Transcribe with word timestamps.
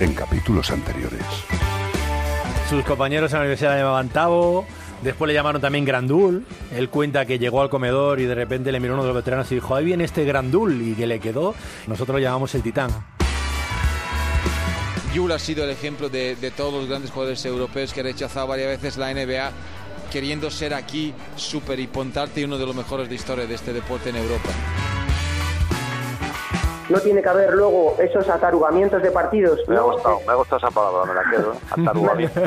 En 0.00 0.14
capítulos 0.14 0.70
anteriores. 0.70 1.22
Sus 2.70 2.84
compañeros 2.84 3.32
en 3.32 3.38
la 3.38 3.40
universidad 3.40 3.72
le 3.72 3.78
llamaban 3.78 4.08
Tavo, 4.10 4.64
después 5.02 5.26
le 5.26 5.34
llamaron 5.34 5.60
también 5.60 5.84
Grandul. 5.84 6.46
Él 6.72 6.88
cuenta 6.88 7.26
que 7.26 7.40
llegó 7.40 7.62
al 7.62 7.68
comedor 7.68 8.20
y 8.20 8.24
de 8.24 8.34
repente 8.36 8.70
le 8.70 8.78
miró 8.78 8.94
uno 8.94 9.02
de 9.02 9.08
los 9.08 9.16
veteranos 9.16 9.50
y 9.50 9.56
dijo, 9.56 9.74
ahí 9.74 9.84
viene 9.84 10.04
este 10.04 10.24
Grandul, 10.24 10.80
y 10.82 10.94
que 10.94 11.08
le 11.08 11.18
quedó. 11.18 11.52
Nosotros 11.88 12.14
lo 12.14 12.20
llamamos 12.20 12.54
el 12.54 12.62
Titán. 12.62 12.90
Yul 15.12 15.32
ha 15.32 15.38
sido 15.40 15.64
el 15.64 15.70
ejemplo 15.70 16.08
de, 16.08 16.36
de 16.36 16.50
todos 16.52 16.72
los 16.72 16.88
grandes 16.88 17.10
jugadores 17.10 17.44
europeos 17.44 17.92
que 17.92 18.00
ha 18.00 18.04
rechazado 18.04 18.46
varias 18.46 18.80
veces 18.80 18.98
la 18.98 19.12
NBA 19.12 19.50
queriendo 20.12 20.48
ser 20.50 20.74
aquí 20.74 21.12
súper 21.34 21.80
y 21.80 21.88
pontarte 21.88 22.44
uno 22.44 22.56
de 22.56 22.66
los 22.66 22.76
mejores 22.76 23.08
de 23.08 23.16
historia 23.16 23.46
de 23.46 23.54
este 23.54 23.72
deporte 23.72 24.10
en 24.10 24.16
Europa. 24.16 24.50
No 26.88 26.98
tiene 27.00 27.20
que 27.20 27.28
haber 27.28 27.52
luego 27.52 27.96
esos 27.98 28.26
atarugamientos 28.28 29.02
de 29.02 29.10
partidos. 29.10 29.60
Me 29.68 29.76
ha 29.76 29.82
gustado, 29.82 30.20
me 30.26 30.32
ha 30.32 30.36
gustado 30.36 30.56
esa 30.56 30.70
palabra, 30.70 31.04
me 31.04 31.14
la 31.14 31.30
quedo. 31.30 31.54
Atarugamiento. 31.70 32.40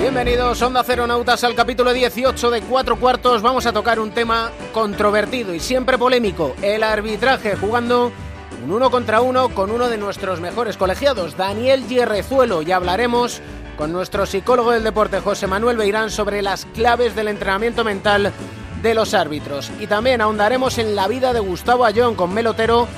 Bienvenidos, 0.00 0.62
Onda 0.62 0.84
Ceronautas, 0.84 1.42
al 1.42 1.56
capítulo 1.56 1.92
18 1.92 2.50
de 2.52 2.62
Cuatro 2.62 3.00
Cuartos. 3.00 3.42
Vamos 3.42 3.66
a 3.66 3.72
tocar 3.72 3.98
un 3.98 4.12
tema 4.12 4.52
controvertido 4.72 5.54
y 5.54 5.60
siempre 5.60 5.98
polémico, 5.98 6.54
el 6.62 6.84
arbitraje, 6.84 7.56
jugando 7.56 8.12
un 8.64 8.72
uno 8.72 8.92
contra 8.92 9.20
uno 9.20 9.48
con 9.48 9.72
uno 9.72 9.88
de 9.88 9.98
nuestros 9.98 10.40
mejores 10.40 10.76
colegiados, 10.76 11.36
Daniel 11.36 11.88
Hierrezuelo, 11.88 12.62
y 12.62 12.70
hablaremos 12.70 13.40
con 13.76 13.90
nuestro 13.90 14.26
psicólogo 14.26 14.70
del 14.70 14.84
deporte, 14.84 15.18
José 15.18 15.48
Manuel 15.48 15.76
Beirán, 15.76 16.10
sobre 16.10 16.42
las 16.42 16.66
claves 16.66 17.16
del 17.16 17.26
entrenamiento 17.26 17.82
mental 17.82 18.32
de 18.82 18.94
los 18.94 19.14
árbitros. 19.14 19.70
Y 19.80 19.86
también 19.86 20.20
ahondaremos 20.20 20.78
en 20.78 20.94
la 20.96 21.08
vida 21.08 21.32
de 21.32 21.40
Gustavo 21.40 21.84
Ayón 21.84 22.14
con 22.14 22.34
Melotero, 22.34 22.88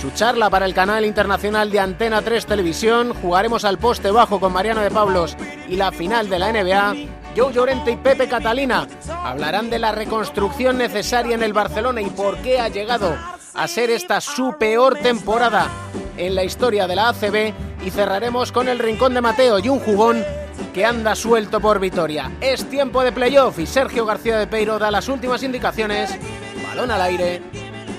su 0.00 0.10
charla 0.10 0.50
para 0.50 0.66
el 0.66 0.74
canal 0.74 1.04
internacional 1.04 1.70
de 1.70 1.80
Antena 1.80 2.22
3 2.22 2.46
Televisión, 2.46 3.14
jugaremos 3.14 3.64
al 3.64 3.78
poste 3.78 4.10
bajo 4.10 4.40
con 4.40 4.52
Mariano 4.52 4.80
de 4.80 4.90
Pablos 4.90 5.36
y 5.68 5.76
la 5.76 5.92
final 5.92 6.28
de 6.28 6.38
la 6.38 6.52
NBA. 6.52 6.94
Joe 7.36 7.52
Llorente 7.52 7.92
y 7.92 7.96
Pepe 7.96 8.28
Catalina 8.28 8.86
hablarán 9.22 9.70
de 9.70 9.78
la 9.78 9.92
reconstrucción 9.92 10.76
necesaria 10.76 11.34
en 11.34 11.42
el 11.42 11.52
Barcelona 11.52 12.02
y 12.02 12.10
por 12.10 12.36
qué 12.38 12.60
ha 12.60 12.68
llegado 12.68 13.16
a 13.54 13.68
ser 13.68 13.90
esta 13.90 14.20
su 14.20 14.56
peor 14.58 14.98
temporada 14.98 15.68
en 16.16 16.34
la 16.34 16.44
historia 16.44 16.86
de 16.86 16.96
la 16.96 17.10
ACB 17.10 17.54
y 17.84 17.90
cerraremos 17.90 18.52
con 18.52 18.68
el 18.68 18.78
rincón 18.78 19.14
de 19.14 19.20
Mateo 19.20 19.58
y 19.58 19.68
un 19.68 19.80
jugón 19.80 20.24
que 20.72 20.84
anda 20.84 21.14
suelto 21.14 21.60
por 21.60 21.78
Vitoria. 21.78 22.30
Es 22.40 22.68
tiempo 22.68 23.02
de 23.02 23.12
playoff 23.12 23.58
y 23.58 23.66
Sergio 23.66 24.06
García 24.06 24.38
de 24.38 24.46
Peiro 24.46 24.78
da 24.78 24.90
las 24.90 25.08
últimas 25.08 25.42
indicaciones. 25.42 26.18
Balón 26.66 26.90
al 26.90 27.02
aire. 27.02 27.42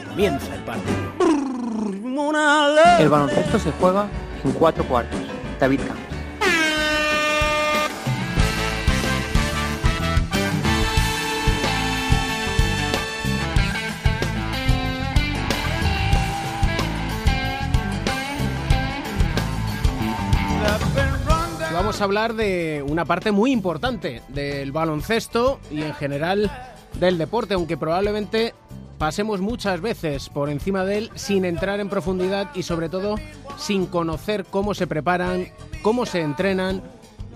Comienza 0.10 0.54
el 0.56 0.62
partido. 0.62 1.14
El 3.00 3.10
baloncesto 3.10 3.60
se 3.60 3.72
juega 3.74 4.08
en 4.44 4.52
cuatro 4.54 4.84
cuartos. 4.86 5.20
David 5.60 5.82
Camps. 5.88 6.13
Vamos 21.94 22.02
a 22.02 22.06
hablar 22.06 22.34
de 22.34 22.84
una 22.90 23.06
parte 23.06 23.32
muy 23.32 23.52
importante 23.52 24.24
del 24.30 24.72
baloncesto 24.72 25.60
y 25.70 25.84
en 25.84 25.94
general 25.94 26.50
del 27.00 27.20
deporte, 27.20 27.54
aunque 27.54 27.78
probablemente 27.78 28.56
pasemos 28.98 29.42
muchas 29.42 29.80
veces 29.80 30.28
por 30.30 30.50
encima 30.50 30.86
de 30.86 30.98
él 30.98 31.12
sin 31.14 31.46
entrar 31.46 31.80
en 31.80 31.90
profundidad 31.90 32.50
y 32.56 32.64
sobre 32.64 32.90
todo 32.90 33.14
sin 33.60 33.86
conocer 33.86 34.44
cómo 34.46 34.74
se 34.74 34.88
preparan, 34.88 35.50
cómo 35.84 36.08
se 36.08 36.22
entrenan 36.22 36.82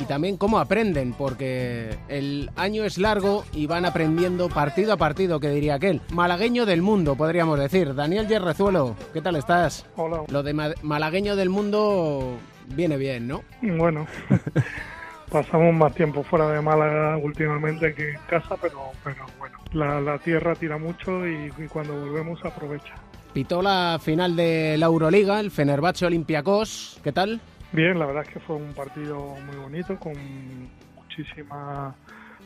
y 0.01 0.06
también 0.06 0.38
cómo 0.38 0.57
aprenden, 0.57 1.13
porque 1.13 1.95
el 2.07 2.50
año 2.56 2.84
es 2.84 2.97
largo 2.97 3.44
y 3.53 3.68
van 3.68 3.85
aprendiendo 3.85 4.50
partido 4.50 4.91
a 4.94 4.97
partido, 4.97 5.39
que 5.39 5.50
diría 5.51 5.75
aquel. 5.75 6.01
Malagueño 6.12 6.66
del 6.66 6.81
mundo, 6.81 7.13
podríamos 7.13 7.59
decir. 7.59 7.94
Daniel 7.94 8.28
Yerrezuelo, 8.28 8.95
¿qué 9.13 9.22
tal 9.22 9.35
estás? 9.35 9.85
Hola. 9.95 10.24
Lo 10.29 10.41
de 10.41 10.53
ma- 10.56 10.74
malagueño 10.81 11.35
del 11.35 11.50
mundo 11.51 12.38
viene 12.75 12.97
bien, 12.97 13.28
¿no? 13.28 13.44
Bueno, 13.61 14.05
pasamos 15.31 15.73
más 15.73 15.94
tiempo 15.94 16.23
fuera 16.23 16.50
de 16.51 16.61
Málaga 16.61 17.17
últimamente 17.17 17.94
que 17.94 18.11
en 18.11 18.19
casa, 18.29 18.55
pero, 18.61 18.91
pero 19.03 19.25
bueno, 19.39 19.57
la, 19.73 20.00
la 20.01 20.17
tierra 20.19 20.55
tira 20.55 20.77
mucho 20.77 21.27
y, 21.27 21.51
y 21.57 21.67
cuando 21.67 21.94
volvemos 21.95 22.44
aprovecha. 22.45 22.94
Pitó 23.33 23.61
la 23.61 24.00
final 24.01 24.35
de 24.35 24.77
la 24.77 24.88
Euroliga, 24.88 25.39
el 25.39 25.51
Fenerbahce 25.51 26.06
Olympiacos, 26.06 27.00
¿qué 27.03 27.11
tal? 27.11 27.39
Bien, 27.72 28.00
la 28.00 28.06
verdad 28.06 28.23
es 28.25 28.29
que 28.33 28.39
fue 28.39 28.56
un 28.56 28.73
partido 28.73 29.19
muy 29.45 29.57
bonito, 29.57 29.97
con 30.00 30.13
muchísima... 30.95 31.94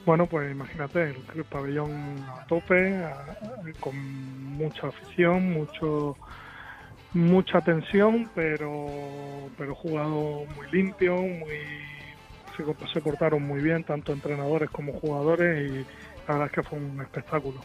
Bueno, 0.03 0.25
pues 0.25 0.51
imagínate, 0.51 1.03
el, 1.11 1.15
el 1.35 1.43
pabellón 1.45 1.91
a 2.27 2.43
tope, 2.47 2.95
a- 3.03 3.09
a- 3.11 3.79
con 3.79 3.95
mucha 4.57 4.87
afición, 4.87 5.53
mucho 5.53 6.17
mucha 7.13 7.61
tensión, 7.61 8.29
pero 8.35 8.87
pero 9.57 9.75
jugado 9.75 10.45
muy 10.55 10.71
limpio, 10.71 11.17
muy 11.17 11.57
se, 12.57 12.63
se 12.93 13.01
portaron 13.01 13.43
muy 13.43 13.61
bien, 13.61 13.83
tanto 13.83 14.13
entrenadores 14.13 14.69
como 14.69 14.93
jugadores, 14.93 15.71
y 15.71 15.75
la 16.27 16.33
verdad 16.33 16.45
es 16.47 16.51
que 16.51 16.63
fue 16.63 16.79
un 16.79 17.01
espectáculo. 17.01 17.61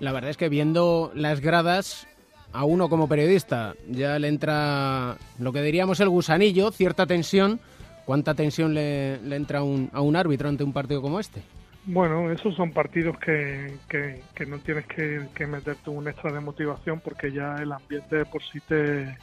La 0.00 0.12
verdad 0.12 0.30
es 0.30 0.36
que 0.36 0.48
viendo 0.48 1.10
las 1.14 1.40
gradas, 1.40 2.06
a 2.52 2.64
uno 2.64 2.88
como 2.88 3.08
periodista 3.08 3.74
ya 3.88 4.18
le 4.18 4.28
entra 4.28 5.16
lo 5.38 5.52
que 5.52 5.62
diríamos 5.62 6.00
el 6.00 6.08
gusanillo, 6.08 6.70
cierta 6.70 7.06
tensión. 7.06 7.60
¿Cuánta 8.04 8.34
tensión 8.34 8.72
le, 8.72 9.20
le 9.20 9.36
entra 9.36 9.62
un, 9.62 9.90
a 9.92 10.00
un 10.00 10.16
árbitro 10.16 10.48
ante 10.48 10.64
un 10.64 10.72
partido 10.72 11.02
como 11.02 11.20
este? 11.20 11.42
Bueno, 11.90 12.30
esos 12.30 12.54
son 12.54 12.72
partidos 12.72 13.18
que, 13.18 13.72
que, 13.88 14.46
no 14.46 14.58
tienes 14.58 14.84
que, 14.86 15.26
que 15.34 15.46
meterte 15.46 15.88
un 15.88 16.06
extra 16.06 16.30
de 16.30 16.38
motivación 16.38 17.00
porque 17.00 17.32
ya 17.32 17.54
el 17.54 17.72
ambiente 17.72 18.16
de 18.16 18.24
por 18.26 18.42
sí 18.42 18.60
te, 18.68 19.16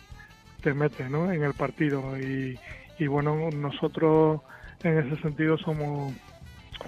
te 0.64 0.74
mete 0.74 1.08
¿no? 1.08 1.32
en 1.32 1.44
el 1.44 1.54
partido. 1.54 2.18
Y, 2.18 2.58
bueno, 3.06 3.52
nosotros 3.52 4.42
en 4.82 4.98
ese 4.98 5.22
sentido 5.22 5.60
somos 5.60 6.12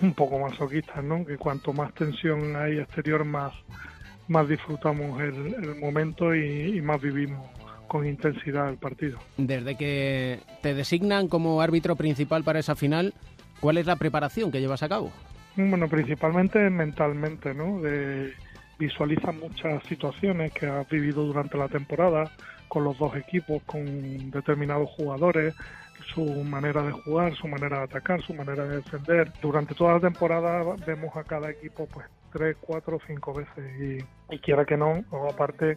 un 0.02 0.14
poco 0.16 0.40
masoquistas, 0.40 1.04
¿no? 1.04 1.24
que 1.24 1.38
cuanto 1.38 1.74
más 1.74 1.94
tensión 1.94 2.56
hay 2.56 2.80
exterior, 2.80 3.24
más, 3.24 3.54
más 4.28 4.50
disfrutamos 4.50 5.22
el, 5.22 5.76
momento 5.76 6.34
y 6.34 6.82
más 6.82 7.00
vivimos 7.00 7.48
con 7.88 8.08
intensidad 8.08 8.68
el 8.68 8.78
partido. 8.78 9.20
Desde 9.38 9.78
que 9.78 10.40
te 10.64 10.74
designan 10.74 11.28
como 11.28 11.62
árbitro 11.62 11.96
principal 11.96 12.44
para 12.44 12.58
esa 12.58 12.76
final, 12.76 13.14
¿cuál 13.60 13.78
es 13.78 13.86
la 13.86 13.96
preparación 13.96 14.52
que 14.52 14.60
llevas 14.60 14.82
a 14.82 14.90
cabo? 14.90 15.12
Bueno, 15.58 15.88
principalmente 15.88 16.70
mentalmente, 16.70 17.52
¿no? 17.52 17.82
De, 17.82 18.32
visualiza 18.78 19.32
muchas 19.32 19.84
situaciones 19.86 20.54
que 20.54 20.68
has 20.68 20.88
vivido 20.88 21.24
durante 21.24 21.58
la 21.58 21.68
temporada 21.68 22.32
con 22.68 22.84
los 22.84 22.96
dos 23.00 23.16
equipos, 23.16 23.64
con 23.64 24.30
determinados 24.30 24.88
jugadores, 24.92 25.56
su 26.14 26.24
manera 26.44 26.84
de 26.84 26.92
jugar, 26.92 27.34
su 27.34 27.48
manera 27.48 27.80
de 27.80 27.84
atacar, 27.86 28.22
su 28.22 28.36
manera 28.36 28.66
de 28.66 28.78
defender. 28.78 29.34
Durante 29.42 29.74
toda 29.74 29.94
la 29.94 30.00
temporada 30.00 30.76
vemos 30.86 31.16
a 31.18 31.24
cada 31.24 31.50
equipo 31.50 31.88
pues 31.88 32.06
tres, 32.32 32.56
cuatro, 32.62 33.00
cinco 33.08 33.34
veces 33.34 33.66
y, 33.80 34.36
y 34.36 34.40
quiera 34.40 34.64
que 34.64 34.78
no, 34.78 35.04
o 35.10 35.28
aparte 35.28 35.76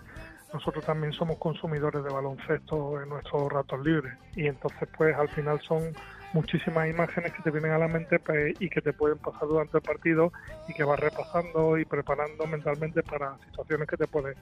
nosotros 0.53 0.85
también 0.85 1.15
somos 1.15 1.38
consumidores 1.38 2.05
de 2.05 2.12
baloncesto 2.12 3.00
en 3.00 3.09
nuestros 3.09 3.50
ratos 3.50 3.83
libres 3.85 4.12
y 4.37 4.47
entonces 4.47 4.88
pues 4.99 5.17
al 5.17 5.29
final 5.31 5.59
son 5.62 5.93
muchísimas 6.32 6.88
imágenes 6.88 7.32
que 7.32 7.43
te 7.43 7.50
vienen 7.50 7.73
a 7.73 7.79
la 7.79 7.88
mente 7.88 8.19
pues, 8.19 8.55
y 8.61 8.69
que 8.69 8.81
te 8.81 8.93
pueden 8.93 9.19
pasar 9.19 9.49
durante 9.49 9.79
el 9.79 9.82
partido 9.82 10.32
y 10.69 10.75
que 10.75 10.85
vas 10.85 10.99
repasando 10.99 11.79
y 11.79 11.85
preparando 11.85 12.47
mentalmente 12.47 13.03
para 13.03 13.37
situaciones 13.47 13.88
que 13.88 13.97
te 13.97 14.06
pueden 14.06 14.35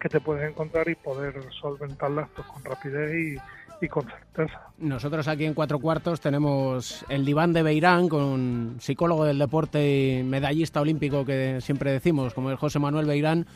que 0.00 0.08
te 0.08 0.20
puedes 0.20 0.48
encontrar 0.48 0.88
y 0.88 0.94
poder 0.96 1.34
solventarlas 1.60 2.28
pues, 2.34 2.46
con 2.48 2.64
rapidez 2.64 3.14
y, 3.14 3.84
y 3.84 3.88
con 3.88 4.04
certeza. 4.04 4.60
Nosotros 4.78 5.28
aquí 5.28 5.44
en 5.44 5.54
Cuatro 5.54 5.78
Cuartos 5.78 6.20
tenemos 6.20 7.04
el 7.08 7.24
diván 7.24 7.52
de 7.52 7.62
Beirán 7.62 8.08
con 8.08 8.22
un 8.22 8.76
psicólogo 8.80 9.24
del 9.24 9.38
deporte 9.38 10.18
y 10.18 10.22
medallista 10.24 10.80
olímpico 10.80 11.24
que 11.24 11.60
siempre 11.60 11.92
decimos, 11.92 12.34
como 12.34 12.50
el 12.50 12.56
José 12.56 12.78
Manuel 12.78 13.06
Beirán. 13.06 13.46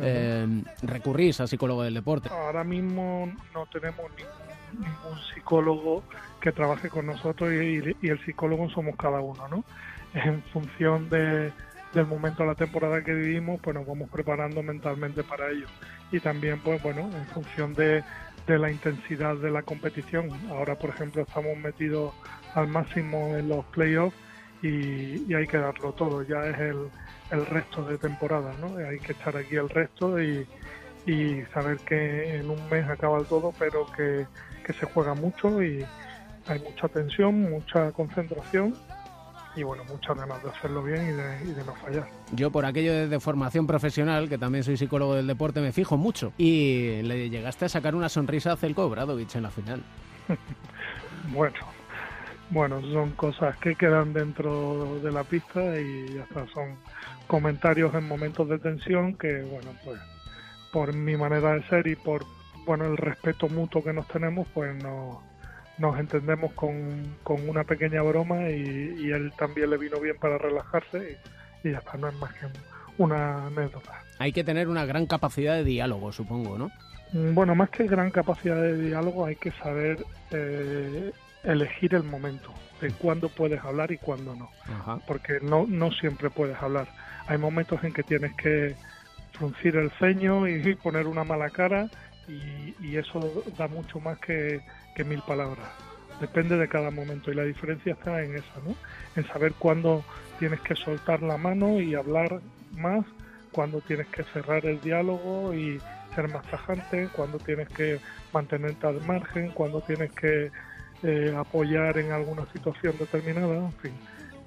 Eh, 0.00 0.46
¿Recurrís 0.82 1.40
a 1.40 1.48
psicólogo 1.48 1.82
del 1.82 1.94
deporte? 1.94 2.28
Ahora 2.28 2.62
mismo 2.62 3.30
no 3.52 3.66
tenemos 3.66 4.08
ningún, 4.10 4.49
ningún 4.74 5.18
psicólogo 5.34 6.02
que 6.40 6.52
trabaje 6.52 6.88
con 6.88 7.06
nosotros 7.06 7.52
y, 7.52 7.96
el 8.06 8.24
psicólogo 8.24 8.68
somos 8.70 8.96
cada 8.96 9.20
uno, 9.20 9.48
¿no? 9.48 9.64
En 10.14 10.42
función 10.44 11.08
de, 11.08 11.52
del 11.94 12.06
momento 12.06 12.42
de 12.42 12.48
la 12.48 12.54
temporada 12.54 13.02
que 13.02 13.14
vivimos, 13.14 13.60
pues 13.62 13.74
nos 13.74 13.86
vamos 13.86 14.08
preparando 14.10 14.62
mentalmente 14.62 15.22
para 15.22 15.50
ello. 15.50 15.66
Y 16.10 16.20
también, 16.20 16.58
pues 16.60 16.82
bueno, 16.82 17.02
en 17.02 17.26
función 17.26 17.74
de, 17.74 18.02
de 18.46 18.58
la 18.58 18.70
intensidad 18.70 19.36
de 19.36 19.50
la 19.50 19.62
competición. 19.62 20.30
Ahora, 20.50 20.74
por 20.76 20.90
ejemplo, 20.90 21.22
estamos 21.22 21.56
metidos 21.56 22.14
al 22.54 22.68
máximo 22.68 23.36
en 23.36 23.48
los 23.48 23.64
playoffs 23.66 24.16
y, 24.62 25.30
y 25.30 25.34
hay 25.34 25.46
que 25.46 25.58
darlo 25.58 25.92
todo. 25.92 26.22
Ya 26.22 26.46
es 26.46 26.58
el, 26.58 26.88
el 27.30 27.46
resto 27.46 27.84
de 27.84 27.98
temporada, 27.98 28.52
¿no? 28.60 28.76
Hay 28.76 28.98
que 28.98 29.12
estar 29.12 29.36
aquí 29.36 29.56
el 29.56 29.68
resto 29.68 30.20
y, 30.20 30.46
y 31.06 31.42
saber 31.52 31.78
que 31.78 32.36
en 32.36 32.50
un 32.50 32.68
mes 32.68 32.88
acaba 32.88 33.18
el 33.18 33.26
todo, 33.26 33.52
pero 33.58 33.86
que, 33.92 34.26
que 34.70 34.78
se 34.78 34.86
juega 34.86 35.14
mucho 35.14 35.62
y 35.62 35.84
hay 36.46 36.60
mucha 36.60 36.88
tensión, 36.88 37.50
mucha 37.50 37.92
concentración 37.92 38.74
y 39.56 39.64
bueno, 39.64 39.82
muchas 39.84 40.16
ganas 40.16 40.42
de 40.44 40.50
hacerlo 40.50 40.82
bien 40.82 41.08
y 41.08 41.12
de, 41.12 41.50
y 41.50 41.54
de, 41.54 41.64
no 41.64 41.74
fallar. 41.74 42.06
Yo 42.32 42.50
por 42.50 42.64
aquello 42.64 43.08
de, 43.08 43.20
formación 43.20 43.66
profesional, 43.66 44.28
que 44.28 44.38
también 44.38 44.62
soy 44.62 44.76
psicólogo 44.76 45.16
del 45.16 45.26
deporte, 45.26 45.60
me 45.60 45.72
fijo 45.72 45.96
mucho. 45.96 46.32
Y 46.38 47.02
le 47.02 47.28
llegaste 47.30 47.64
a 47.64 47.68
sacar 47.68 47.96
una 47.96 48.08
sonrisa 48.08 48.52
a 48.52 48.56
Celko 48.56 48.88
Bradovich 48.88 49.34
en 49.34 49.42
la 49.42 49.50
final. 49.50 49.82
bueno, 51.32 51.56
bueno, 52.50 52.80
son 52.92 53.10
cosas 53.12 53.56
que 53.56 53.74
quedan 53.74 54.12
dentro 54.12 55.00
de 55.00 55.10
la 55.10 55.24
pista 55.24 55.80
y 55.80 56.14
ya 56.14 56.22
está, 56.22 56.46
son 56.54 56.76
comentarios 57.26 57.92
en 57.94 58.06
momentos 58.06 58.48
de 58.48 58.58
tensión 58.60 59.14
que, 59.16 59.42
bueno, 59.42 59.72
pues 59.84 60.00
por 60.72 60.94
mi 60.94 61.16
manera 61.16 61.54
de 61.54 61.62
ser 61.64 61.88
y 61.88 61.96
por, 61.96 62.24
bueno, 62.70 62.84
el 62.84 62.96
respeto 62.96 63.48
mutuo 63.48 63.82
que 63.82 63.92
nos 63.92 64.06
tenemos, 64.06 64.46
pues 64.54 64.80
no 64.80 65.20
nos 65.78 65.98
entendemos 65.98 66.52
con, 66.52 67.16
con 67.24 67.48
una 67.48 67.64
pequeña 67.64 68.00
broma 68.00 68.48
y, 68.48 68.94
y, 68.96 69.10
él 69.10 69.32
también 69.36 69.70
le 69.70 69.76
vino 69.76 69.98
bien 69.98 70.16
para 70.20 70.38
relajarse 70.38 71.18
y, 71.64 71.68
y 71.68 71.72
ya 71.72 71.78
está, 71.78 71.98
no 71.98 72.06
es 72.06 72.14
más 72.14 72.32
que 72.34 72.46
una 72.96 73.48
anécdota. 73.48 74.04
Hay 74.20 74.32
que 74.32 74.44
tener 74.44 74.68
una 74.68 74.84
gran 74.84 75.06
capacidad 75.06 75.56
de 75.56 75.64
diálogo, 75.64 76.12
supongo, 76.12 76.58
¿no? 76.58 76.70
Bueno, 77.12 77.56
más 77.56 77.70
que 77.70 77.88
gran 77.88 78.12
capacidad 78.12 78.62
de 78.62 78.80
diálogo 78.80 79.26
hay 79.26 79.34
que 79.34 79.50
saber 79.50 80.06
eh, 80.30 81.10
elegir 81.42 81.96
el 81.96 82.04
momento 82.04 82.54
de 82.80 82.92
cuándo 82.92 83.30
puedes 83.30 83.60
hablar 83.64 83.90
y 83.90 83.98
cuándo 83.98 84.36
no. 84.36 84.48
Ajá. 84.72 85.00
Porque 85.08 85.40
no, 85.42 85.66
no 85.66 85.90
siempre 85.90 86.30
puedes 86.30 86.56
hablar. 86.62 86.86
Hay 87.26 87.36
momentos 87.36 87.82
en 87.82 87.92
que 87.92 88.04
tienes 88.04 88.32
que 88.36 88.76
fruncir 89.32 89.74
el 89.74 89.90
ceño 89.98 90.46
y 90.46 90.76
poner 90.76 91.08
una 91.08 91.24
mala 91.24 91.50
cara 91.50 91.90
y, 92.30 92.76
y 92.80 92.96
eso 92.96 93.44
da 93.58 93.66
mucho 93.68 94.00
más 94.00 94.18
que, 94.18 94.60
mil 95.04 95.22
palabras. 95.22 95.66
Depende 96.20 96.58
de 96.58 96.68
cada 96.68 96.90
momento 96.90 97.32
y 97.32 97.34
la 97.34 97.44
diferencia 97.44 97.94
está 97.94 98.22
en 98.22 98.34
esa, 98.34 98.60
¿no? 98.66 98.74
En 99.16 99.26
saber 99.26 99.54
cuándo 99.58 100.04
tienes 100.38 100.60
que 100.60 100.76
soltar 100.76 101.22
la 101.22 101.38
mano 101.38 101.80
y 101.80 101.94
hablar 101.94 102.40
más, 102.72 103.06
cuándo 103.50 103.80
tienes 103.80 104.06
que 104.08 104.24
cerrar 104.24 104.66
el 104.66 104.78
diálogo 104.82 105.54
y 105.54 105.80
ser 106.14 106.28
más 106.28 106.44
tajante, 106.50 107.08
cuándo 107.16 107.38
tienes 107.38 107.68
que 107.70 107.98
mantenerte 108.34 108.86
al 108.86 109.00
margen, 109.06 109.52
cuándo 109.52 109.80
tienes 109.80 110.12
que 110.12 110.50
eh, 111.02 111.34
apoyar 111.34 111.96
en 111.96 112.12
alguna 112.12 112.44
situación 112.52 112.94
determinada, 112.98 113.56
en 113.56 113.72
fin. 113.72 113.92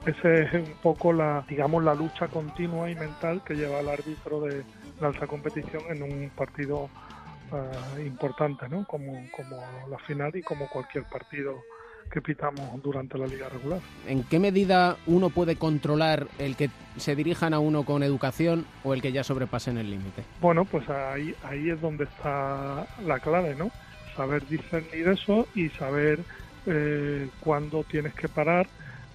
Esa 0.05 0.33
es 0.33 0.53
un 0.53 0.75
poco 0.83 1.13
la, 1.13 1.43
digamos, 1.47 1.83
la 1.83 1.95
lucha 1.95 2.27
continua 2.27 2.91
y 2.91 2.95
mental 2.95 3.41
que 3.43 3.55
lleva 3.55 3.79
el 3.79 3.89
árbitro 3.89 4.41
de 4.41 4.63
la 5.01 5.07
alta 5.07 5.25
competición 5.25 5.81
en 5.89 6.03
un 6.03 6.29
partido 6.35 6.89
uh, 7.51 7.99
importante, 7.99 8.67
¿no? 8.69 8.85
Como, 8.85 9.27
como 9.31 9.61
la 9.89 9.97
final 9.99 10.35
y 10.35 10.41
como 10.41 10.67
cualquier 10.69 11.03
partido 11.05 11.63
que 12.11 12.21
pitamos 12.21 12.81
durante 12.83 13.17
la 13.17 13.25
liga 13.25 13.49
regular. 13.49 13.79
¿En 14.07 14.23
qué 14.23 14.39
medida 14.39 14.97
uno 15.07 15.29
puede 15.29 15.55
controlar 15.55 16.27
el 16.37 16.55
que 16.55 16.69
se 16.97 17.15
dirijan 17.15 17.53
a 17.53 17.59
uno 17.59 17.85
con 17.85 18.03
educación 18.03 18.65
o 18.83 18.93
el 18.93 19.01
que 19.01 19.11
ya 19.11 19.23
sobrepasen 19.23 19.77
el 19.77 19.89
límite? 19.89 20.23
Bueno, 20.39 20.65
pues 20.65 20.87
ahí, 20.89 21.33
ahí 21.43 21.71
es 21.71 21.81
donde 21.81 22.03
está 22.03 22.85
la 23.03 23.19
clave, 23.19 23.55
¿no? 23.55 23.71
Saber 24.15 24.45
discernir 24.47 25.07
eso 25.07 25.47
y 25.55 25.69
saber 25.69 26.19
eh, 26.67 27.29
cuándo 27.39 27.83
tienes 27.83 28.13
que 28.13 28.27
parar, 28.29 28.67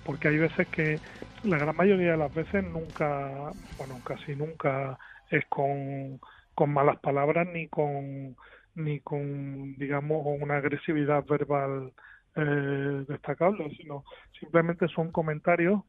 porque 0.05 0.29
hay 0.29 0.39
veces 0.39 0.67
que 0.69 0.99
la 1.45 1.57
gran 1.57 1.77
mayoría 1.77 2.13
de 2.13 2.17
las 2.17 2.35
veces 2.35 2.65
nunca, 2.65 3.53
bueno, 3.77 4.01
casi 4.05 4.35
nunca 4.35 4.99
es 5.31 5.45
con, 5.47 6.21
con 6.59 6.75
malas 6.75 6.99
palabras 6.99 7.47
ni 7.47 7.69
con 7.69 8.35
ni 8.75 8.99
con 8.99 9.77
digamos 9.77 10.27
una 10.41 10.57
agresividad 10.57 11.25
verbal 11.25 11.93
eh, 12.35 13.05
destacable, 13.07 13.71
sino 13.77 14.03
simplemente 14.41 14.89
son 14.89 15.13
comentarios 15.13 15.83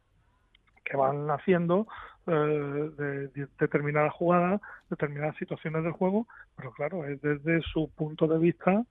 que 0.86 0.96
van 0.96 1.28
haciendo 1.32 1.88
eh, 2.28 2.32
de, 2.32 3.28
de, 3.30 3.48
determinadas 3.60 4.14
jugadas, 4.14 4.62
determinadas 4.92 5.36
situaciones 5.38 5.82
del 5.84 5.94
juego, 5.94 6.28
pero 6.56 6.72
claro, 6.74 7.04
es 7.04 7.20
desde 7.20 7.62
su 7.62 7.90
punto 7.90 8.28
de 8.28 8.38
vista 8.38 8.84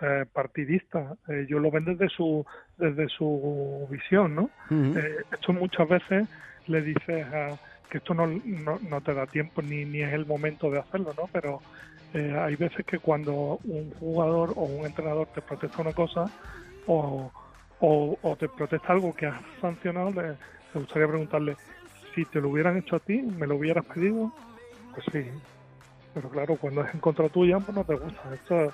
eh, 0.00 0.26
partidista. 0.32 1.14
ellos 1.28 1.62
lo 1.62 1.70
ven 1.70 1.84
desde 1.84 2.08
su 2.08 2.44
desde 2.76 3.08
su 3.08 3.86
visión, 3.88 4.34
¿no? 4.34 4.50
Uh 4.68 4.74
-huh. 4.74 5.24
esto 5.32 5.52
muchas 5.52 5.88
veces 5.88 6.28
le 6.66 6.82
dices 6.82 7.24
a 7.32 7.69
que 7.90 7.98
esto 7.98 8.14
no, 8.14 8.26
no, 8.26 9.00
te 9.00 9.12
da 9.12 9.26
tiempo 9.26 9.60
ni, 9.60 9.84
ni 9.84 10.02
es 10.02 10.12
el 10.12 10.24
momento 10.24 10.70
de 10.70 10.78
hacerlo, 10.78 11.12
¿no? 11.16 11.28
Pero 11.32 11.60
eh, 12.14 12.34
hay 12.38 12.56
veces 12.56 12.86
que 12.86 12.98
cuando 12.98 13.58
un 13.64 13.90
jugador 13.98 14.52
o 14.56 14.64
un 14.64 14.86
entrenador 14.86 15.28
te 15.34 15.42
protesta 15.42 15.82
una 15.82 15.92
cosa 15.92 16.30
o, 16.86 17.30
o, 17.80 18.36
te 18.36 18.48
protesta 18.48 18.92
algo 18.92 19.12
que 19.14 19.26
has 19.26 19.40
sancionado, 19.60 20.10
le, 20.12 20.36
gustaría 20.74 21.08
preguntarle, 21.08 21.56
si 22.14 22.24
te 22.26 22.40
lo 22.40 22.50
hubieran 22.50 22.78
hecho 22.78 22.96
a 22.96 23.00
ti, 23.00 23.20
¿me 23.22 23.46
lo 23.46 23.56
hubieras 23.56 23.84
pedido? 23.86 24.30
Pues 24.94 25.06
sí. 25.12 25.30
Pero 26.14 26.28
claro, 26.28 26.56
cuando 26.56 26.82
es 26.82 26.92
en 26.94 27.00
contra 27.00 27.28
tuya, 27.28 27.58
pues 27.60 27.76
no 27.76 27.84
te 27.84 27.94
gusta. 27.94 28.34
Esto, 28.34 28.72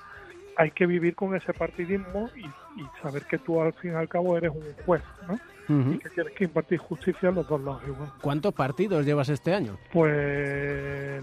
hay 0.56 0.70
que 0.70 0.86
vivir 0.86 1.14
con 1.14 1.34
ese 1.36 1.52
partidismo 1.52 2.30
y, 2.36 2.46
y, 2.80 2.86
saber 3.02 3.24
que 3.24 3.38
tú 3.38 3.60
al 3.60 3.72
fin 3.74 3.92
y 3.92 3.94
al 3.94 4.08
cabo 4.08 4.36
eres 4.36 4.50
un 4.50 4.64
juez, 4.84 5.02
¿no? 5.28 5.34
Uh 5.68 5.80
-huh. 5.82 5.94
Y 5.96 5.98
que 5.98 6.10
tienes 6.10 6.32
que 6.34 6.44
impartir 6.44 6.78
justicia 6.78 7.28
a 7.28 7.32
los 7.32 7.48
dos 7.48 7.60
lados 7.60 7.82
igual. 7.86 8.10
¿Cuántos 8.20 8.54
partidos 8.54 9.04
llevas 9.04 9.28
este 9.28 9.52
año? 9.54 9.76
Pues 9.92 11.22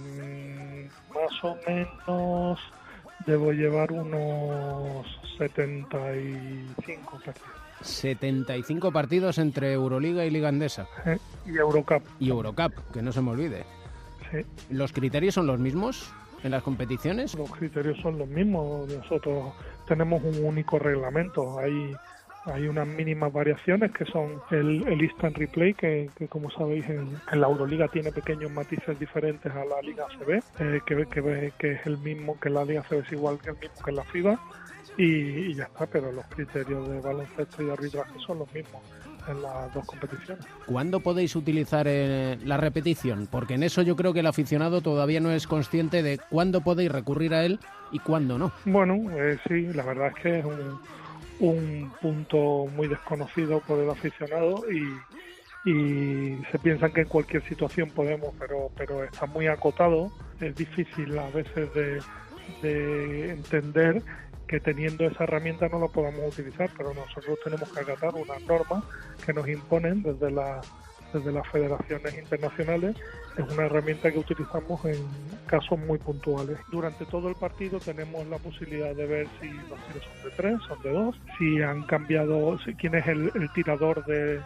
más 1.13 1.43
o 1.43 1.57
menos 1.67 2.59
debo 3.25 3.51
llevar 3.51 3.91
unos 3.91 5.05
75 5.37 7.19
partidos. 7.25 7.63
75 7.81 8.91
partidos 8.91 9.37
entre 9.37 9.73
Euroliga 9.73 10.25
y 10.25 10.29
Liga 10.29 10.49
Andesa. 10.49 10.87
Eh, 11.05 11.17
y 11.45 11.57
Eurocup. 11.57 12.03
Y 12.19 12.29
Eurocup, 12.29 12.73
que 12.93 13.01
no 13.01 13.11
se 13.11 13.21
me 13.21 13.31
olvide. 13.31 13.65
Sí. 14.31 14.45
¿Los 14.69 14.93
criterios 14.93 15.35
son 15.35 15.47
los 15.47 15.59
mismos 15.59 16.13
en 16.43 16.51
las 16.51 16.63
competiciones? 16.63 17.35
Los 17.35 17.51
criterios 17.51 17.97
son 18.01 18.17
los 18.17 18.27
mismos. 18.27 18.87
Nosotros 18.87 19.53
tenemos 19.87 20.21
un 20.23 20.43
único 20.43 20.79
reglamento. 20.79 21.59
Hay 21.59 21.95
hay 22.45 22.67
unas 22.67 22.87
mínimas 22.87 23.31
variaciones 23.31 23.91
que 23.91 24.05
son 24.05 24.41
el, 24.51 24.85
el 24.87 25.01
instant 25.01 25.37
replay 25.37 25.73
que, 25.73 26.09
como 26.29 26.51
sabéis 26.51 26.85
en, 26.89 27.17
la 27.31 27.47
Euroliga 27.47 27.87
tiene 27.87 28.11
pequeños 28.11 28.51
matices 28.51 28.99
diferentes 28.99 29.51
a 29.51 29.63
la 29.63 29.81
Liga 29.81 30.05
CB 30.19 30.43
eh, 30.59 30.81
que, 30.85 31.05
que, 31.05 31.53
que, 31.57 31.71
es 31.71 31.85
el 31.85 31.97
mismo 31.99 32.37
que 32.39 32.49
la 32.49 32.65
Liga 32.65 32.83
CB 32.83 32.99
es 32.99 33.11
igual 33.13 33.39
que 33.39 33.51
el 33.51 33.57
mismo 33.57 33.85
que 33.85 33.91
la 33.91 34.03
FIBA 34.03 34.39
y, 34.97 35.05
y, 35.05 35.53
ya 35.55 35.63
está 35.63 35.87
pero 35.87 36.11
los 36.11 36.25
criterios 36.25 36.89
de 36.89 36.99
baloncesto 36.99 37.63
y 37.63 37.69
arbitraje 37.69 38.19
son 38.25 38.39
los 38.39 38.53
mismos 38.53 38.81
en 39.27 39.41
las 39.41 39.73
dos 39.73 39.85
competiciones. 39.85 40.45
¿Cuándo 40.65 40.99
podéis 40.99 41.35
utilizar 41.35 41.85
eh, 41.87 42.37
la 42.43 42.57
repetición? 42.57 43.27
Porque 43.29 43.55
en 43.55 43.63
eso 43.63 43.81
yo 43.81 43.95
creo 43.95 44.13
que 44.13 44.21
el 44.21 44.27
aficionado 44.27 44.81
todavía 44.81 45.19
no 45.19 45.31
es 45.31 45.47
consciente 45.47 46.03
de 46.03 46.19
cuándo 46.29 46.61
podéis 46.61 46.91
recurrir 46.91 47.33
a 47.33 47.45
él 47.45 47.59
y 47.91 47.99
cuándo 47.99 48.37
no. 48.37 48.51
Bueno, 48.65 48.95
eh, 49.11 49.37
sí, 49.47 49.67
la 49.73 49.83
verdad 49.83 50.07
es 50.07 50.21
que 50.21 50.39
es 50.39 50.45
un 50.45 50.79
un 51.39 51.91
punto 52.01 52.67
muy 52.75 52.87
desconocido 52.87 53.59
por 53.61 53.79
el 53.79 53.89
aficionado 53.89 54.63
y, 54.71 55.69
y 55.69 56.37
se 56.51 56.59
piensan 56.59 56.91
que 56.93 57.01
en 57.01 57.07
cualquier 57.07 57.43
situación 57.47 57.89
podemos, 57.89 58.33
pero, 58.39 58.69
pero 58.77 59.03
está 59.03 59.25
muy 59.25 59.47
acotado, 59.47 60.11
es 60.39 60.55
difícil 60.55 61.17
a 61.17 61.29
veces 61.29 61.73
de, 61.73 62.01
de 62.61 63.31
entender 63.31 64.01
que 64.47 64.59
teniendo 64.59 65.05
esa 65.05 65.23
herramienta 65.23 65.67
no 65.69 65.79
lo 65.79 65.89
podamos 65.89 66.37
utilizar, 66.37 66.69
pero 66.77 66.93
nosotros 66.93 67.39
tenemos 67.43 67.71
que 67.71 67.79
acatar 67.79 68.13
unas 68.15 68.41
normas 68.43 68.83
que 69.25 69.33
nos 69.33 69.47
imponen 69.47 70.03
desde 70.03 70.31
la 70.31 70.61
desde 71.13 71.31
las 71.31 71.47
federaciones 71.49 72.17
internacionales, 72.17 72.95
es 73.37 73.53
una 73.53 73.67
herramienta 73.67 74.11
que 74.11 74.17
utilizamos 74.17 74.83
en 74.85 74.97
casos 75.45 75.77
muy 75.79 75.99
puntuales. 75.99 76.57
Durante 76.71 77.05
todo 77.05 77.29
el 77.29 77.35
partido 77.35 77.79
tenemos 77.79 78.25
la 78.27 78.37
posibilidad 78.39 78.95
de 78.95 79.05
ver 79.05 79.27
si 79.39 79.47
los 79.49 79.79
tiros 79.87 80.03
son 80.03 80.23
de 80.23 80.35
tres, 80.35 80.59
son 80.67 80.81
de 80.81 80.91
dos, 80.91 81.15
si 81.37 81.61
han 81.61 81.83
cambiado, 81.83 82.57
si, 82.65 82.73
quién 82.73 82.95
es 82.95 83.05
el, 83.07 83.31
el 83.35 83.53
tirador 83.53 84.03
de, 84.05 84.41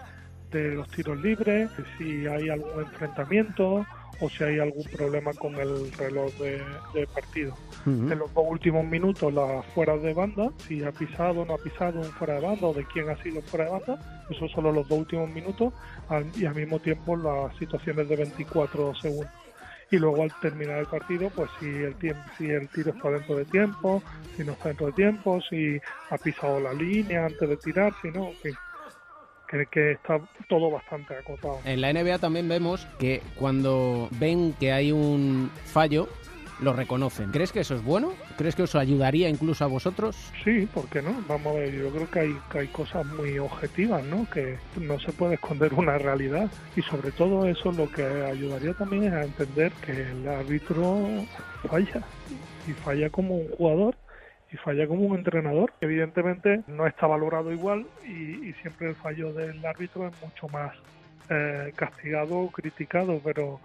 de 0.51 0.75
los 0.75 0.87
tiros 0.89 1.17
libres, 1.21 1.69
si 1.97 2.27
hay 2.27 2.49
algún 2.49 2.81
enfrentamiento 2.81 3.85
o 4.19 4.29
si 4.29 4.43
hay 4.43 4.59
algún 4.59 4.83
problema 4.85 5.33
con 5.33 5.55
el 5.55 5.91
reloj 5.93 6.33
de, 6.35 6.63
de 6.93 7.07
partido. 7.07 7.55
En 7.85 8.19
los 8.19 8.33
dos 8.33 8.45
últimos 8.47 8.85
minutos, 8.85 9.33
las 9.33 9.65
fuera 9.67 9.95
de 9.95 10.13
banda, 10.13 10.51
si 10.67 10.83
ha 10.83 10.91
pisado 10.91 11.41
o 11.41 11.45
no 11.45 11.53
ha 11.53 11.57
pisado 11.57 11.99
un 11.99 12.11
fuera 12.11 12.35
de 12.35 12.41
banda 12.41 12.67
o 12.67 12.73
de 12.73 12.85
quién 12.85 13.09
ha 13.09 13.15
sido 13.23 13.41
fuera 13.43 13.65
de 13.65 13.71
banda, 13.71 14.25
esos 14.29 14.51
son 14.51 14.65
los 14.65 14.87
dos 14.87 14.99
últimos 14.99 15.29
minutos 15.29 15.73
y 16.35 16.45
al 16.45 16.55
mismo 16.55 16.79
tiempo 16.79 17.15
las 17.15 17.55
situaciones 17.57 18.09
de 18.09 18.15
24 18.17 18.95
segundos. 18.95 19.31
Y 19.89 19.97
luego 19.97 20.23
al 20.23 20.33
terminar 20.41 20.79
el 20.79 20.85
partido, 20.87 21.29
pues 21.29 21.49
si 21.59 21.65
el 21.65 21.95
tiempo, 21.95 22.21
si 22.37 22.49
el 22.49 22.67
tiro 22.67 22.91
está 22.91 23.09
dentro 23.09 23.37
de 23.37 23.45
tiempo, 23.45 24.03
si 24.35 24.43
no 24.43 24.51
está 24.51 24.69
dentro 24.69 24.87
de 24.87 24.93
tiempo, 24.93 25.39
si 25.49 25.79
ha 26.09 26.17
pisado 26.17 26.59
la 26.59 26.73
línea 26.73 27.25
antes 27.25 27.47
de 27.47 27.55
tirar, 27.55 27.93
si 28.01 28.09
no, 28.09 28.27
en 28.27 28.35
fin, 28.35 28.53
que, 29.49 29.65
que 29.67 29.91
está 29.93 30.19
todo 30.47 30.71
bastante 30.71 31.15
acotado. 31.15 31.59
En 31.65 31.81
la 31.81 31.91
NBA 31.93 32.19
también 32.19 32.47
vemos 32.47 32.87
que 32.99 33.21
cuando 33.35 34.09
ven 34.19 34.53
que 34.59 34.71
hay 34.71 34.91
un 34.91 35.51
fallo, 35.65 36.07
lo 36.59 36.73
reconocen. 36.73 37.31
¿Crees 37.31 37.51
que 37.51 37.59
eso 37.59 37.75
es 37.75 37.83
bueno? 37.83 38.13
¿Crees 38.37 38.55
que 38.55 38.63
eso 38.63 38.79
ayudaría 38.79 39.29
incluso 39.29 39.63
a 39.63 39.67
vosotros? 39.67 40.15
Sí, 40.43 40.67
¿por 40.73 40.87
qué 40.89 41.01
no? 41.01 41.13
Vamos 41.27 41.55
a 41.55 41.59
ver, 41.59 41.73
yo 41.73 41.89
creo 41.91 42.09
que 42.09 42.19
hay, 42.19 42.37
que 42.51 42.59
hay 42.59 42.67
cosas 42.67 43.05
muy 43.05 43.37
objetivas, 43.37 44.03
¿no? 44.03 44.27
Que 44.29 44.57
no 44.79 44.99
se 44.99 45.11
puede 45.11 45.35
esconder 45.35 45.73
una 45.73 45.97
realidad 45.97 46.49
y 46.75 46.81
sobre 46.81 47.11
todo 47.11 47.45
eso 47.45 47.71
lo 47.71 47.91
que 47.91 48.03
ayudaría 48.03 48.73
también 48.73 49.05
es 49.05 49.13
a 49.13 49.23
entender 49.23 49.71
que 49.85 49.91
el 49.91 50.27
árbitro 50.27 51.25
falla 51.69 52.01
y 52.67 52.73
falla 52.73 53.09
como 53.09 53.35
un 53.35 53.49
jugador 53.49 53.95
y 54.51 54.57
falla 54.57 54.87
como 54.87 55.01
un 55.01 55.17
entrenador. 55.17 55.73
Evidentemente 55.81 56.61
no 56.67 56.87
está 56.87 57.07
valorado 57.07 57.51
igual 57.51 57.85
y, 58.05 58.53
siempre 58.61 58.89
el 58.89 58.95
fallo 58.95 59.33
del 59.33 59.63
árbitro 59.65 60.07
es 60.07 60.21
mucho 60.21 60.47
más 60.49 60.73
eh, 61.29 61.71
castigado 61.75 62.37
o 62.39 62.51
criticado, 62.51 63.19
pero 63.23 63.59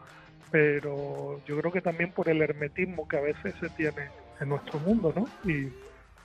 pero 0.52 1.40
yo 1.46 1.58
creo 1.58 1.72
que 1.72 1.80
también 1.80 2.12
por 2.12 2.28
el 2.28 2.42
hermetismo 2.42 3.08
que 3.08 3.16
a 3.16 3.22
veces 3.22 3.54
se 3.58 3.70
tiene 3.70 4.10
en 4.38 4.50
nuestro 4.50 4.78
mundo, 4.80 5.12
¿no? 5.16 5.26
Y 5.50 5.72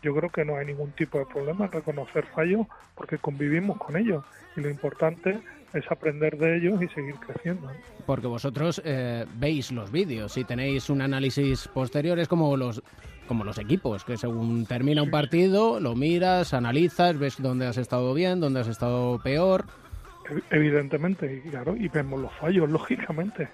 yo 0.04 0.14
creo 0.14 0.30
que 0.30 0.44
no 0.44 0.58
hay 0.58 0.66
ningún 0.66 0.92
tipo 0.92 1.18
de 1.18 1.26
problema 1.26 1.66
en 1.66 1.72
reconocer 1.72 2.26
fallos 2.26 2.68
porque 2.94 3.18
convivimos 3.18 3.78
con 3.78 3.96
ellos 3.96 4.26
y 4.58 4.62
lo 4.62 4.70
importante 4.70 5.40
es 5.74 5.92
aprender 5.92 6.38
de 6.38 6.58
ellos 6.58 6.82
y 6.82 6.88
seguir 6.90 7.16
creciendo. 7.16 7.72
Porque 8.06 8.28
vosotros 8.28 8.82
eh, 8.84 9.26
veis 9.36 9.72
los 9.72 9.92
vídeos 9.92 10.38
y 10.38 10.44
tenéis 10.44 10.90
un 10.90 11.02
análisis 11.02 11.68
posterior, 11.70 12.20
es 12.20 12.28
como 12.28 12.56
los 12.58 12.84
como 13.28 13.44
los 13.44 13.58
equipos, 13.60 14.04
que 14.04 14.18
según 14.18 14.66
termina 14.66 15.04
un 15.04 15.12
partido, 15.12 15.80
lo 15.80 15.96
miras, 15.96 16.54
analizas, 16.54 17.18
ves 17.20 17.36
dónde 17.40 17.68
has 17.68 17.78
estado 17.78 18.14
bien, 18.14 18.40
dónde 18.40 18.62
has 18.62 18.68
estado 18.68 19.20
peor. 19.20 19.66
Ev- 20.30 20.44
Evidentemente, 20.50 21.42
claro, 21.50 21.76
y 21.78 21.88
vemos 21.90 22.20
los 22.20 22.32
fallos, 22.34 22.70
lógicamente. 22.70 23.50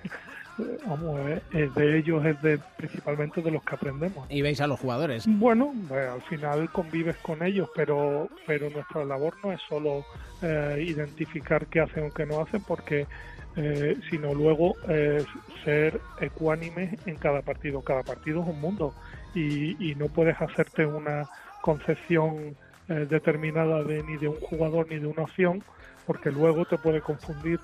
Vamos 0.85 1.19
eh, 1.51 1.69
de 1.75 1.97
ellos 1.97 2.23
es 2.23 2.39
de 2.43 2.59
principalmente 2.77 3.41
de 3.41 3.49
los 3.49 3.63
que 3.63 3.73
aprendemos. 3.73 4.27
Y 4.29 4.43
veis 4.43 4.61
a 4.61 4.67
los 4.67 4.79
jugadores. 4.79 5.25
Bueno, 5.27 5.73
pues, 5.87 6.07
al 6.07 6.21
final 6.21 6.69
convives 6.71 7.15
con 7.23 7.41
ellos, 7.41 7.69
pero 7.75 8.29
pero 8.45 8.69
nuestra 8.69 9.03
labor 9.03 9.33
no 9.43 9.51
es 9.51 9.59
solo 9.67 10.05
eh, 10.43 10.85
identificar 10.87 11.65
qué 11.65 11.79
hacen 11.79 12.05
o 12.05 12.13
qué 12.13 12.27
no 12.27 12.39
hacen, 12.39 12.61
porque 12.67 13.07
eh, 13.55 13.98
sino 14.10 14.33
luego 14.33 14.75
eh, 14.89 15.24
ser 15.63 16.01
ecuánime 16.19 16.98
en 17.05 17.15
cada 17.17 17.41
partido. 17.41 17.81
Cada 17.81 18.03
partido 18.03 18.41
es 18.41 18.48
un 18.48 18.60
mundo 18.62 18.93
y, 19.33 19.91
y 19.91 19.95
no 19.95 20.07
puedes 20.07 20.36
hacerte 20.41 20.86
una 20.86 21.27
concepción 21.62 22.55
eh, 22.89 23.05
determinada 23.10 23.83
de 23.83 24.03
ni 24.03 24.17
de 24.17 24.27
un 24.27 24.39
jugador 24.41 24.88
ni 24.89 25.00
de 25.00 25.07
una 25.07 25.24
opción, 25.24 25.63
porque 26.05 26.31
luego 26.31 26.65
te 26.65 26.77
puede 26.77 27.01
confundir. 27.01 27.60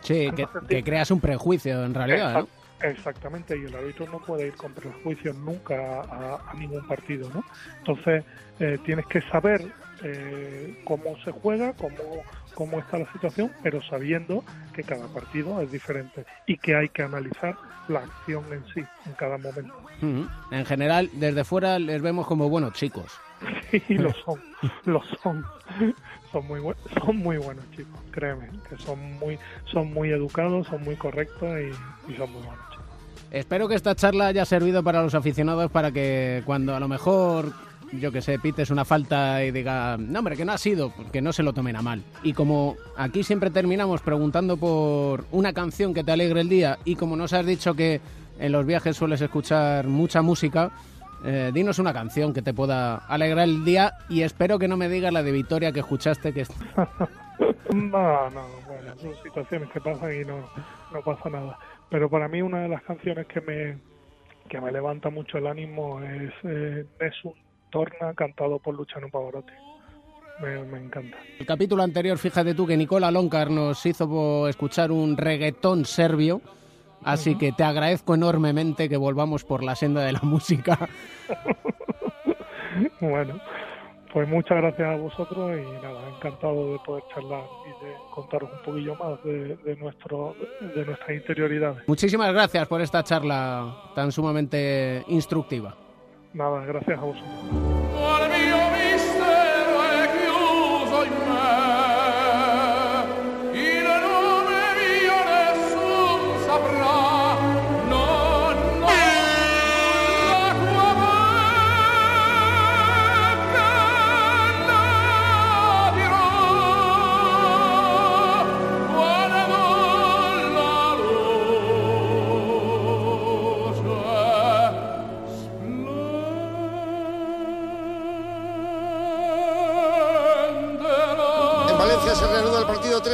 Sí, 0.00 0.30
que, 0.34 0.46
que 0.68 0.82
creas 0.82 1.10
un 1.10 1.20
prejuicio 1.20 1.84
en 1.84 1.94
realidad, 1.94 2.32
¿no? 2.34 2.40
Exact- 2.40 2.48
Exactamente, 2.80 3.58
y 3.58 3.64
el 3.64 3.74
árbitro 3.74 4.06
no 4.06 4.20
puede 4.20 4.46
ir 4.46 4.56
con 4.56 4.72
prejuicios 4.72 5.34
nunca 5.34 5.74
a, 6.02 6.38
a 6.48 6.54
ningún 6.54 6.84
partido, 6.86 7.28
¿no? 7.34 7.44
Entonces, 7.78 8.24
eh, 8.60 8.78
tienes 8.84 9.04
que 9.08 9.20
saber 9.32 9.60
eh, 10.04 10.72
cómo 10.84 11.16
se 11.24 11.32
juega, 11.32 11.72
cómo, 11.72 12.22
cómo 12.58 12.80
está 12.80 12.98
la 12.98 13.12
situación, 13.12 13.52
pero 13.62 13.80
sabiendo 13.80 14.42
que 14.74 14.82
cada 14.82 15.06
partido 15.06 15.60
es 15.60 15.70
diferente 15.70 16.26
y 16.44 16.56
que 16.58 16.74
hay 16.74 16.88
que 16.88 17.04
analizar 17.04 17.56
la 17.86 18.00
acción 18.00 18.42
en 18.52 18.64
sí, 18.74 18.80
en 19.06 19.12
cada 19.12 19.38
momento. 19.38 19.72
En 20.50 20.66
general, 20.66 21.08
desde 21.12 21.44
fuera 21.44 21.78
les 21.78 22.02
vemos 22.02 22.26
como 22.26 22.48
buenos 22.48 22.72
chicos. 22.72 23.06
Sí, 23.70 23.82
lo 23.96 24.10
son, 24.24 24.40
lo 24.86 25.00
son. 25.22 25.44
Son 26.32 26.46
muy, 26.48 26.58
buen- 26.58 26.76
son 27.04 27.18
muy 27.18 27.36
buenos 27.36 27.70
chicos, 27.76 28.00
créeme, 28.10 28.48
que 28.68 28.76
son 28.78 28.98
muy, 29.20 29.38
son 29.66 29.92
muy 29.92 30.10
educados, 30.10 30.66
son 30.66 30.82
muy 30.82 30.96
correctos 30.96 31.48
y, 31.60 32.10
y 32.12 32.16
son 32.16 32.32
muy 32.32 32.42
buenos 32.42 32.70
chicos. 32.70 32.86
Espero 33.30 33.68
que 33.68 33.74
esta 33.74 33.94
charla 33.94 34.26
haya 34.28 34.44
servido 34.46 34.82
para 34.82 35.02
los 35.02 35.14
aficionados 35.14 35.70
para 35.70 35.92
que 35.92 36.42
cuando 36.46 36.74
a 36.74 36.80
lo 36.80 36.88
mejor, 36.88 37.52
yo 37.92 38.12
que 38.12 38.20
sé, 38.20 38.38
pites 38.38 38.70
una 38.70 38.84
falta 38.84 39.42
y 39.44 39.50
diga, 39.50 39.96
no 39.98 40.18
hombre, 40.18 40.36
que 40.36 40.44
no 40.44 40.52
ha 40.52 40.58
sido, 40.58 40.92
que 41.12 41.22
no 41.22 41.32
se 41.32 41.42
lo 41.42 41.52
tomen 41.52 41.76
a 41.76 41.82
mal. 41.82 42.02
Y 42.22 42.32
como 42.32 42.76
aquí 42.96 43.22
siempre 43.22 43.50
terminamos 43.50 44.02
preguntando 44.02 44.56
por 44.56 45.24
una 45.32 45.52
canción 45.52 45.94
que 45.94 46.04
te 46.04 46.12
alegre 46.12 46.40
el 46.42 46.48
día 46.48 46.78
y 46.84 46.96
como 46.96 47.16
nos 47.16 47.32
has 47.32 47.46
dicho 47.46 47.74
que 47.74 48.00
en 48.38 48.52
los 48.52 48.66
viajes 48.66 48.96
sueles 48.96 49.20
escuchar 49.20 49.86
mucha 49.86 50.22
música, 50.22 50.70
eh, 51.24 51.50
dinos 51.52 51.78
una 51.78 51.92
canción 51.92 52.32
que 52.32 52.42
te 52.42 52.54
pueda 52.54 52.96
alegrar 52.96 53.48
el 53.48 53.64
día 53.64 53.94
y 54.08 54.22
espero 54.22 54.58
que 54.58 54.68
no 54.68 54.76
me 54.76 54.88
digas 54.88 55.12
la 55.12 55.22
de 55.22 55.32
Victoria 55.32 55.72
que 55.72 55.80
escuchaste 55.80 56.32
que 56.32 56.42
es... 56.42 56.50
No, 57.72 58.30
no, 58.30 58.46
bueno, 58.66 58.96
son 58.96 59.14
situaciones 59.22 59.68
que 59.70 59.80
pasan 59.80 60.10
y 60.12 60.24
no, 60.24 60.48
no 60.90 61.02
pasa 61.02 61.28
nada. 61.28 61.58
Pero 61.90 62.08
para 62.08 62.26
mí 62.26 62.40
una 62.42 62.62
de 62.62 62.68
las 62.68 62.82
canciones 62.82 63.26
que 63.26 63.40
me, 63.42 63.78
que 64.48 64.60
me 64.60 64.72
levanta 64.72 65.10
mucho 65.10 65.38
el 65.38 65.46
ánimo 65.46 66.02
es 66.02 66.32
eh, 66.44 66.86
Nessun 66.98 67.34
Torna, 67.70 68.14
cantado 68.14 68.58
por 68.58 68.74
Luciano 68.74 69.08
Pavarotti. 69.08 69.52
Me, 70.40 70.62
me 70.64 70.78
encanta. 70.78 71.16
El 71.38 71.46
capítulo 71.46 71.82
anterior, 71.82 72.16
fíjate 72.16 72.54
tú 72.54 72.66
que 72.66 72.76
Nicola 72.76 73.10
Loncar 73.10 73.50
nos 73.50 73.84
hizo 73.84 74.48
escuchar 74.48 74.92
un 74.92 75.16
reggaetón 75.16 75.84
serbio, 75.84 76.40
así 77.02 77.36
que 77.36 77.52
te 77.52 77.64
agradezco 77.64 78.14
enormemente 78.14 78.88
que 78.88 78.96
volvamos 78.96 79.44
por 79.44 79.64
la 79.64 79.74
senda 79.74 80.02
de 80.04 80.12
la 80.12 80.20
música. 80.22 80.88
Bueno, 83.00 83.40
pues 84.12 84.28
muchas 84.28 84.58
gracias 84.58 84.88
a 84.88 84.96
vosotros 84.96 85.58
y 85.58 85.82
nada, 85.82 86.08
encantado 86.16 86.72
de 86.72 86.78
poder 86.80 87.02
charlar 87.12 87.42
y 87.66 87.84
de 87.84 87.92
contaros 88.14 88.50
un 88.52 88.62
poquillo 88.62 88.94
más 88.94 89.22
de, 89.24 89.56
de 89.56 89.76
nuestro, 89.76 90.36
de 90.60 90.84
nuestras 90.84 91.10
interioridades. 91.10 91.88
Muchísimas 91.88 92.32
gracias 92.32 92.68
por 92.68 92.80
esta 92.80 93.02
charla 93.02 93.90
tan 93.96 94.12
sumamente 94.12 95.04
instructiva. 95.08 95.74
Nada, 96.32 96.64
gracias 96.66 96.98
a 96.98 97.04
vosotros. 97.04 97.77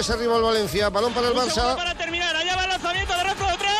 3 0.05 0.19
arriba 0.19 0.37
el 0.37 0.43
Valencia. 0.43 0.91
Balón 0.91 1.15
para 1.15 1.29
el 1.29 1.35
Barça. 1.35 1.75
Para 1.77 1.95
terminar, 1.95 2.37
allá 2.37 2.57
va 2.57 2.65
el 2.65 2.69
lanzamiento 2.69 3.17
de 3.17 3.25
Rafa 3.25 3.53
de 3.53 3.57
tres. 3.57 3.73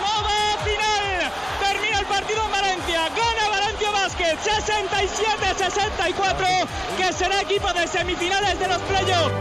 No 0.00 0.22
va 0.24 0.56
final. 0.64 1.30
Termina 1.60 1.98
el 1.98 2.06
partido 2.06 2.42
en 2.42 2.52
Valencia. 2.52 3.10
Gana 3.10 3.48
Valencia 3.50 3.90
Basket 3.90 4.38
67-64, 4.38 6.66
que 6.96 7.12
será 7.12 7.42
equipo 7.42 7.70
de 7.74 7.86
semifinales 7.86 8.58
de 8.58 8.68
los 8.68 8.80
playoffs. 8.82 9.34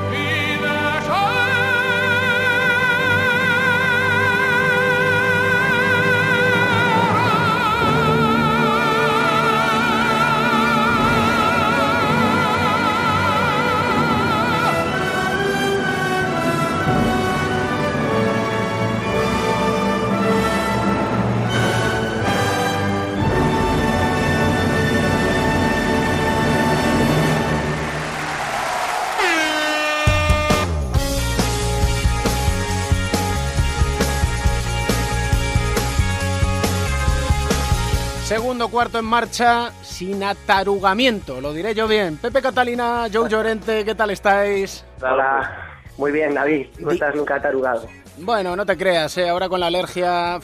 Segundo 38.31 38.69
cuarto 38.69 38.97
en 38.97 39.03
marcha, 39.03 39.73
sin 39.81 40.23
atarugamiento, 40.23 41.41
lo 41.41 41.51
diré 41.51 41.75
yo 41.75 41.85
bien. 41.85 42.15
Pepe 42.15 42.41
Catalina, 42.41 43.07
Joe 43.11 43.27
Llorente, 43.27 43.83
¿qué 43.83 43.93
tal 43.93 44.09
estáis? 44.09 44.85
Hola, 45.01 45.81
muy 45.97 46.13
bien, 46.13 46.33
David. 46.33 46.67
No 46.79 46.91
estás 46.91 47.13
nunca 47.13 47.35
atarugado. 47.35 47.89
Bueno, 48.19 48.55
no 48.55 48.65
te 48.65 48.77
creas, 48.77 49.17
¿eh? 49.17 49.27
ahora 49.27 49.49
con 49.49 49.59
la 49.59 49.67
alergia 49.67 50.39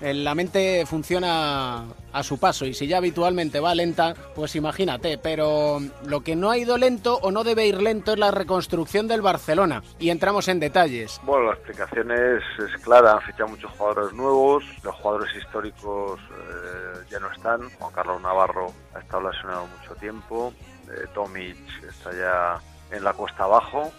la 0.00 0.34
mente 0.34 0.84
funciona 0.84 1.84
a 2.12 2.22
su 2.22 2.38
paso 2.38 2.66
y 2.66 2.74
si 2.74 2.86
ya 2.86 2.98
habitualmente 2.98 3.60
va 3.60 3.74
lenta, 3.74 4.14
pues 4.34 4.56
imagínate, 4.56 5.18
pero 5.18 5.78
lo 6.06 6.20
que 6.22 6.36
no 6.36 6.50
ha 6.50 6.58
ido 6.58 6.76
lento 6.78 7.18
o 7.22 7.30
no 7.30 7.44
debe 7.44 7.66
ir 7.66 7.80
lento 7.80 8.12
es 8.12 8.18
la 8.18 8.30
reconstrucción 8.30 9.08
del 9.08 9.22
Barcelona 9.22 9.82
y 9.98 10.10
entramos 10.10 10.48
en 10.48 10.60
detalles. 10.60 11.20
Bueno, 11.24 11.46
la 11.46 11.54
explicación 11.54 12.10
es, 12.10 12.42
clara, 12.82 13.12
han 13.12 13.22
fichado 13.22 13.48
muchos 13.48 13.70
jugadores 13.72 14.12
nuevos, 14.12 14.64
los 14.82 14.94
jugadores 14.96 15.36
históricos 15.36 16.20
eh, 16.20 17.04
ya 17.10 17.18
no 17.20 17.30
están, 17.30 17.70
Juan 17.70 17.92
Carlos 17.92 18.20
Navarro 18.20 18.72
ha 18.94 18.98
estado 18.98 19.30
lesionado 19.30 19.66
mucho 19.78 19.94
tiempo, 19.96 20.52
eh, 20.88 21.06
Tomic 21.14 21.56
está 21.88 22.12
ya 22.12 22.60
en 22.96 23.04
la 23.04 23.12
cuesta 23.12 23.44
abajo 23.44 23.90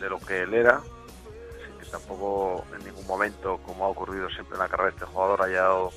de 0.00 0.10
lo 0.10 0.18
que 0.18 0.42
él 0.42 0.54
era, 0.54 0.80
tampoco 1.92 2.64
en 2.76 2.84
ningún 2.84 3.06
momento, 3.06 3.60
como 3.64 3.84
ha 3.84 3.88
ocurrido 3.88 4.28
siempre 4.30 4.54
en 4.54 4.60
la 4.60 4.68
carrera 4.68 4.90
de 4.90 4.96
este 4.96 5.06
jugador, 5.06 5.42
haya 5.42 5.62
dado 5.62 5.90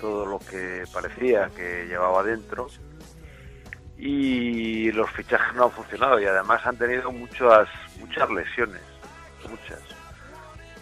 todo 0.00 0.26
lo 0.26 0.38
que 0.38 0.84
parecía 0.92 1.50
que 1.54 1.86
llevaba 1.86 2.22
dentro. 2.22 2.68
Y 3.96 4.92
los 4.92 5.10
fichajes 5.10 5.54
no 5.54 5.64
han 5.64 5.72
funcionado 5.72 6.20
y 6.20 6.24
además 6.24 6.64
han 6.64 6.76
tenido 6.76 7.10
muchas, 7.10 7.68
muchas 7.98 8.30
lesiones, 8.30 8.82
muchas. 9.48 9.80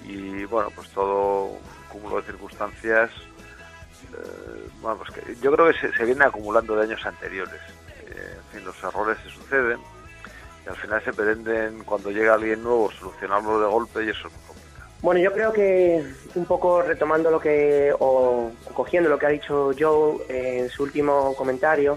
Y 0.05 0.45
bueno, 0.45 0.71
pues 0.75 0.89
todo 0.91 1.45
un 1.45 1.59
cúmulo 1.89 2.17
de 2.17 2.27
circunstancias. 2.27 3.11
Eh, 4.13 4.69
bueno, 4.81 4.99
pues 4.99 5.11
que 5.11 5.35
yo 5.37 5.51
creo 5.53 5.73
que 5.73 5.79
se, 5.79 5.93
se 5.97 6.05
viene 6.05 6.25
acumulando 6.25 6.77
de 6.77 6.85
años 6.85 7.05
anteriores. 7.07 7.61
Eh, 8.07 8.37
en 8.37 8.53
fin, 8.53 8.65
los 8.65 8.83
errores 8.85 9.17
se 9.25 9.31
suceden 9.31 9.81
al 10.69 10.77
final 10.77 11.03
se 11.05 11.13
pretenden, 11.13 11.85
cuando 11.85 12.11
llega 12.11 12.35
alguien 12.35 12.63
nuevo, 12.63 12.91
solucionarlo 12.91 13.61
de 13.61 13.67
golpe 13.67 14.05
y 14.05 14.09
eso 14.09 14.29
es. 14.29 14.56
Bueno, 15.07 15.21
yo 15.21 15.33
creo 15.33 15.53
que 15.53 16.05
un 16.35 16.47
poco 16.47 16.83
retomando 16.83 17.31
lo 17.31 17.39
que, 17.39 17.95
o 17.97 18.51
cogiendo 18.75 19.09
lo 19.09 19.21
que 19.21 19.27
ha 19.27 19.29
dicho 19.29 19.71
Joe 19.79 20.17
en 20.29 20.69
su 20.69 20.83
último 20.83 21.33
comentario, 21.37 21.97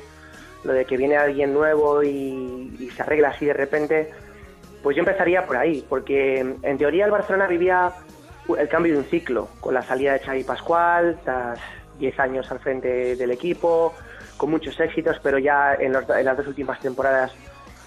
lo 0.64 0.74
de 0.74 0.86
que 0.86 0.96
viene 0.96 1.18
alguien 1.18 1.52
nuevo 1.52 2.04
y, 2.04 2.88
se 2.96 3.02
arregla 3.02 3.30
así 3.30 3.48
de 3.48 3.54
repente, 3.54 4.12
pues 4.84 4.96
yo 4.96 5.00
empezaría 5.00 5.48
por 5.48 5.58
ahí, 5.58 5.84
porque 5.90 6.38
en 6.62 6.78
teoría 6.78 7.06
el 7.06 7.10
Barcelona 7.10 7.48
vivía 7.48 7.92
el 8.56 8.70
cambio 8.70 8.94
de 8.94 9.00
un 9.00 9.06
ciclo, 9.06 9.48
con 9.60 9.74
la 9.74 9.82
salida 9.82 10.14
de 10.14 10.20
Xavi 10.20 10.44
Pascual, 10.44 11.20
tras 11.24 11.58
10 11.98 12.20
años 12.20 12.52
al 12.52 12.60
frente 12.60 13.16
del 13.16 13.32
equipo, 13.32 13.96
con 14.38 14.52
muchos 14.52 14.80
éxitos, 14.80 15.18
pero 15.24 15.40
ya 15.40 15.74
en 15.74 15.94
las 15.94 16.38
dos 16.38 16.46
últimas 16.46 16.80
temporadas 16.80 17.34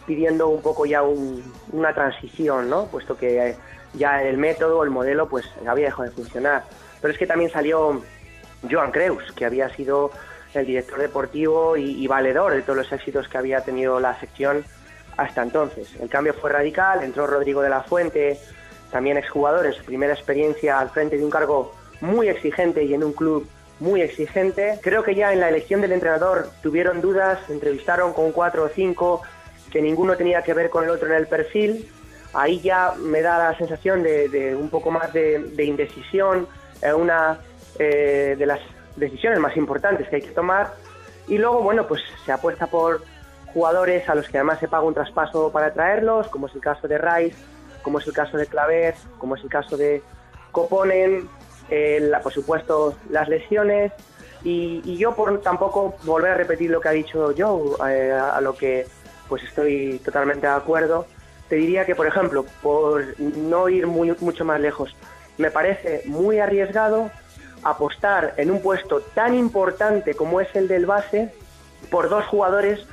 pidiendo 0.05 0.49
un 0.49 0.63
poco 0.63 0.85
ya 0.85 1.05
una 1.05 1.95
transición, 1.95 2.69
¿no? 2.69 2.87
Puesto 2.87 3.17
que 3.17 3.55
ya 3.95 4.23
el 4.23 4.39
método, 4.39 4.85
el 4.85 4.91
modelo, 4.91 5.29
pues 5.29 5.45
había 5.67 5.87
dejado 5.87 6.05
de 6.05 6.11
funcionar. 6.11 6.65
Pero 7.01 7.13
es 7.13 7.19
que 7.19 7.27
también 7.27 7.51
salió 7.51 8.03
Joan 8.71 8.91
Creus, 8.91 9.33
que 9.33 9.45
había 9.45 9.69
sido 9.71 10.11
el 10.55 10.67
director 10.67 10.99
deportivo 10.99 11.77
y, 11.77 12.07
valedor 12.07 12.53
de 12.53 12.63
todos 12.63 12.77
los 12.77 12.93
éxitos 12.93 13.29
que 13.29 13.39
había 13.39 13.63
tenido 13.63 14.01
la 14.01 14.19
sección 14.21 14.65
hasta 15.17 15.43
entonces. 15.43 15.89
El 16.01 16.09
cambio 16.09 16.35
fue 16.35 16.51
radical, 16.51 17.03
entró 17.03 17.27
Rodrigo 17.27 17.63
de 17.63 17.71
la 17.71 17.83
Fuente, 17.83 18.39
también 18.91 19.17
exjugadores, 19.17 19.77
su 19.77 19.85
primera 19.85 20.13
experiencia 20.13 20.79
al 20.79 20.91
frente 20.91 21.17
de 21.17 21.25
un 21.25 21.31
cargo 21.31 21.75
muy 22.01 22.29
exigente 22.29 22.85
y 22.85 22.95
en 22.95 23.03
un 23.03 23.13
club 23.13 23.49
muy 23.81 24.03
exigente. 24.03 24.79
Creo 24.83 25.03
que 25.03 25.15
ya 25.15 25.33
en 25.33 25.41
la 25.41 25.49
elección 25.49 25.81
del 25.81 25.93
entrenador 25.93 26.51
tuvieron 26.63 27.01
dudas, 27.01 27.39
entrevistaron 27.49 28.13
con 28.13 28.33
cuatro 28.33 28.65
o 28.65 28.69
cinco, 28.69 29.23
que 29.71 29.81
ninguno 29.81 30.17
tenía 30.17 30.43
que 30.43 30.55
ver 30.55 30.69
con 30.71 30.85
el 30.85 30.91
otro 30.91 31.09
en 31.09 31.15
el 31.15 31.27
perfil. 31.27 31.89
Ahí 32.35 32.61
ya 32.61 32.95
me 32.99 33.21
da 33.21 33.39
la 33.39 33.59
sensación 33.59 34.03
de, 34.03 34.57
un 34.59 34.71
poco 34.71 34.91
más 34.91 35.13
de, 35.13 35.65
indecisión, 35.65 36.47
es 36.81 36.93
una 36.93 37.39
eh, 37.79 38.37
de 38.39 38.47
las 38.47 38.61
decisiones 38.97 39.39
más 39.39 39.57
importantes 39.57 40.09
que 40.09 40.17
hay 40.17 40.23
que 40.23 40.31
tomar. 40.31 40.73
Y 41.29 41.39
luego, 41.39 41.63
bueno, 41.63 41.87
pues 41.87 42.03
se 42.25 42.33
apuesta 42.33 42.67
por 42.67 43.03
jugadores 43.53 44.09
a 44.09 44.15
los 44.15 44.29
que 44.29 44.39
además 44.39 44.59
se 44.61 44.69
paga 44.69 44.85
un 44.85 44.95
traspaso 44.95 45.53
para 45.53 45.73
traerlos, 45.73 46.29
como 46.29 46.47
es 46.47 46.55
el 46.55 46.61
caso 46.61 46.89
de 46.89 46.99
Rice, 46.99 47.37
como 47.83 47.99
es 47.99 48.07
el 48.07 48.13
caso 48.13 48.37
de 48.37 48.47
Claver, 48.47 48.95
como 49.19 49.37
es 49.37 49.43
el 49.43 49.51
caso 49.51 49.77
de 49.77 50.03
Coponen, 50.53 51.29
eh, 51.69 52.11
por 52.23 52.33
supuesto 52.33 52.97
las 53.11 53.29
lesiones. 53.29 53.93
Y, 54.45 54.97
yo 54.97 55.15
por 55.15 55.41
tampoco 55.41 55.95
volver 56.03 56.33
a 56.33 56.35
repetir 56.35 56.71
lo 56.71 56.81
que 56.81 56.89
ha 56.89 56.93
dicho 56.93 57.33
Joe, 57.37 57.77
eh, 57.93 58.13
a 58.13 58.41
lo 58.41 58.57
que 58.57 58.87
pues 59.29 59.45
estoy 59.45 60.01
totalmente 60.05 60.47
de 60.47 60.53
acuerdo. 60.53 61.07
Te 61.53 61.57
diría 61.57 61.85
que, 61.85 61.95
por 61.95 62.07
ejemplo, 62.07 62.47
por 62.63 63.21
no 63.21 63.69
ir 63.69 63.87
muy, 63.87 64.17
mucho 64.21 64.43
más 64.43 64.59
lejos, 64.59 64.97
me 65.37 65.51
parece 65.51 66.01
muy 66.07 66.39
arriesgado 66.39 67.11
apostar 67.63 68.33
en 68.39 68.51
un 68.51 68.63
puesto 68.63 69.03
tan 69.03 69.35
importante 69.35 70.15
como 70.15 70.41
es 70.41 70.49
el 70.57 70.67
del 70.67 70.87
base 70.87 71.31
por 71.91 72.09
dos 72.09 72.25
jugadores 72.25 72.87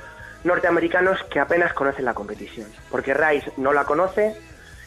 norteamericanos 0.44 1.22
que 1.30 1.40
apenas 1.40 1.72
conocen 1.72 2.04
la 2.04 2.12
competición. 2.12 2.66
Porque 2.90 3.14
Rice 3.14 3.50
no 3.56 3.72
la 3.72 3.86
conoce 3.86 4.36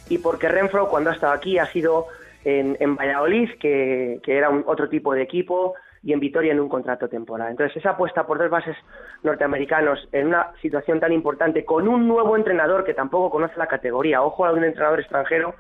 y 0.08 0.20
porque 0.20 0.50
Renfro 0.50 0.88
cuando 0.88 1.10
ha 1.10 1.14
estado 1.14 1.34
aquí 1.34 1.58
ha 1.58 1.66
sido 1.66 2.06
en, 2.46 2.96
Valladolid, 2.96 3.58
que, 3.60 4.20
que 4.22 4.38
era 4.38 4.52
un, 4.52 4.64
otro 4.68 4.88
tipo 4.88 5.16
de 5.16 5.24
equipo, 5.24 5.74
y 6.04 6.12
en 6.12 6.20
Vitoria 6.20 6.52
en 6.52 6.60
un 6.60 6.70
contrato 6.70 7.08
temporal. 7.08 7.52
Entonces, 7.52 7.78
esa 7.78 7.92
apuesta 7.92 8.28
por 8.28 8.38
dos 8.38 8.50
bases 8.50 8.76
norteamericanos 9.24 10.08
en 10.12 10.28
una 10.28 10.52
situación 10.62 11.00
tan 11.00 11.14
importante, 11.14 11.64
con 11.64 11.88
un 11.88 12.08
nuevo 12.08 12.36
entrenador 12.36 12.84
que 12.84 12.94
tampoco 12.94 13.30
conoce 13.30 13.58
la 13.58 13.68
categoría, 13.68 14.22
ojo 14.22 14.46
a 14.46 14.52
un 14.52 14.64
entrenador 14.64 15.00
extranjero 15.00 15.56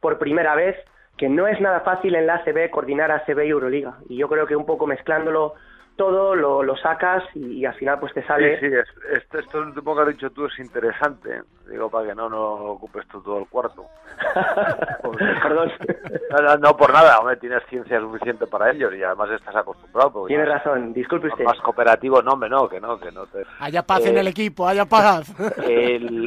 por 0.00 0.18
primera 0.18 0.54
vez, 0.54 0.76
que 1.16 1.28
no 1.28 1.46
es 1.46 1.60
nada 1.60 1.80
fácil 1.80 2.14
en 2.14 2.26
la 2.26 2.36
ACB 2.36 2.70
coordinar 2.70 3.10
ACB 3.10 3.44
y 3.44 3.50
Euroliga. 3.50 3.94
Y 4.08 4.16
yo 4.16 4.28
creo 4.28 4.46
que 4.46 4.56
un 4.56 4.66
poco 4.66 4.86
mezclándolo 4.86 5.54
todo, 5.96 6.34
lo, 6.34 6.62
lo 6.62 6.76
sacas 6.76 7.24
y, 7.34 7.64
al 7.64 7.74
final 7.74 7.98
pues 8.00 8.12
te 8.14 8.26
sale... 8.26 8.58
Sí, 8.58 8.68
sí, 8.68 8.74
esto, 9.12 9.38
esto 9.38 9.58
último 9.60 9.94
que 9.94 10.02
has 10.02 10.08
dicho 10.08 10.30
tú 10.30 10.46
es 10.46 10.58
interesante, 10.58 11.42
digo, 11.70 11.88
para 11.88 12.08
que 12.08 12.14
no, 12.14 12.28
no 12.28 12.54
ocupes 12.72 13.06
tú 13.08 13.20
todo 13.22 13.38
el 13.38 13.46
cuarto. 13.46 13.86
Perdón. 15.42 15.72
No, 16.60 16.76
por 16.76 16.92
nada, 16.92 17.18
hombre, 17.18 17.36
tienes 17.36 17.62
ciencia 17.68 18.00
suficiente 18.00 18.46
para 18.46 18.70
ello 18.70 18.92
y 18.92 19.02
además 19.02 19.30
estás 19.30 19.54
acostumbrado. 19.56 20.26
Tienes 20.26 20.48
razón, 20.48 20.92
disculpe 20.92 21.28
usted. 21.28 21.44
Más 21.44 21.60
cooperativo, 21.60 22.22
no, 22.22 22.32
hombre, 22.32 22.48
no, 22.48 22.68
que 22.68 22.80
no, 22.80 22.98
que 22.98 23.12
no 23.12 23.26
te... 23.26 23.44
Haya 23.60 23.82
paz 23.82 24.04
en 24.06 24.18
el 24.18 24.26
eh, 24.26 24.30
equipo, 24.30 24.66
haya 24.66 24.84
paz. 24.84 25.32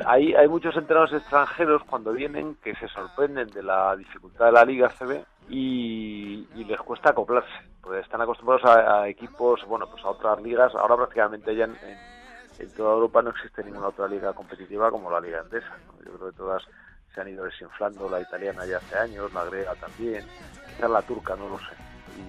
hay, 0.05 0.33
hay 0.33 0.47
muchos 0.47 0.75
entrenadores 0.77 1.15
extranjeros 1.15 1.83
cuando 1.83 2.13
vienen 2.13 2.55
que 2.63 2.73
se 2.75 2.87
sorprenden 2.87 3.47
de 3.49 3.63
la 3.63 3.95
dificultad 3.95 4.45
de 4.45 4.51
la 4.51 4.65
Liga 4.65 4.89
CB 4.89 5.23
y, 5.49 6.45
les 6.55 6.79
cuesta 6.81 7.11
acoplarse, 7.11 7.49
porque 7.81 7.99
están 7.99 8.21
acostumbrados 8.21 8.65
a, 8.65 9.07
equipos, 9.07 9.65
bueno, 9.65 9.87
pues 9.87 10.03
a 10.03 10.09
otras 10.09 10.41
ligas. 10.41 10.73
Ahora 10.75 10.97
prácticamente 10.97 11.55
ya 11.55 11.65
en, 11.65 12.69
toda 12.75 12.93
Europa 12.93 13.21
no 13.21 13.29
existe 13.29 13.63
ninguna 13.63 13.87
otra 13.87 14.07
liga 14.07 14.33
competitiva 14.33 14.91
como 14.91 15.09
la 15.09 15.21
liga 15.21 15.41
endesa. 15.41 15.77
Yo 16.05 16.11
creo 16.13 16.31
que 16.31 16.37
todas 16.37 16.63
se 17.13 17.21
han 17.21 17.29
ido 17.29 17.45
desinflando, 17.45 18.09
la 18.09 18.19
italiana 18.19 18.65
ya 18.65 18.77
hace 18.77 18.97
años, 18.97 19.33
la 19.33 19.45
griega 19.45 19.75
también, 19.75 20.25
quizás 20.67 20.89
la 20.89 21.01
turca, 21.01 21.35
no 21.35 21.49
lo 21.49 21.57
sé. 21.59 21.75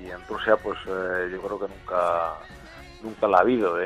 Y 0.01 0.11
en 0.11 0.25
Rusia, 0.29 0.57
pues 0.57 0.79
eh, 0.87 1.31
yo 1.33 1.41
creo 1.41 1.59
que 1.59 1.69
nunca 1.69 2.35
nunca 3.03 3.29
la 3.29 3.39
ha 3.39 3.41
habido, 3.41 3.77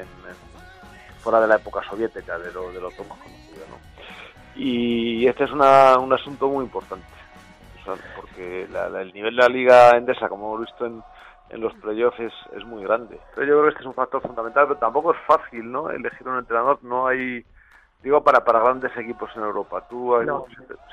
fuera 1.19 1.41
de 1.41 1.47
la 1.47 1.57
época 1.57 1.83
soviética, 1.89 2.39
de 2.39 2.53
lo, 2.53 2.73
de 2.73 2.81
lo 2.81 2.89
que 2.89 2.97
conocido. 2.97 3.67
¿no? 3.69 3.79
Y 4.57 5.27
este 5.27 5.45
es 5.45 5.53
una, 5.53 5.99
un 5.99 6.13
asunto 6.13 6.49
muy 6.49 6.65
importante 6.65 7.22
porque 8.17 8.65
el 8.65 9.13
nivel 9.13 9.37
de 9.37 9.43
la 9.43 9.49
liga 9.49 9.97
endesa, 9.97 10.29
como 10.29 10.49
hemos 10.55 10.67
visto 10.67 10.87
en, 10.87 11.03
en 11.51 11.61
los 11.61 11.75
playoffs, 11.75 12.19
es, 12.21 12.33
es 12.57 12.65
muy 12.65 12.83
grande. 12.83 13.19
Pero 13.35 13.47
yo 13.47 13.55
creo 13.55 13.63
que 13.65 13.69
este 13.71 13.81
es 13.81 13.87
un 13.87 13.95
factor 13.95 14.23
fundamental, 14.23 14.67
pero 14.69 14.79
tampoco 14.79 15.13
es 15.13 15.19
fácil, 15.27 15.71
¿no? 15.71 15.91
Elegir 15.91 16.27
un 16.29 16.39
entrenador, 16.39 16.79
no 16.83 17.07
hay, 17.07 17.45
digo, 18.03 18.23
para, 18.23 18.45
para 18.45 18.61
grandes 18.61 18.97
equipos 18.97 19.31
en 19.37 19.43
Europa. 19.43 19.87
¿Tú, 19.89 20.15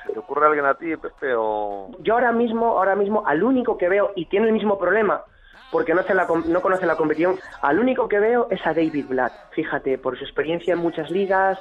¿se, 0.04 0.12
te, 0.12 0.18
ocurre 0.18 0.46
alguien 0.46 0.66
a 0.66 0.74
ti, 0.74 0.96
Pepe, 0.96 1.34
o...? 1.36 1.90
Yo 2.00 2.14
ahora 2.14 2.32
mismo, 2.32 2.78
ahora 2.78 2.96
mismo, 2.96 3.22
al 3.26 3.42
único 3.42 3.78
que 3.78 3.88
veo, 3.88 4.12
y 4.16 4.26
tiene 4.26 4.46
el 4.46 4.52
mismo 4.52 4.78
problema, 4.78 5.22
porque 5.70 5.94
no, 5.94 6.02
la, 6.02 6.26
no 6.46 6.60
conoce 6.60 6.86
la 6.86 6.96
competición, 6.96 7.38
al 7.62 7.78
único 7.78 8.08
que 8.08 8.18
veo 8.18 8.48
es 8.50 8.64
a 8.66 8.74
David 8.74 9.06
Blatt. 9.08 9.32
Fíjate, 9.52 9.98
por 9.98 10.18
su 10.18 10.24
experiencia 10.24 10.74
en 10.74 10.80
muchas 10.80 11.10
ligas, 11.10 11.58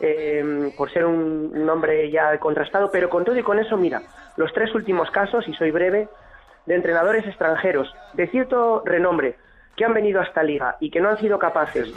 eh, 0.00 0.72
por 0.76 0.90
ser 0.90 1.06
un, 1.06 1.52
un 1.54 1.70
hombre 1.70 2.10
ya 2.10 2.38
contrastado, 2.38 2.90
pero 2.90 3.08
con 3.08 3.24
todo 3.24 3.38
y 3.38 3.42
con 3.42 3.58
eso, 3.58 3.76
mira, 3.76 4.02
los 4.36 4.52
tres 4.52 4.74
últimos 4.74 5.10
casos, 5.10 5.46
y 5.48 5.54
soy 5.54 5.70
breve, 5.70 6.08
de 6.66 6.74
entrenadores 6.74 7.26
extranjeros 7.26 7.92
de 8.14 8.26
cierto 8.28 8.82
renombre 8.84 9.36
que 9.76 9.84
han 9.84 9.94
venido 9.94 10.20
a 10.20 10.24
esta 10.24 10.42
liga 10.42 10.76
y 10.80 10.90
que 10.90 11.00
no 11.00 11.08
han 11.08 11.18
sido 11.18 11.38
capaces. 11.38 11.92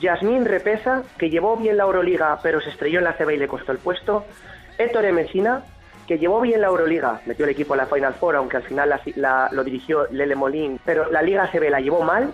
Yasmín 0.00 0.44
Repesa, 0.44 1.04
que 1.16 1.30
llevó 1.30 1.56
bien 1.56 1.76
la 1.76 1.84
Euroliga 1.84 2.38
pero 2.42 2.60
se 2.60 2.70
estrelló 2.70 2.98
en 2.98 3.04
la 3.04 3.16
CB 3.16 3.34
y 3.34 3.38
le 3.38 3.48
costó 3.48 3.72
el 3.72 3.78
puesto. 3.78 4.24
Ettore 4.78 5.12
Messina, 5.12 5.62
que 6.06 6.18
llevó 6.18 6.40
bien 6.40 6.60
la 6.60 6.66
Euroliga, 6.66 7.20
metió 7.26 7.44
el 7.44 7.52
equipo 7.52 7.74
en 7.74 7.78
la 7.78 7.86
Final 7.86 8.14
Four, 8.14 8.36
aunque 8.36 8.56
al 8.56 8.62
final 8.64 8.94
la, 9.16 9.48
lo 9.52 9.64
dirigió 9.64 10.06
Lele 10.10 10.34
Molín, 10.34 10.80
pero 10.84 11.10
la 11.10 11.22
Liga 11.22 11.48
CB 11.50 11.70
la 11.70 11.80
llevó 11.80 12.02
mal. 12.02 12.32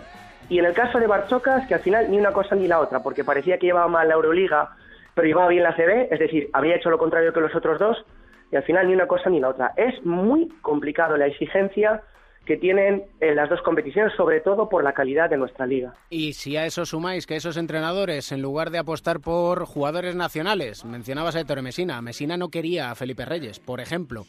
Y 0.49 0.59
en 0.59 0.65
el 0.65 0.75
caso 0.75 0.99
de 0.99 1.07
Barchocas, 1.07 1.67
que 1.67 1.75
al 1.75 1.81
final 1.81 2.11
ni 2.11 2.19
una 2.19 2.33
cosa 2.33 2.55
ni 2.55 2.67
la 2.67 2.81
otra, 2.81 3.03
porque 3.03 3.25
parecía 3.25 3.59
que 3.59 3.67
llevaba 3.67 3.89
mal 3.89 4.09
la 4.09 4.15
Euroliga, 4.15 4.71
pero 5.15 5.27
llevaba 5.27 5.49
bien 5.49 5.63
la 5.63 5.75
CB, 5.75 6.09
es 6.11 6.19
decir, 6.19 6.51
había 6.53 6.77
hecho 6.77 6.91
lo 6.91 6.99
contrario 6.99 7.33
que 7.33 7.41
los 7.41 7.55
otros 7.55 7.79
dos, 7.79 8.05
y 8.53 8.57
al 8.57 8.63
final 8.65 8.87
ni 8.87 8.95
una 8.95 9.07
cosa 9.09 9.31
ni 9.31 9.41
la 9.41 9.49
otra. 9.49 9.73
Es 9.77 10.05
muy 10.05 10.49
complicado 10.61 11.17
la 11.17 11.27
exigencia 11.27 12.03
que 12.45 12.57
tienen 12.57 13.05
en 13.21 13.37
las 13.37 13.49
dos 13.49 13.63
competiciones, 13.63 14.13
sobre 14.17 14.41
todo 14.41 14.69
por 14.69 14.83
la 14.85 14.93
calidad 14.93 15.31
de 15.31 15.37
nuestra 15.37 15.65
liga. 15.65 15.95
Y 16.11 16.33
si 16.33 16.57
a 16.57 16.67
eso 16.67 16.85
sumáis 16.85 17.27
que 17.27 17.37
esos 17.37 17.57
entrenadores, 17.57 18.33
en 18.33 18.43
lugar 18.43 18.71
de 18.71 18.79
apostar 18.79 19.21
por 19.21 19.65
jugadores 19.65 20.17
nacionales, 20.17 20.85
mencionabas 20.85 21.37
a 21.37 21.41
Héctor 21.41 21.63
Mesina, 21.63 22.03
Mesina 22.03 22.37
no 22.37 22.49
quería 22.51 22.91
a 22.91 22.95
Felipe 22.97 23.25
Reyes, 23.25 23.61
por 23.61 23.81
ejemplo. 23.81 24.25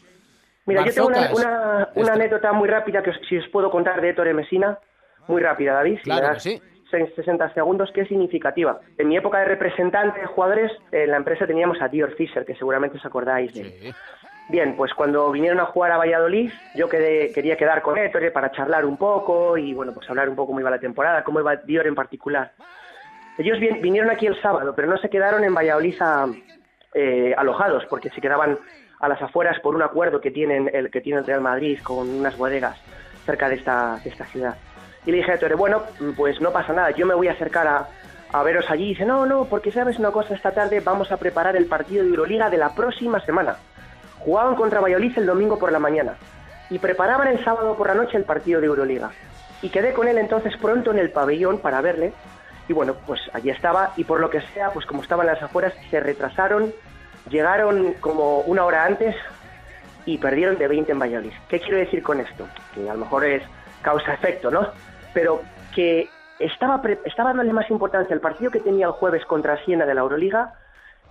Mira, 0.64 0.84
yo 0.86 0.94
tengo 0.94 1.08
una, 1.08 1.30
una- 1.34 1.88
una 1.96 2.12
anécdota 2.12 2.52
muy 2.52 2.68
rápida 2.68 3.02
que 3.02 3.10
os- 3.10 3.20
si 3.28 3.36
os 3.36 3.48
puedo 3.48 3.68
contar 3.70 4.00
de 4.00 4.10
Ettore 4.10 4.32
Messina, 4.32 4.78
muy 5.26 5.42
rápida, 5.42 5.72
David. 5.74 5.98
Claro 6.04 6.34
que 6.34 6.40
sí. 6.40 6.62
Seis- 6.94 7.12
60 7.16 7.52
segundos, 7.54 7.90
que 7.92 8.02
es 8.02 8.08
significativa. 8.08 8.80
En 8.98 9.08
mi 9.08 9.16
época 9.16 9.38
de 9.40 9.46
representante 9.46 10.20
de 10.20 10.26
jugadores, 10.26 10.70
en 10.92 11.10
la 11.10 11.16
empresa 11.16 11.46
teníamos 11.46 11.80
a 11.82 11.88
Dior 11.88 12.14
Fischer, 12.14 12.44
que 12.44 12.54
seguramente 12.54 12.98
os 12.98 13.04
acordáis 13.06 13.52
de 13.54 13.60
él. 13.62 13.94
Bien, 14.48 14.76
pues 14.76 14.92
cuando 14.94 15.30
vinieron 15.32 15.58
a 15.60 15.64
jugar 15.66 15.90
a 15.92 15.96
Valladolid, 15.96 16.50
yo 16.74 16.86
quedé- 16.88 17.32
quería 17.32 17.56
quedar 17.56 17.80
con 17.82 17.96
Ettore 17.98 18.30
para 18.30 18.50
charlar 18.52 18.84
un 18.84 18.96
poco 18.98 19.56
y, 19.56 19.72
bueno, 19.72 19.92
pues 19.94 20.08
hablar 20.10 20.28
un 20.28 20.36
poco 20.36 20.48
cómo 20.48 20.60
iba 20.60 20.70
la 20.70 20.78
temporada, 20.78 21.24
cómo 21.24 21.40
iba 21.40 21.56
Dior 21.56 21.86
en 21.86 21.94
particular. 21.94 22.52
Ellos 23.38 23.58
vin- 23.58 23.80
vinieron 23.80 24.10
aquí 24.10 24.26
el 24.26 24.40
sábado, 24.40 24.74
pero 24.76 24.86
no 24.86 24.96
se 24.98 25.08
quedaron 25.08 25.42
en 25.44 25.54
Valladolid 25.54 25.96
a- 26.00 26.26
eh, 26.94 27.34
alojados, 27.36 27.84
porque 27.86 28.10
se 28.10 28.20
quedaban 28.20 28.58
a 29.00 29.08
las 29.08 29.20
afueras 29.20 29.58
por 29.60 29.74
un 29.74 29.82
acuerdo 29.82 30.20
que 30.20 30.30
tienen 30.30 30.70
el 30.72 30.90
que 30.90 31.00
tiene 31.00 31.18
el 31.20 31.26
Real 31.26 31.40
Madrid 31.40 31.78
con 31.82 32.08
unas 32.08 32.36
bodegas 32.38 32.78
cerca 33.26 33.48
de 33.48 33.56
esta, 33.56 33.98
de 34.04 34.10
esta 34.10 34.24
ciudad. 34.26 34.54
Y 35.06 35.10
le 35.10 35.18
dije 35.18 35.32
a 35.32 35.34
Ettore, 35.34 35.54
bueno, 35.54 35.82
pues 36.16 36.40
no 36.40 36.50
pasa 36.50 36.72
nada, 36.72 36.90
yo 36.90 37.06
me 37.06 37.14
voy 37.14 37.28
a 37.28 37.32
acercar 37.32 37.66
a, 37.66 37.88
a 38.32 38.42
veros 38.42 38.68
allí. 38.68 38.84
Y 38.84 38.88
dice, 38.88 39.04
no, 39.04 39.26
no, 39.26 39.44
porque 39.44 39.70
sabes 39.70 39.98
una 39.98 40.10
cosa, 40.10 40.34
esta 40.34 40.52
tarde 40.52 40.80
vamos 40.80 41.12
a 41.12 41.16
preparar 41.16 41.56
el 41.56 41.66
partido 41.66 42.02
de 42.02 42.10
Euroliga 42.10 42.50
de 42.50 42.56
la 42.56 42.74
próxima 42.74 43.20
semana. 43.20 43.56
Jugaban 44.18 44.56
contra 44.56 44.80
Valladolid 44.80 45.18
el 45.18 45.26
domingo 45.26 45.58
por 45.58 45.70
la 45.70 45.78
mañana 45.78 46.16
y 46.70 46.78
preparaban 46.78 47.28
el 47.28 47.44
sábado 47.44 47.76
por 47.76 47.88
la 47.88 47.94
noche 47.94 48.16
el 48.16 48.24
partido 48.24 48.60
de 48.60 48.66
Euroliga. 48.66 49.10
Y 49.62 49.68
quedé 49.68 49.92
con 49.92 50.08
él 50.08 50.18
entonces 50.18 50.56
pronto 50.56 50.90
en 50.90 50.98
el 50.98 51.10
pabellón 51.10 51.58
para 51.58 51.80
verle. 51.80 52.12
Y 52.68 52.72
bueno, 52.72 52.94
pues 53.06 53.20
allí 53.32 53.50
estaba 53.50 53.92
y 53.96 54.04
por 54.04 54.20
lo 54.20 54.30
que 54.30 54.40
sea, 54.40 54.70
pues 54.70 54.86
como 54.86 55.02
estaban 55.02 55.26
las 55.26 55.42
afueras, 55.42 55.74
se 55.90 56.00
retrasaron, 56.00 56.72
llegaron 57.28 57.94
como 58.00 58.40
una 58.40 58.64
hora 58.64 58.84
antes 58.84 59.14
y 60.06 60.18
perdieron 60.18 60.58
de 60.58 60.68
20 60.68 60.92
en 60.92 60.98
Valladolid. 60.98 61.32
¿Qué 61.48 61.60
quiero 61.60 61.76
decir 61.76 62.02
con 62.02 62.20
esto? 62.20 62.46
Que 62.74 62.88
a 62.88 62.94
lo 62.94 63.00
mejor 63.00 63.24
es 63.24 63.42
causa-efecto, 63.82 64.50
¿no? 64.50 64.68
Pero 65.14 65.40
que 65.74 66.08
estaba, 66.38 66.82
pre- 66.82 67.00
estaba 67.06 67.30
dándole 67.30 67.52
más 67.54 67.70
importancia 67.70 68.14
al 68.14 68.20
partido 68.20 68.50
que 68.50 68.60
tenía 68.60 68.86
el 68.86 68.92
jueves 68.92 69.24
contra 69.24 69.64
Siena 69.64 69.86
de 69.86 69.94
la 69.94 70.02
Euroliga 70.02 70.54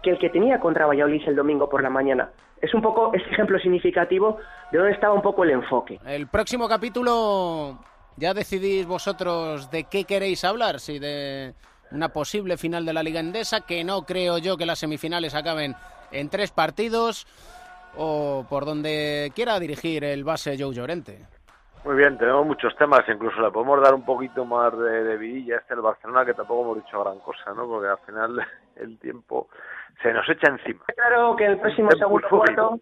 que 0.04 0.12
el 0.12 0.20
que 0.20 0.30
tenía 0.30 0.60
contra 0.60 0.86
Valladolid 0.86 1.22
el 1.28 1.36
domingo 1.36 1.70
por 1.70 1.82
la 1.82 1.90
mañana. 1.90 2.30
Es 2.62 2.74
un 2.74 2.82
poco 2.82 3.12
este 3.14 3.30
ejemplo 3.32 3.58
significativo 3.60 4.38
de 4.72 4.78
dónde 4.78 4.94
estaba 4.94 5.14
un 5.14 5.22
poco 5.22 5.46
el 5.46 5.52
enfoque. 5.52 5.98
El 6.06 6.28
próximo 6.28 6.68
capítulo 6.68 7.80
ya 8.18 8.34
decidís 8.34 8.86
vosotros 8.86 9.72
de 9.72 9.86
qué 9.86 10.04
queréis 10.04 10.44
hablar, 10.44 10.82
si 10.82 11.00
de 11.00 11.54
una 11.92 12.10
posible 12.10 12.58
final 12.58 12.86
de 12.86 12.94
la 12.94 13.02
Liga 13.02 13.22
Endesa, 13.22 13.62
que 13.62 13.84
no 13.86 14.02
creo 14.06 14.40
yo 14.40 14.58
que 14.58 14.66
las 14.66 14.80
semifinales 14.80 15.36
acaben 15.36 15.74
en 16.12 16.30
tres 16.30 16.52
partidos, 16.52 17.26
o 17.96 18.46
por 18.50 18.66
donde 18.66 19.32
quiera 19.36 19.60
dirigir 19.60 20.04
el 20.04 20.24
base 20.24 20.58
Joe 20.60 20.74
Llorente. 20.76 21.26
Muy 21.86 21.96
bien, 21.96 22.18
tenemos 22.18 22.46
muchos 22.46 22.74
temas, 22.78 23.02
incluso 23.10 23.42
le 23.42 23.52
podemos 23.52 23.82
dar 23.82 23.94
un 23.94 24.06
poquito 24.06 24.46
más 24.46 24.78
de, 24.78 25.04
de 25.04 25.18
vidilla 25.18 25.56
a 25.56 25.60
este 25.60 25.74
el 25.74 25.82
Barcelona, 25.82 26.26
que 26.26 26.34
tampoco 26.34 26.62
hemos 26.62 26.86
dicho 26.86 27.04
gran 27.04 27.20
cosa, 27.20 27.54
¿no? 27.54 27.68
Porque 27.68 27.90
al 27.90 27.98
final 28.06 28.48
el 28.78 28.98
tiempo 29.00 29.50
se 30.02 30.14
nos 30.14 30.28
echa 30.30 30.50
encima. 30.50 30.86
Claro 30.96 31.36
que 31.36 31.46
el 31.46 31.60
próximo 31.60 31.90
muy 31.92 32.00
segundo 32.00 32.30
cuarto 32.30 32.80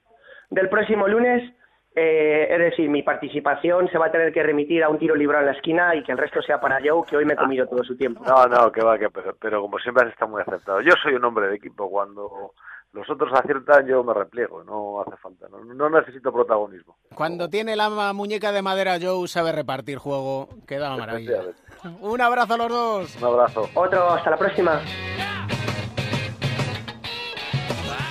del 0.52 0.70
próximo 0.70 1.08
lunes, 1.08 1.52
eh, 1.96 2.48
es 2.52 2.60
decir, 2.60 2.90
mi 2.90 3.02
participación 3.02 3.90
se 3.90 3.98
va 3.98 4.06
a 4.08 4.12
tener 4.12 4.32
que 4.32 4.44
remitir 4.44 4.84
a 4.84 4.90
un 4.90 5.00
tiro 5.00 5.16
librado 5.16 5.46
en 5.46 5.52
la 5.52 5.58
esquina 5.58 5.96
y 5.96 6.04
que 6.04 6.12
el 6.12 6.20
resto 6.20 6.42
sea 6.44 6.62
para 6.62 6.80
Joe, 6.84 7.04
que 7.10 7.18
hoy 7.18 7.26
me 7.26 7.34
he 7.34 7.38
comido 7.38 7.66
todo 7.68 7.84
su 7.84 7.98
tiempo. 7.98 8.24
No, 8.24 8.46
no, 8.46 8.72
que 8.72 8.84
va, 8.84 9.00
que 9.00 9.10
pero, 9.10 9.36
pero 9.42 9.62
como 9.62 9.80
siempre 9.80 10.06
has 10.06 10.12
estado 10.12 10.30
muy 10.30 10.42
acertado. 10.42 10.80
Yo 10.82 10.94
soy 11.02 11.16
un 11.16 11.26
hombre 11.26 11.48
de 11.48 11.56
equipo, 11.56 11.90
cuando 11.90 12.54
los 12.94 13.10
otros 13.10 13.32
aciertan 13.34 13.88
yo 13.88 14.04
me 14.04 14.14
repliego, 14.14 14.64
no 14.64 15.02
hace 15.02 15.16
falta, 15.18 15.48
no, 15.50 15.64
no 15.64 15.90
necesito 15.90 16.32
protagonismo. 16.32 16.98
Cuando 17.16 17.50
tiene 17.50 17.76
la 17.76 18.14
muñeca 18.14 18.52
de 18.52 18.62
madera 18.62 18.98
Joe 19.02 19.28
sabe 19.28 19.52
repartir 19.52 19.98
juego, 19.98 20.50
queda 20.68 20.96
maravilla. 20.98 21.42
Un 22.02 22.22
abrazo 22.22 22.56
a 22.56 22.58
los 22.58 22.70
dos. 22.70 23.16
Un 23.18 23.24
abrazo. 23.24 23.70
Otro, 23.74 24.10
hasta 24.10 24.32
la 24.32 24.38
próxima. 24.38 24.82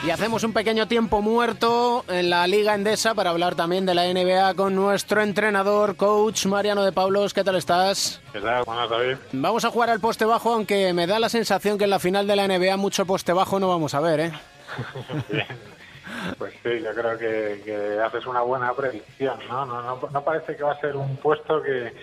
Y 0.03 0.11
hacemos 0.11 0.45
un 0.45 0.55
pequeño 0.55 0.89
tiempo 0.89 1.21
muerto 1.21 2.07
en 2.09 2.31
la 2.31 2.47
Liga 2.47 2.75
Endesa 2.75 3.15
para 3.15 3.31
hablar 3.31 3.55
también 3.55 3.85
de 3.85 3.95
la 3.95 4.11
NBA 4.11 4.55
con 4.55 4.75
nuestro 4.75 5.21
entrenador, 5.21 5.97
coach 5.97 6.47
Mariano 6.47 6.83
de 6.85 6.93
Pablos. 6.93 7.35
¿Qué 7.35 7.45
tal 7.45 7.57
estás? 7.57 8.23
¿Qué 8.33 8.41
tal? 8.41 8.65
Buenas, 8.65 8.89
David. 8.89 9.17
Vamos 9.33 9.67
a 9.67 9.71
jugar 9.71 9.91
al 9.91 10.01
poste 10.01 10.25
bajo, 10.25 10.55
aunque 10.55 10.95
me 10.95 11.07
da 11.07 11.19
la 11.19 11.29
sensación 11.29 11.77
que 11.77 11.85
en 11.85 11.91
la 11.91 11.99
final 11.99 12.27
de 12.27 12.35
la 12.35 12.49
NBA 12.49 12.79
mucho 12.79 13.05
poste 13.05 13.35
bajo 13.35 13.61
no 13.61 13.69
vamos 13.69 13.95
a 13.95 14.01
ver, 14.01 14.21
¿eh? 14.21 14.33
Pues 16.39 16.53
sí, 16.63 16.81
yo 16.83 16.93
creo 16.93 17.17
que, 17.19 17.63
que 17.65 18.01
haces 18.01 18.27
una 18.27 18.41
buena 18.41 18.73
predicción, 18.75 19.39
¿no? 19.49 19.65
No, 19.65 19.81
no, 19.81 20.01
no 20.11 20.25
parece 20.25 20.57
que 20.57 20.63
va 20.63 20.73
a 20.73 20.81
ser 20.81 20.97
un 20.97 21.17
puesto 21.19 21.63
que, 21.63 21.95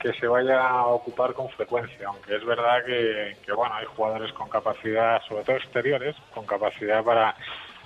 que 0.00 0.12
se 0.14 0.26
vaya 0.26 0.66
a 0.66 0.86
ocupar 0.86 1.34
con 1.34 1.48
frecuencia, 1.50 2.08
aunque 2.08 2.36
es 2.36 2.44
verdad 2.44 2.84
que, 2.86 3.36
que, 3.44 3.52
bueno, 3.52 3.74
hay 3.74 3.84
jugadores 3.84 4.32
con 4.32 4.48
capacidad, 4.48 5.20
sobre 5.28 5.44
todo 5.44 5.56
exteriores, 5.56 6.16
con 6.34 6.46
capacidad 6.46 7.04
para, 7.04 7.36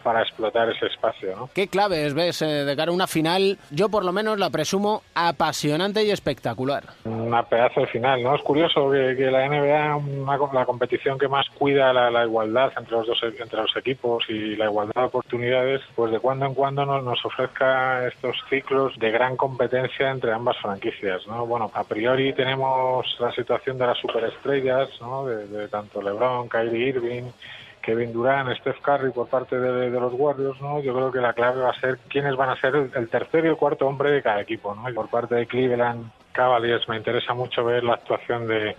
para 0.05 0.23
explotar 0.23 0.71
ese 0.71 0.87
espacio, 0.87 1.35
¿no? 1.35 1.51
¿Qué 1.53 1.67
claves 1.67 2.15
ves 2.15 2.43
eh, 2.43 2.65
de 2.65 2.77
cara 2.77 2.93
a 2.93 2.95
una 2.95 3.07
final? 3.07 3.59
Yo 3.71 3.89
por 3.89 4.05
lo 4.05 4.13
menos 4.13 4.39
la 4.39 4.51
presumo 4.51 5.03
apasionante 5.15 6.05
y 6.05 6.11
espectacular. 6.11 6.85
Una 7.05 7.43
pedazo 7.43 7.81
de 7.81 7.87
final, 7.89 8.23
¿no? 8.23 8.37
Es 8.37 8.43
curioso 8.43 8.91
que, 8.91 9.17
que 9.17 9.31
la 9.31 9.49
NBA, 9.49 9.97
una 9.97 10.39
la 10.53 10.67
competición 10.67 11.19
que 11.19 11.27
más 11.27 11.49
cuida 11.59 11.93
la, 11.93 12.11
la 12.11 12.25
igualdad 12.25 12.73
entre 12.77 12.93
los 12.93 13.07
dos 13.07 13.21
entre 13.25 13.61
los 13.61 13.75
equipos 13.77 14.25
y 14.29 14.57
la 14.57 14.67
igualdad 14.67 14.95
de 14.95 15.07
oportunidades, 15.07 15.81
pues 15.97 16.13
de 16.13 16.21
cuando 16.21 16.47
en 16.47 16.55
cuando 16.55 16.85
nos, 16.85 17.03
nos 17.03 17.25
ofrezca 17.25 18.07
estos 18.07 18.37
ciclos 18.51 18.99
de 18.99 19.11
gran 19.11 19.37
competencia 19.37 20.11
entre 20.11 20.33
ambas 20.33 20.59
franquicias, 20.59 21.27
¿no? 21.27 21.47
Bueno, 21.47 21.71
a 21.73 21.85
priori 21.85 22.35
tenemos 22.35 23.17
la 23.19 23.33
situación 23.33 23.79
de 23.79 23.87
las 23.87 23.99
superestrellas, 23.99 24.89
¿no? 25.01 25.27
De, 25.27 25.47
de 25.47 25.69
tanto 25.69 26.03
LeBron, 26.03 26.49
Kyrie 26.49 26.89
Irving, 26.89 27.31
Kevin 27.85 28.13
Durant, 28.13 28.57
Steph 28.59 28.81
Curry 28.81 29.13
por 29.13 29.29
parte 29.29 29.59
de, 29.59 29.91
los 29.91 30.13
Warriors, 30.15 30.61
¿no? 30.61 30.81
Yo 30.81 30.95
creo 30.95 31.13
que 31.13 31.21
la 31.21 31.35
clave 31.35 31.61
va 31.61 31.71
a 31.71 31.81
ser 31.81 31.99
quiénes 32.09 32.35
van 32.35 32.49
a 32.49 32.61
ser 32.61 32.75
el, 32.75 32.91
el 32.95 33.09
tercero 33.09 33.47
y 33.47 33.51
el 33.51 33.57
cuarto 33.57 33.87
hombre 33.87 34.11
de 34.11 34.23
cada 34.23 34.41
equipo, 34.41 34.75
¿no? 34.75 34.89
Y 34.89 34.95
por 34.95 35.09
parte 35.09 35.35
de 35.35 35.47
Cleveland 35.47 36.11
Cavaliers 36.33 36.89
me 36.89 36.97
interesa 36.97 37.35
mucho 37.35 37.65
ver 37.65 37.85
la 37.85 37.95
actuación 37.95 38.47
de, 38.47 38.75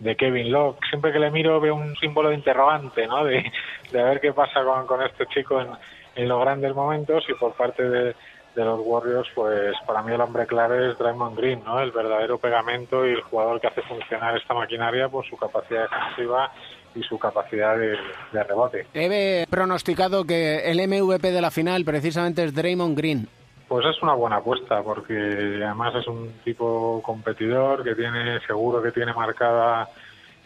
de 0.00 0.16
Kevin 0.16 0.50
Love. 0.50 0.76
Siempre 0.88 1.12
que 1.12 1.20
le 1.20 1.30
miro 1.30 1.60
veo 1.60 1.76
un 1.76 1.94
símbolo 1.96 2.30
de 2.30 2.34
interrogante, 2.34 3.06
¿no? 3.06 3.24
De, 3.24 3.50
de 3.92 4.02
ver 4.02 4.20
qué 4.20 4.32
pasa 4.32 4.64
con, 4.64 4.86
con 4.86 5.02
este 5.02 5.26
chico 5.26 5.60
en, 5.60 5.68
en 6.16 6.28
los 6.28 6.40
grandes 6.40 6.74
momentos 6.74 7.24
y 7.28 7.34
por 7.34 7.54
parte 7.54 7.88
de, 7.88 8.16
de 8.56 8.64
los 8.64 8.80
Warriors, 8.82 9.28
pues 9.36 9.72
para 9.86 10.02
mí 10.02 10.12
el 10.12 10.20
hombre 10.20 10.46
clave 10.46 10.90
es 10.90 10.98
Draymond 10.98 11.38
Green, 11.38 11.62
¿no? 11.64 11.80
El 11.80 11.92
verdadero 11.92 12.38
pegamento 12.38 13.06
y 13.06 13.12
el 13.12 13.22
jugador 13.22 13.60
que 13.60 13.68
hace 13.68 13.82
funcionar 13.82 14.36
esta 14.36 14.52
maquinaria 14.52 15.08
por 15.08 15.24
su 15.26 15.36
capacidad 15.36 15.82
defensiva 15.88 16.50
y 16.98 17.02
su 17.04 17.18
capacidad 17.18 17.76
de, 17.76 17.96
de 18.32 18.42
rebote. 18.44 18.86
He 18.94 19.46
pronosticado 19.48 20.24
que 20.24 20.70
el 20.70 20.78
MVP 20.88 21.30
de 21.30 21.40
la 21.40 21.50
final 21.50 21.84
precisamente 21.84 22.44
es 22.44 22.54
Draymond 22.54 22.96
Green. 22.96 23.28
Pues 23.68 23.84
es 23.86 24.02
una 24.02 24.14
buena 24.14 24.36
apuesta 24.36 24.82
porque 24.82 25.14
además 25.62 25.94
es 25.96 26.06
un 26.06 26.32
tipo 26.44 27.02
competidor 27.04 27.84
que 27.84 27.94
tiene 27.94 28.40
seguro 28.46 28.82
que 28.82 28.92
tiene 28.92 29.12
marcada 29.12 29.88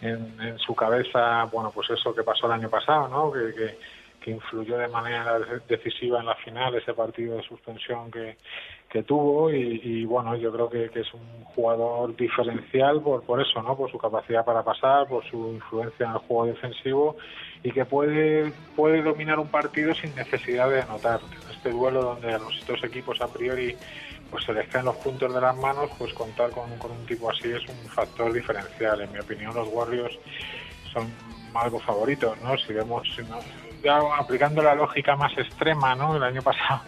en, 0.01 0.37
en 0.41 0.59
su 0.59 0.75
cabeza 0.75 1.45
bueno 1.45 1.71
pues 1.73 1.89
eso 1.91 2.13
que 2.13 2.25
pasó 2.25 2.47
el 2.47 2.53
año 2.55 2.69
pasado 2.69 3.07
no 3.07 3.31
que, 3.31 3.55
que, 3.55 3.79
que 4.21 4.31
influyó 4.33 4.77
de 4.77 4.89
manera 4.89 5.39
de- 5.39 5.61
decisiva 5.69 6.19
en 6.19 6.27
la 6.27 6.35
final 6.35 6.75
ese 6.75 6.95
partido 6.95 7.37
de 7.37 7.45
suspensión 7.45 8.11
que, 8.11 8.37
que 8.93 9.03
tuvo 9.05 9.51
y, 9.51 9.81
y, 9.83 10.05
bueno 10.05 10.37
yo 10.37 10.53
creo 10.53 10.69
que, 10.69 10.85
es 10.95 11.15
un 11.15 11.45
jugador 11.45 12.15
diferencial 12.15 13.01
por 13.01 13.23
por 13.25 13.41
eso 13.41 13.63
no 13.63 13.75
por 13.75 13.91
su 13.91 13.97
capacidad 13.97 14.45
para 14.45 14.63
pasar 14.63 15.09
por 15.09 15.25
su 15.25 15.53
influencia 15.55 16.05
en 16.05 16.13
el 16.13 16.19
juego 16.19 16.45
defensivo 16.45 17.17
y 17.63 17.71
que 17.71 17.87
puede 17.87 18.53
puede 18.77 19.01
dominar 19.03 19.39
un 19.39 19.49
partido 19.49 19.95
sin 19.95 20.15
necesidad 20.15 20.69
de 20.69 20.83
anotar. 20.83 21.21
Este 21.51 21.71
duelo 21.71 22.03
donde 22.03 22.35
a 22.35 22.39
los 22.39 22.53
dos 22.67 22.85
equipos 22.85 23.19
a 23.23 23.29
priori 23.29 23.75
pues 24.31 24.45
se 24.45 24.53
les 24.53 24.69
caen 24.69 24.85
los 24.85 24.97
puntos 24.97 25.33
de 25.33 25.41
las 25.41 25.57
manos 25.57 25.91
pues 25.99 26.13
contar 26.13 26.51
con, 26.51 26.79
con 26.79 26.91
un 26.91 27.07
tipo 27.07 27.31
así 27.31 27.49
es 27.49 27.67
un 27.69 27.89
factor 27.89 28.31
diferencial. 28.31 29.01
En 29.01 29.11
mi 29.11 29.21
opinión 29.21 29.55
los 29.55 29.69
Warriors 29.73 30.19
son 30.93 31.11
algo 31.55 31.81
favoritos 31.81 32.39
no 32.43 32.59
si 32.59 32.75
vemos 32.75 33.09
si 33.17 33.23
no- 33.23 33.41
ya 33.83 34.01
aplicando 34.19 34.63
la 34.63 34.75
lógica 34.75 35.17
más 35.17 35.33
extrema 35.39 35.95
no 35.95 36.15
el 36.17 36.23
año 36.23 36.43
pasado 36.43 36.83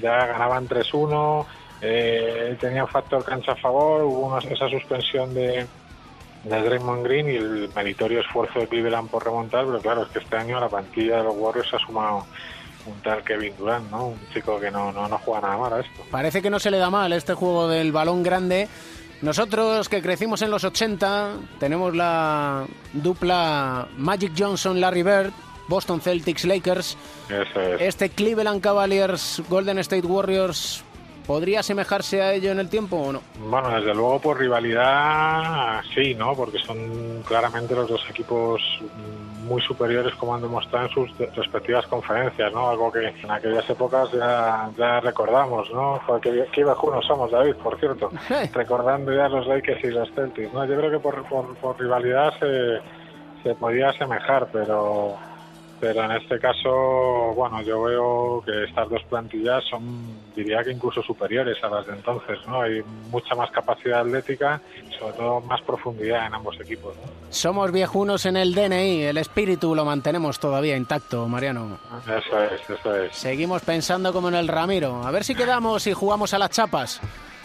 ya 0.00 0.26
ganaban 0.26 0.68
3-1 0.68 1.44
eh, 1.80 2.56
tenía 2.60 2.84
un 2.84 2.88
factor 2.90 3.24
cancha 3.24 3.52
a 3.52 3.56
favor 3.56 4.02
hubo 4.04 4.26
una- 4.28 4.38
esa 4.38 4.68
suspensión 4.68 5.34
de 5.34 5.66
de 6.44 6.60
Draymond 6.60 7.04
Green 7.04 7.28
y 7.30 7.36
el 7.36 7.70
meritorio 7.72 8.18
esfuerzo 8.20 8.58
de 8.58 8.66
Cleveland 8.66 9.08
por 9.08 9.24
remontar, 9.24 9.64
pero 9.64 9.78
claro, 9.80 10.02
es 10.02 10.08
que 10.08 10.18
este 10.18 10.36
año 10.36 10.58
la 10.58 10.68
plantilla 10.68 11.18
de 11.18 11.22
los 11.22 11.36
Warriors 11.36 11.72
ha 11.72 11.78
sumado 11.78 12.26
un 12.84 13.00
tal 13.00 13.22
Kevin 13.22 13.54
Durant, 13.56 13.88
¿no? 13.92 14.06
Un 14.08 14.18
chico 14.34 14.58
que 14.58 14.68
no, 14.68 14.90
no, 14.90 15.06
no 15.06 15.18
juega 15.18 15.40
nada 15.42 15.56
mal 15.56 15.72
a 15.74 15.78
esto. 15.78 16.02
Parece 16.10 16.42
que 16.42 16.50
no 16.50 16.58
se 16.58 16.72
le 16.72 16.78
da 16.78 16.90
mal 16.90 17.12
este 17.12 17.34
juego 17.34 17.68
del 17.68 17.92
balón 17.92 18.24
grande. 18.24 18.66
Nosotros 19.20 19.88
que 19.88 20.02
crecimos 20.02 20.42
en 20.42 20.50
los 20.50 20.64
80 20.64 21.34
tenemos 21.60 21.94
la 21.94 22.66
dupla 22.92 23.86
Magic 23.96 24.32
Johnson-Larry 24.36 25.04
Bird, 25.04 25.32
Boston 25.72 26.02
Celtics 26.02 26.44
Lakers. 26.44 26.98
Eso 27.30 27.60
es. 27.60 27.80
Este 27.80 28.10
Cleveland 28.10 28.60
Cavaliers 28.60 29.42
Golden 29.48 29.78
State 29.78 30.06
Warriors 30.06 30.84
¿Podría 31.26 31.60
asemejarse 31.60 32.20
a 32.20 32.32
ello 32.34 32.50
en 32.50 32.58
el 32.58 32.68
tiempo 32.68 32.96
o 32.96 33.12
no? 33.12 33.20
Bueno, 33.38 33.68
desde 33.70 33.94
luego 33.94 34.20
por 34.20 34.38
rivalidad 34.38 35.80
sí, 35.94 36.14
¿no? 36.14 36.34
Porque 36.34 36.58
son 36.58 37.22
claramente 37.26 37.74
los 37.74 37.88
dos 37.88 38.04
equipos 38.10 38.60
muy 39.44 39.62
superiores 39.62 40.14
como 40.16 40.34
han 40.34 40.42
demostrado 40.42 40.86
en 40.86 40.92
sus 40.92 41.18
respectivas 41.36 41.86
conferencias, 41.86 42.52
¿no? 42.52 42.70
Algo 42.70 42.90
que 42.90 43.06
en 43.08 43.30
aquellas 43.30 43.68
épocas 43.70 44.10
ya, 44.12 44.68
ya 44.76 45.00
recordamos, 45.00 45.70
¿no? 45.70 46.00
Joder, 46.06 46.48
qué, 46.52 46.64
bajunos 46.64 47.06
somos, 47.06 47.30
David, 47.30 47.54
por 47.56 47.78
cierto. 47.78 48.10
Recordando 48.52 49.12
ya 49.12 49.28
los 49.28 49.46
Lakers 49.46 49.84
y 49.84 49.88
los 49.88 50.10
Celtics, 50.12 50.52
¿no? 50.52 50.64
Yo 50.64 50.76
creo 50.76 50.90
que 50.90 50.98
por, 50.98 51.22
por, 51.28 51.54
por 51.56 51.78
rivalidad 51.78 52.32
se, 52.40 52.80
se 53.42 53.54
podía 53.54 53.90
asemejar, 53.90 54.48
pero 54.52 55.16
pero 55.82 56.04
en 56.04 56.12
este 56.12 56.38
caso, 56.38 57.34
bueno, 57.34 57.60
yo 57.62 57.82
veo 57.82 58.42
que 58.46 58.66
estas 58.66 58.88
dos 58.88 59.02
plantillas 59.10 59.64
son, 59.68 59.82
diría 60.32 60.62
que 60.62 60.70
incluso 60.70 61.02
superiores 61.02 61.56
a 61.64 61.68
las 61.68 61.84
de 61.88 61.94
entonces, 61.94 62.38
¿no? 62.46 62.62
Hay 62.62 62.84
mucha 63.10 63.34
más 63.34 63.50
capacidad 63.50 64.02
atlética, 64.02 64.60
sobre 64.96 65.14
todo 65.14 65.40
más 65.40 65.60
profundidad 65.62 66.28
en 66.28 66.34
ambos 66.34 66.54
equipos. 66.60 66.94
¿no? 66.94 67.02
Somos 67.30 67.72
viejunos 67.72 68.26
en 68.26 68.36
el 68.36 68.54
DNI, 68.54 69.02
el 69.02 69.18
espíritu 69.18 69.74
lo 69.74 69.84
mantenemos 69.84 70.38
todavía 70.38 70.76
intacto, 70.76 71.26
Mariano. 71.26 71.80
Eso 72.06 72.44
es, 72.44 72.70
eso 72.70 72.94
es. 72.94 73.16
Seguimos 73.16 73.62
pensando 73.62 74.12
como 74.12 74.28
en 74.28 74.36
el 74.36 74.46
Ramiro. 74.46 75.02
A 75.02 75.10
ver 75.10 75.24
si 75.24 75.34
quedamos 75.34 75.88
y 75.88 75.92
jugamos 75.94 76.32
a 76.32 76.38
las 76.38 76.50
chapas. 76.50 77.00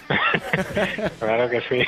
claro 1.20 1.50
que 1.50 1.62
sí. 1.62 1.84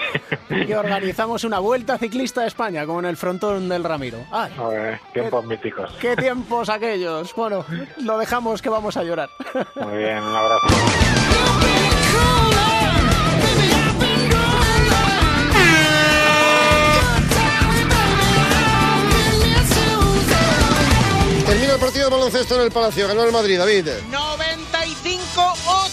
Y 0.68 0.74
organizamos 0.74 1.44
una 1.44 1.60
vuelta 1.60 1.98
ciclista 1.98 2.42
de 2.42 2.48
España, 2.48 2.86
como 2.86 3.00
en 3.00 3.06
el 3.06 3.18
frontón 3.18 3.70
del 3.70 3.84
Ramiro. 3.84 4.20
¡Ay! 4.32 4.52
Joder, 4.58 5.00
tiempos 5.14 5.46
míticos. 5.46 5.92
¡Qué 6.00 6.16
tiempos 6.16 6.70
aquellos! 6.70 7.34
Bueno, 7.36 7.66
lo 8.04 8.18
dejamos 8.18 8.62
que 8.62 8.70
vamos 8.70 8.98
a 8.98 9.04
llorar. 9.04 9.30
Muy 9.76 9.98
bien, 9.98 10.24
un 10.24 10.36
abrazo. 10.36 10.68
Termina 21.46 21.74
el 21.74 21.80
partido 21.80 22.06
de 22.06 22.12
baloncesto 22.12 22.56
en 22.56 22.62
el 22.62 22.72
Palacio. 22.72 23.08
Ganó 23.08 23.24
el 23.24 23.32
Madrid, 23.32 23.58
David. 23.58 23.88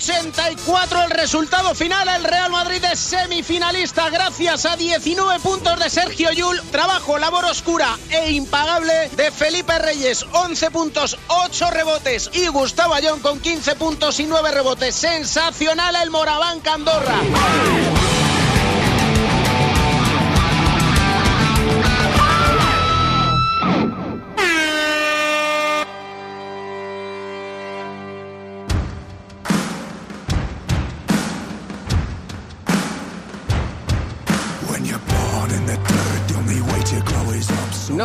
95-84 0.06 1.04
el 1.04 1.10
resultado 1.10 1.74
final. 1.74 2.08
El 2.08 2.22
Real 2.22 2.50
Madrid 2.50 2.82
es 2.92 3.00
semifinalista 3.00 4.08
gracias 4.08 4.64
a 4.64 4.76
19 4.76 5.40
puntos 5.40 5.78
de 5.80 5.90
Sergio 5.90 6.30
Yul. 6.32 6.60
Trabajo, 6.70 7.18
labor 7.18 7.44
oscura 7.46 7.98
e 8.10 8.30
impagable 8.30 9.10
de 9.16 9.32
Felipe 9.32 9.76
Reyes. 9.78 10.24
11 10.32 10.70
puntos, 10.70 11.18
8 11.26 11.70
rebotes. 11.70 12.30
Y 12.34 12.46
Gustavo 12.48 12.94
Ayón 12.94 13.18
con 13.20 13.40
15 13.40 13.74
puntos 13.74 14.20
y 14.20 14.26
9 14.26 14.52
rebotes. 14.52 14.94
Sensacional 14.94 15.96
el 15.96 16.10
Moraván 16.10 16.60
Candorra. 16.60 17.95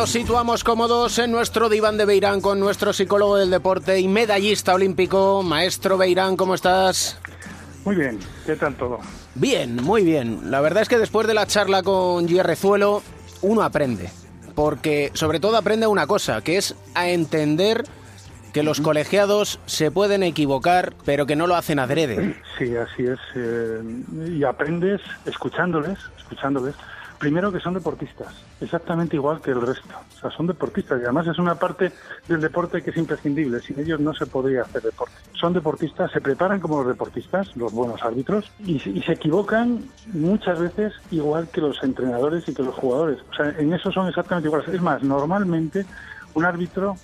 Nos 0.02 0.10
situamos 0.10 0.64
cómodos 0.64 1.16
en 1.20 1.30
nuestro 1.30 1.68
diván 1.68 1.96
de 1.96 2.04
Beirán 2.04 2.40
con 2.40 2.58
nuestro 2.58 2.92
psicólogo 2.92 3.36
del 3.36 3.50
deporte 3.50 4.00
y 4.00 4.08
medallista 4.08 4.74
olímpico. 4.74 5.44
Maestro 5.44 5.96
Beirán, 5.96 6.36
¿cómo 6.36 6.56
estás? 6.56 7.20
Muy 7.84 7.94
bien, 7.94 8.18
¿qué 8.44 8.56
tal 8.56 8.74
todo? 8.74 8.98
Bien, 9.36 9.76
muy 9.76 10.02
bien. 10.02 10.50
La 10.50 10.60
verdad 10.60 10.82
es 10.82 10.88
que 10.88 10.98
después 10.98 11.28
de 11.28 11.34
la 11.34 11.46
charla 11.46 11.84
con 11.84 12.26
Gierrezuelo, 12.26 13.00
uno 13.42 13.62
aprende. 13.62 14.10
Porque 14.56 15.12
sobre 15.14 15.38
todo 15.38 15.56
aprende 15.56 15.86
una 15.86 16.08
cosa, 16.08 16.40
que 16.40 16.56
es 16.56 16.74
a 16.96 17.08
entender 17.08 17.84
que 18.52 18.64
los 18.64 18.80
colegiados 18.80 19.60
se 19.66 19.92
pueden 19.92 20.24
equivocar, 20.24 20.94
pero 21.04 21.26
que 21.26 21.36
no 21.36 21.46
lo 21.46 21.54
hacen 21.54 21.78
adrede. 21.78 22.42
Sí, 22.58 22.76
así 22.76 23.04
es. 23.04 23.20
eh, 23.36 23.80
y 24.30 24.42
aprendes 24.42 25.00
escuchándoles, 25.26 25.96
escuchándoles. 26.18 26.74
Primero 27.22 27.52
que 27.52 27.60
son 27.60 27.74
deportistas, 27.74 28.34
exactamente 28.60 29.14
igual 29.14 29.40
que 29.40 29.52
el 29.52 29.60
resto. 29.60 29.94
O 30.16 30.20
sea, 30.20 30.30
son 30.32 30.48
deportistas 30.48 31.00
y 31.00 31.04
además 31.04 31.28
es 31.28 31.38
una 31.38 31.54
parte 31.54 31.92
del 32.26 32.40
deporte 32.40 32.82
que 32.82 32.90
es 32.90 32.96
imprescindible. 32.96 33.60
Sin 33.60 33.78
ellos 33.78 34.00
no 34.00 34.12
se 34.12 34.26
podría 34.26 34.62
hacer 34.62 34.82
deporte. 34.82 35.14
Son 35.40 35.52
deportistas, 35.52 36.10
se 36.10 36.20
preparan 36.20 36.58
como 36.58 36.78
los 36.78 36.88
deportistas, 36.88 37.56
los 37.56 37.72
buenos 37.72 38.02
árbitros, 38.02 38.50
y, 38.66 38.80
se- 38.80 39.12
equivocan 39.12 39.84
muchas 40.12 40.58
veces 40.58 40.94
igual 41.12 41.48
que 41.52 41.60
los 41.60 41.80
entrenadores 41.84 42.48
y 42.48 42.54
que 42.54 42.64
los 42.64 42.74
jugadores. 42.74 43.18
O 43.30 43.34
sea, 43.36 43.50
en 43.56 43.72
eso 43.72 43.92
son 43.92 44.08
exactamente 44.08 44.48
iguales. 44.48 44.66
Es 44.68 44.82
más, 44.82 45.04
normalmente 45.04 45.86
un 46.34 46.44
árbitro 46.44 46.96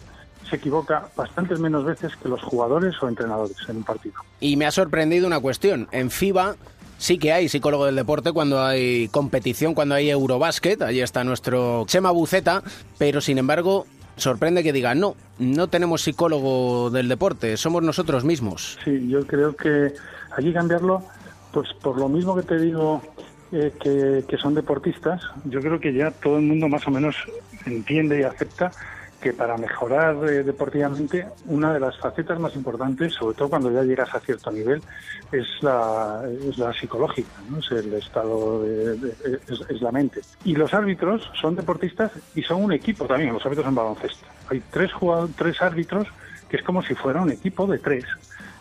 se 0.51 0.57
equivoca 0.57 1.11
bastantes 1.15 1.61
menos 1.61 1.85
veces 1.85 2.17
que 2.17 2.29
los 2.29 2.43
jugadores 2.43 3.01
o 3.01 3.07
entrenadores 3.09 3.57
en 3.69 3.77
un 3.77 3.85
partido. 3.85 4.17
Y 4.41 4.57
me 4.57 4.67
ha 4.67 4.73
sorprendido 4.73 5.29
una 5.29 5.39
cuestión. 5.39 5.87
En 5.93 6.11
FIBA 6.11 6.57
sí 6.99 7.19
que 7.19 7.33
hay 7.33 7.49
psicólogo 7.49 7.87
del 7.87 7.97
deporte 7.97 8.33
cuando 8.33 8.63
hay 8.63 9.09
competición, 9.09 9.75
cuando 9.75 9.95
hay 9.95 10.11
Eurobásquet. 10.11 10.83
Allí 10.83 11.01
está 11.01 11.25
nuestro 11.25 11.85
Chema 11.87 12.11
Buceta. 12.11 12.63
Pero 12.99 13.21
sin 13.21 13.39
embargo, 13.39 13.87
sorprende 14.17 14.63
que 14.63 14.73
diga, 14.73 14.95
no, 14.95 15.17
no 15.39 15.69
tenemos 15.69 16.03
psicólogo 16.03 16.91
del 16.91 17.09
deporte, 17.09 17.57
somos 17.57 17.83
nosotros 17.83 18.25
mismos. 18.25 18.79
Sí, 18.85 19.09
yo 19.09 19.27
creo 19.27 19.57
que 19.57 19.95
que 20.37 20.53
cambiarlo, 20.53 21.03
pues 21.53 21.69
por 21.83 21.99
lo 21.99 22.09
mismo 22.09 22.37
que 22.37 22.43
te 22.43 22.61
digo 22.61 23.03
eh, 23.51 23.73
que 23.81 24.37
son 24.37 24.55
deportistas, 24.55 25.21
yo 25.47 25.61
creo 25.61 25.81
que 25.81 25.93
ya 25.93 26.11
todo 26.13 26.37
el 26.37 26.43
mundo 26.43 26.69
más 26.69 26.87
o 26.87 26.91
menos 26.91 27.17
entiende 27.67 28.21
y 28.21 28.23
acepta 28.23 28.71
que 29.21 29.33
para 29.33 29.57
mejorar 29.57 30.17
eh, 30.29 30.45
deportivamente 30.45 31.27
una 31.47 31.73
de 31.73 31.81
las 31.81 31.99
facetas 31.99 32.39
más 32.39 32.55
importantes, 32.55 33.15
sobre 33.15 33.37
todo 33.37 33.49
cuando 33.49 33.71
ya 33.71 33.83
llegas 33.83 34.15
a 34.15 34.21
cierto 34.21 34.51
nivel, 34.51 34.81
es 35.33 35.47
la, 35.61 36.23
es 36.49 36.57
la 36.57 36.73
psicológica, 36.73 37.31
¿no? 37.51 37.59
es 37.59 37.71
el 37.73 37.93
estado, 37.95 38.63
de, 38.63 39.13
es 39.45 39.83
la 39.83 39.91
mente. 39.91 40.21
Y 40.45 40.55
los 40.55 40.73
árbitros 40.73 41.31
son 41.41 41.57
deportistas 41.57 42.13
y 42.35 42.43
son 42.43 42.63
un 42.63 42.73
equipo 42.73 43.07
también, 43.07 43.33
los 43.33 43.45
árbitros 43.45 43.67
en 43.67 43.75
baloncesto. 43.75 44.27
Hay 44.51 44.63
tres, 44.71 44.93
jugadores, 44.93 45.35
tres 45.37 45.61
árbitros 45.61 46.07
que 46.49 46.57
es 46.57 46.63
como 46.63 46.83
si 46.83 46.95
fuera 46.95 47.21
un 47.21 47.31
equipo 47.31 47.67
de 47.67 47.79
tres. 47.79 48.05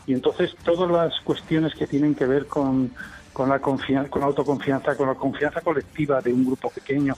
Y 0.05 0.13
entonces 0.13 0.55
todas 0.63 0.89
las 0.89 1.19
cuestiones 1.21 1.75
que 1.75 1.85
tienen 1.85 2.15
que 2.15 2.25
ver 2.25 2.47
con, 2.47 2.91
con 3.33 3.49
la 3.49 3.59
confianza, 3.59 4.09
con 4.09 4.21
la 4.21 4.27
autoconfianza, 4.27 4.95
con 4.95 5.07
la 5.07 5.15
confianza 5.15 5.61
colectiva 5.61 6.21
de 6.21 6.33
un 6.33 6.45
grupo 6.45 6.69
pequeño, 6.69 7.15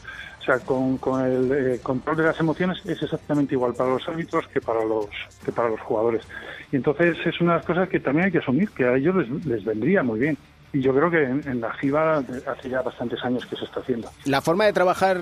con, 0.57 0.97
con 0.97 1.23
el 1.23 1.51
eh, 1.51 1.79
control 1.83 2.17
de 2.17 2.23
las 2.23 2.39
emociones 2.39 2.79
es 2.85 3.03
exactamente 3.03 3.53
igual 3.53 3.73
para 3.75 3.91
los 3.91 4.07
árbitros 4.07 4.47
que 4.47 4.59
para 4.59 4.83
los 4.83 5.05
que 5.45 5.51
para 5.51 5.69
los 5.69 5.79
jugadores. 5.81 6.23
Y 6.71 6.77
entonces 6.77 7.17
es 7.25 7.39
una 7.41 7.53
de 7.53 7.57
las 7.59 7.65
cosas 7.65 7.89
que 7.89 7.99
también 7.99 8.25
hay 8.25 8.31
que 8.31 8.39
asumir, 8.39 8.69
que 8.71 8.85
a 8.85 8.95
ellos 8.95 9.15
les, 9.15 9.45
les 9.45 9.63
vendría 9.63 10.01
muy 10.01 10.19
bien. 10.19 10.38
Y 10.73 10.81
yo 10.81 10.93
creo 10.93 11.12
que 11.12 11.23
en, 11.23 11.47
en 11.47 11.62
la 11.62 11.73
FIBA 11.73 12.23
hace 12.47 12.69
ya 12.69 12.81
bastantes 12.81 13.23
años 13.23 13.45
que 13.45 13.55
se 13.55 13.65
está 13.65 13.79
haciendo. 13.79 14.09
La 14.25 14.41
forma 14.41 14.65
de 14.65 14.73
trabajar 14.73 15.21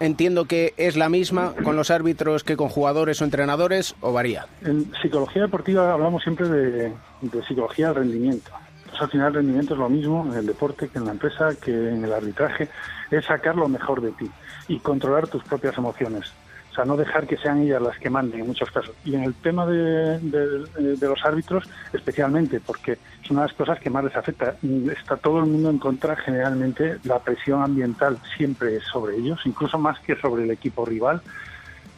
entiendo 0.00 0.46
que 0.46 0.74
es 0.76 0.96
la 0.96 1.08
misma 1.08 1.54
con 1.62 1.76
los 1.76 1.90
árbitros 1.90 2.44
que 2.44 2.56
con 2.56 2.68
jugadores 2.68 3.20
o 3.20 3.24
entrenadores 3.24 3.94
o 4.00 4.12
varía. 4.12 4.46
En 4.62 4.92
psicología 5.00 5.42
deportiva 5.42 5.92
hablamos 5.92 6.22
siempre 6.22 6.48
de, 6.48 6.92
de 7.20 7.42
psicología 7.46 7.88
del 7.88 7.96
rendimiento. 7.96 8.50
Entonces, 8.80 9.00
al 9.00 9.10
final 9.10 9.26
el 9.28 9.34
rendimiento 9.34 9.74
es 9.74 9.80
lo 9.80 9.88
mismo 9.88 10.26
en 10.30 10.38
el 10.38 10.46
deporte 10.46 10.88
que 10.88 10.98
en 10.98 11.06
la 11.06 11.12
empresa, 11.12 11.54
que 11.58 11.70
en 11.70 12.04
el 12.04 12.12
arbitraje, 12.12 12.68
es 13.10 13.24
sacar 13.24 13.56
lo 13.56 13.68
mejor 13.68 14.02
de 14.02 14.10
ti 14.12 14.30
y 14.68 14.78
controlar 14.78 15.28
tus 15.28 15.42
propias 15.44 15.76
emociones. 15.76 16.32
O 16.72 16.74
sea, 16.74 16.86
no 16.86 16.96
dejar 16.96 17.26
que 17.26 17.36
sean 17.36 17.60
ellas 17.60 17.82
las 17.82 17.98
que 17.98 18.08
manden 18.08 18.40
en 18.40 18.46
muchos 18.46 18.70
casos. 18.70 18.94
Y 19.04 19.14
en 19.14 19.24
el 19.24 19.34
tema 19.34 19.66
de, 19.66 20.18
los 21.00 21.24
árbitros, 21.24 21.68
especialmente, 21.92 22.60
porque 22.60 22.92
es 22.92 23.30
una 23.30 23.42
de 23.42 23.48
las 23.48 23.56
cosas 23.56 23.78
que 23.78 23.90
más 23.90 24.04
les 24.04 24.16
afecta. 24.16 24.56
Está 24.90 25.18
todo 25.18 25.40
el 25.40 25.46
mundo 25.46 25.68
en 25.68 25.78
contra, 25.78 26.16
generalmente 26.16 26.96
la 27.04 27.18
presión 27.18 27.62
ambiental 27.62 28.18
siempre 28.38 28.76
es 28.76 28.84
sobre 28.84 29.16
ellos, 29.16 29.40
incluso 29.44 29.78
más 29.78 30.00
que 30.00 30.16
sobre 30.16 30.44
el 30.44 30.50
equipo 30.50 30.86
rival 30.86 31.20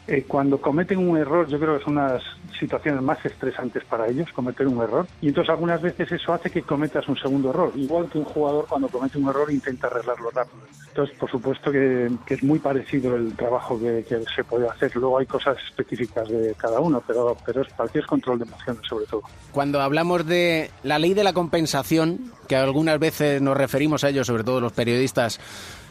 eh, 0.07 0.23
cuando 0.27 0.59
cometen 0.59 0.99
un 0.99 1.17
error, 1.17 1.47
yo 1.47 1.59
creo 1.59 1.77
que 1.77 1.83
son 1.83 1.97
unas 1.97 2.21
situaciones 2.59 3.01
más 3.01 3.23
estresantes 3.25 3.83
para 3.85 4.07
ellos, 4.07 4.31
cometer 4.33 4.67
un 4.67 4.81
error. 4.81 5.07
Y 5.21 5.29
entonces 5.29 5.49
algunas 5.49 5.81
veces 5.81 6.11
eso 6.11 6.33
hace 6.33 6.49
que 6.49 6.61
cometas 6.61 7.07
un 7.07 7.17
segundo 7.17 7.49
error. 7.49 7.71
Igual 7.75 8.09
que 8.09 8.19
un 8.19 8.25
jugador 8.25 8.65
cuando 8.67 8.87
comete 8.87 9.17
un 9.17 9.29
error 9.29 9.51
intenta 9.51 9.87
arreglarlo 9.87 10.29
rápido. 10.31 10.63
Entonces, 10.87 11.17
por 11.17 11.29
supuesto 11.29 11.71
que, 11.71 12.09
que 12.25 12.35
es 12.35 12.43
muy 12.43 12.59
parecido 12.59 13.15
el 13.15 13.35
trabajo 13.35 13.79
que, 13.79 14.05
que, 14.07 14.23
se 14.33 14.43
puede 14.43 14.67
hacer. 14.69 14.95
Luego 14.95 15.17
hay 15.17 15.25
cosas 15.25 15.57
específicas 15.67 16.29
de 16.29 16.53
cada 16.55 16.79
uno, 16.79 17.03
pero, 17.05 17.35
pero 17.45 17.61
es, 17.61 17.67
es 17.93 18.05
control 18.05 18.39
de 18.39 18.45
emociones 18.45 18.81
sobre 18.87 19.05
todo. 19.05 19.23
Cuando 19.51 19.81
hablamos 19.81 20.25
de 20.25 20.71
la 20.83 20.99
ley 20.99 21.13
de 21.13 21.23
la 21.23 21.33
compensación, 21.33 22.31
que 22.47 22.55
algunas 22.55 22.99
veces 22.99 23.41
nos 23.41 23.57
referimos 23.57 24.03
a 24.03 24.09
ello, 24.09 24.23
sobre 24.23 24.43
todo 24.43 24.61
los 24.61 24.71
periodistas, 24.71 25.39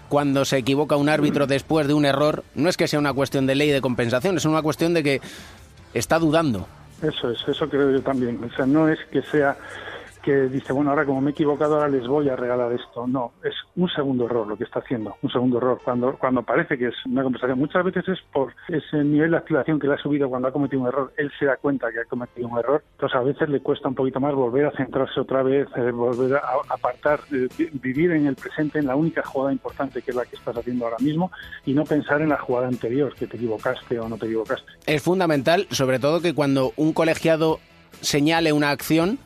cuando 0.08 0.44
se 0.44 0.58
equivoca 0.58 0.96
un 0.96 1.08
árbitro 1.08 1.46
después 1.46 1.86
de 1.86 1.94
un 1.94 2.04
error, 2.04 2.44
no 2.54 2.68
es 2.68 2.76
que 2.76 2.88
sea 2.88 2.98
una 2.98 3.12
cuestión 3.12 3.46
de 3.46 3.54
ley 3.54 3.70
de 3.70 3.80
compensación, 3.80 4.36
es 4.36 4.44
una 4.44 4.62
cuestión 4.62 4.94
de 4.94 5.02
que 5.02 5.20
está 5.92 6.18
dudando. 6.18 6.66
Eso 7.02 7.30
es, 7.30 7.38
eso 7.46 7.68
creo 7.68 7.90
yo 7.90 8.00
también. 8.00 8.42
O 8.42 8.56
sea, 8.56 8.66
no 8.66 8.88
es 8.88 8.98
que 9.10 9.22
sea 9.22 9.56
que 10.24 10.48
dice, 10.48 10.72
bueno, 10.72 10.90
ahora 10.90 11.04
como 11.04 11.20
me 11.20 11.30
he 11.30 11.32
equivocado, 11.32 11.74
ahora 11.74 11.88
les 11.88 12.06
voy 12.06 12.28
a 12.28 12.37
regalar 12.37 12.72
esto. 12.72 13.06
No, 13.06 13.32
es 13.42 13.54
un 13.76 13.88
segundo 13.90 14.24
error 14.24 14.46
lo 14.46 14.56
que 14.56 14.64
está 14.64 14.80
haciendo, 14.80 15.16
un 15.20 15.30
segundo 15.30 15.58
error. 15.58 15.80
Cuando, 15.84 16.16
cuando 16.16 16.42
parece 16.42 16.78
que 16.78 16.88
es 16.88 16.94
una 17.06 17.22
conversación, 17.22 17.58
muchas 17.58 17.84
veces 17.84 18.08
es 18.08 18.18
por 18.32 18.54
ese 18.68 19.04
nivel 19.04 19.32
de 19.32 19.37
activación 19.37 19.78
que 19.78 19.87
le 19.87 19.94
ha 19.94 19.98
subido 19.98 20.28
cuando 20.28 20.48
ha 20.48 20.52
cometido 20.52 20.82
un 20.82 20.88
error. 20.88 21.12
Él 21.16 21.30
se 21.38 21.44
da 21.44 21.56
cuenta 21.58 21.92
que 21.92 22.00
ha 22.00 22.04
cometido 22.06 22.48
un 22.48 22.58
error. 22.58 22.82
Entonces 22.92 23.16
a 23.16 23.22
veces 23.22 23.48
le 23.50 23.60
cuesta 23.60 23.88
un 23.88 23.94
poquito 23.94 24.18
más 24.18 24.34
volver 24.34 24.66
a 24.66 24.70
centrarse 24.72 25.20
otra 25.20 25.42
vez, 25.42 25.68
eh, 25.76 25.90
volver 25.90 26.37
a 26.37 26.42
apartar, 26.70 27.20
eh, 27.32 27.48
vivir 27.74 28.12
en 28.12 28.26
el 28.26 28.34
presente, 28.34 28.78
en 28.78 28.87
la 28.87 28.96
única 28.96 29.22
jugada 29.22 29.52
importante 29.52 30.00
que 30.00 30.10
es 30.10 30.16
la 30.16 30.24
que 30.24 30.37
estás 30.37 30.56
haciendo 30.56 30.87
ahora 30.87 30.98
mismo 31.00 31.30
y 31.66 31.74
no 31.74 31.84
pensar 31.84 32.22
en 32.22 32.30
la 32.30 32.38
jugada 32.38 32.68
anterior, 32.68 33.14
que 33.14 33.26
te 33.26 33.37
equivocaste 33.37 34.00
o 34.00 34.08
no 34.08 34.16
te 34.16 34.26
equivocaste. 34.26 34.72
Es 34.87 35.02
fundamental, 35.02 35.66
sobre 35.70 35.98
todo 35.98 36.22
que 36.22 36.34
cuando 36.34 36.72
un 36.76 36.94
colegiado 36.94 37.58
señale 38.00 38.52
una 38.52 38.70
acción, 38.70 39.18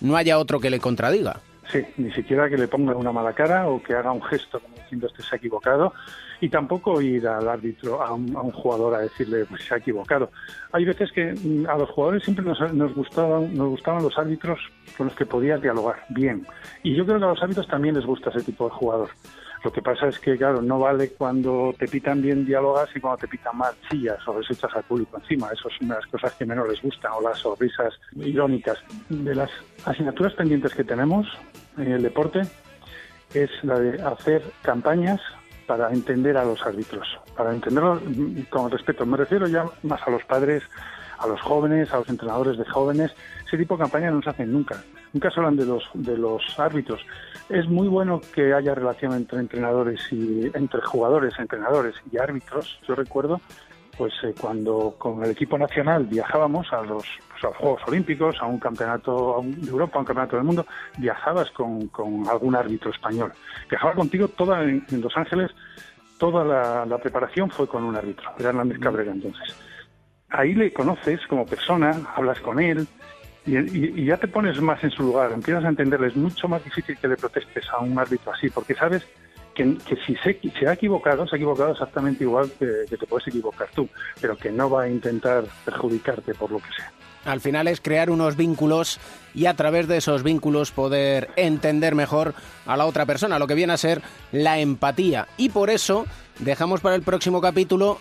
no 0.00 0.16
haya 0.16 0.38
otro 0.38 0.60
que 0.60 0.70
le 0.70 0.80
contradiga. 0.80 1.40
Sí, 1.70 1.84
ni 1.98 2.10
siquiera 2.12 2.48
que 2.48 2.56
le 2.56 2.66
ponga 2.66 2.94
una 2.96 3.12
mala 3.12 3.32
cara 3.32 3.68
o 3.68 3.80
que 3.80 3.94
haga 3.94 4.10
un 4.10 4.22
gesto 4.22 4.58
como 4.58 4.74
diciendo 4.74 5.06
este 5.06 5.22
se 5.22 5.36
ha 5.36 5.38
equivocado 5.38 5.92
y 6.40 6.48
tampoco 6.48 7.00
ir 7.00 7.28
al 7.28 7.48
árbitro, 7.48 8.02
a 8.02 8.12
un, 8.12 8.32
jugador 8.50 8.94
a 8.94 8.98
decirle 9.00 9.44
pues 9.44 9.62
se 9.64 9.74
ha 9.74 9.76
equivocado. 9.76 10.30
Hay 10.72 10.84
veces 10.84 11.12
que 11.12 11.32
mm, 11.32 11.68
a 11.68 11.76
los 11.76 11.88
jugadores 11.90 12.24
siempre 12.24 12.44
nos, 12.44 12.58
nos, 12.74 12.92
gustaban, 12.94 13.54
nos 13.54 13.68
gustaban 13.68 14.02
los 14.02 14.18
árbitros 14.18 14.58
con 14.96 15.06
los 15.08 15.16
que 15.16 15.26
podías 15.26 15.62
dialogar 15.62 16.04
bien 16.08 16.44
y 16.82 16.96
yo 16.96 17.04
creo 17.04 17.18
que 17.18 17.24
a 17.24 17.28
los 17.28 17.42
árbitros 17.42 17.68
también 17.68 17.94
les 17.94 18.06
gusta 18.06 18.30
ese 18.30 18.42
tipo 18.42 18.64
de 18.64 18.70
jugador. 18.70 19.10
Lo 19.62 19.70
que 19.70 19.82
pasa 19.82 20.08
es 20.08 20.18
que, 20.18 20.38
claro, 20.38 20.62
no 20.62 20.78
vale 20.78 21.10
cuando 21.10 21.74
te 21.78 21.86
pitan 21.86 22.22
bien 22.22 22.46
dialogas 22.46 22.88
y 22.94 23.00
cuando 23.00 23.18
te 23.18 23.28
pitan 23.28 23.58
mal 23.58 23.74
chillas 23.90 24.16
o 24.26 24.38
les 24.38 24.50
echas 24.50 24.74
al 24.74 24.84
público 24.84 25.18
encima. 25.18 25.50
Eso 25.52 25.68
es 25.68 25.80
una 25.82 25.96
de 25.96 26.00
las 26.00 26.10
cosas 26.10 26.34
que 26.34 26.46
menos 26.46 26.66
les 26.66 26.80
gustan, 26.80 27.12
o 27.12 27.20
las 27.20 27.38
sonrisas 27.38 27.92
irónicas. 28.16 28.78
De 29.10 29.34
las 29.34 29.50
asignaturas 29.84 30.32
pendientes 30.32 30.74
que 30.74 30.84
tenemos 30.84 31.26
en 31.76 31.92
el 31.92 32.02
deporte 32.02 32.40
es 33.34 33.50
la 33.62 33.78
de 33.78 34.02
hacer 34.02 34.42
campañas 34.62 35.20
para 35.66 35.92
entender 35.92 36.36
a 36.36 36.44
los 36.44 36.64
árbitros, 36.66 37.06
para 37.36 37.52
entenderlos 37.52 38.02
con 38.48 38.70
respeto. 38.70 39.04
Me 39.04 39.18
refiero 39.18 39.46
ya 39.46 39.66
más 39.82 40.00
a 40.06 40.10
los 40.10 40.24
padres, 40.24 40.62
a 41.18 41.26
los 41.26 41.40
jóvenes, 41.42 41.92
a 41.92 41.98
los 41.98 42.08
entrenadores 42.08 42.56
de 42.56 42.64
jóvenes. 42.64 43.12
Ese 43.46 43.58
tipo 43.58 43.76
de 43.76 43.82
campañas 43.82 44.14
no 44.14 44.22
se 44.22 44.30
hacen 44.30 44.52
nunca. 44.52 44.82
Nunca 45.12 45.30
se 45.30 45.40
hablan 45.40 45.56
de 45.56 45.66
los, 45.66 45.88
de 45.94 46.16
los 46.16 46.58
árbitros. 46.58 47.00
Es 47.48 47.68
muy 47.68 47.88
bueno 47.88 48.20
que 48.34 48.54
haya 48.54 48.74
relación 48.74 49.12
entre 49.14 49.40
entrenadores 49.40 50.00
y 50.12 50.50
entre 50.54 50.80
jugadores, 50.82 51.34
entrenadores 51.38 51.94
y 52.12 52.18
árbitros. 52.18 52.78
Yo 52.86 52.94
recuerdo 52.94 53.40
pues 54.00 54.14
eh, 54.22 54.34
cuando 54.40 54.94
con 54.96 55.22
el 55.22 55.32
equipo 55.32 55.58
nacional 55.58 56.06
viajábamos 56.06 56.72
a 56.72 56.80
los, 56.80 57.04
pues, 57.28 57.44
a 57.44 57.48
los 57.48 57.56
Juegos 57.58 57.82
Olímpicos, 57.86 58.34
a 58.40 58.46
un 58.46 58.58
campeonato 58.58 59.42
de 59.44 59.70
Europa, 59.70 59.98
a 59.98 60.00
un 60.00 60.06
campeonato 60.06 60.36
del 60.36 60.44
mundo, 60.46 60.66
viajabas 60.96 61.50
con, 61.50 61.88
con 61.88 62.26
algún 62.26 62.56
árbitro 62.56 62.90
español. 62.90 63.30
Viajaba 63.68 63.92
contigo 63.92 64.28
toda 64.28 64.62
en, 64.62 64.86
en 64.90 65.00
Los 65.02 65.14
Ángeles, 65.18 65.50
toda 66.16 66.46
la, 66.46 66.86
la, 66.86 66.96
preparación 66.96 67.50
fue 67.50 67.68
con 67.68 67.84
un 67.84 67.94
árbitro, 67.94 68.30
era 68.38 68.48
Hernández 68.48 68.78
Cabrera 68.78 69.12
entonces. 69.12 69.54
Ahí 70.30 70.54
le 70.54 70.72
conoces 70.72 71.20
como 71.26 71.44
persona, 71.44 71.92
hablas 72.16 72.40
con 72.40 72.58
él, 72.58 72.88
y, 73.50 73.56
y, 73.56 73.92
y, 74.02 74.04
ya 74.06 74.16
te 74.16 74.28
pones 74.28 74.60
más 74.60 74.82
en 74.84 74.90
su 74.90 75.02
lugar, 75.02 75.32
empiezas 75.32 75.64
a 75.64 75.68
entenderle. 75.68 76.08
Es 76.08 76.16
mucho 76.16 76.48
más 76.48 76.62
difícil 76.64 76.96
que 76.96 77.08
le 77.08 77.16
protestes 77.16 77.64
a 77.70 77.78
un 77.80 77.98
árbitro 77.98 78.32
así, 78.32 78.48
porque 78.50 78.74
sabes 78.74 79.06
que, 79.54 79.76
que 79.78 79.96
si 80.06 80.14
se, 80.16 80.38
se, 80.58 80.68
ha 80.68 80.72
equivocado, 80.72 81.26
se 81.26 81.36
ha 81.36 81.38
equivocado 81.38 81.72
exactamente 81.72 82.24
igual 82.24 82.50
que, 82.58 82.84
que, 82.88 82.96
te 82.96 83.06
puedes 83.06 83.26
equivocar 83.28 83.68
tú, 83.74 83.88
pero 84.20 84.36
que 84.36 84.50
no 84.50 84.70
va 84.70 84.82
a 84.82 84.88
intentar 84.88 85.44
perjudicarte 85.64 86.34
por 86.34 86.50
lo 86.50 86.58
que 86.58 86.72
sea. 86.76 86.92
Al 87.24 87.40
final 87.40 87.68
es 87.68 87.80
crear 87.80 88.08
unos 88.08 88.36
vínculos 88.36 88.98
y 89.34 89.46
a 89.46 89.54
través 89.54 89.86
de 89.88 89.98
esos 89.98 90.22
vínculos 90.22 90.70
poder 90.70 91.28
entender 91.36 91.94
mejor 91.94 92.34
a 92.64 92.76
la 92.76 92.86
otra 92.86 93.04
persona, 93.04 93.38
lo 93.38 93.46
que 93.46 93.54
viene 93.54 93.74
a 93.74 93.76
ser 93.76 94.00
la 94.32 94.58
empatía. 94.58 95.28
Y 95.36 95.50
por 95.50 95.68
eso 95.68 96.06
dejamos 96.38 96.80
para 96.80 96.96
el 96.96 97.02
próximo 97.02 97.40
capítulo 97.42 98.00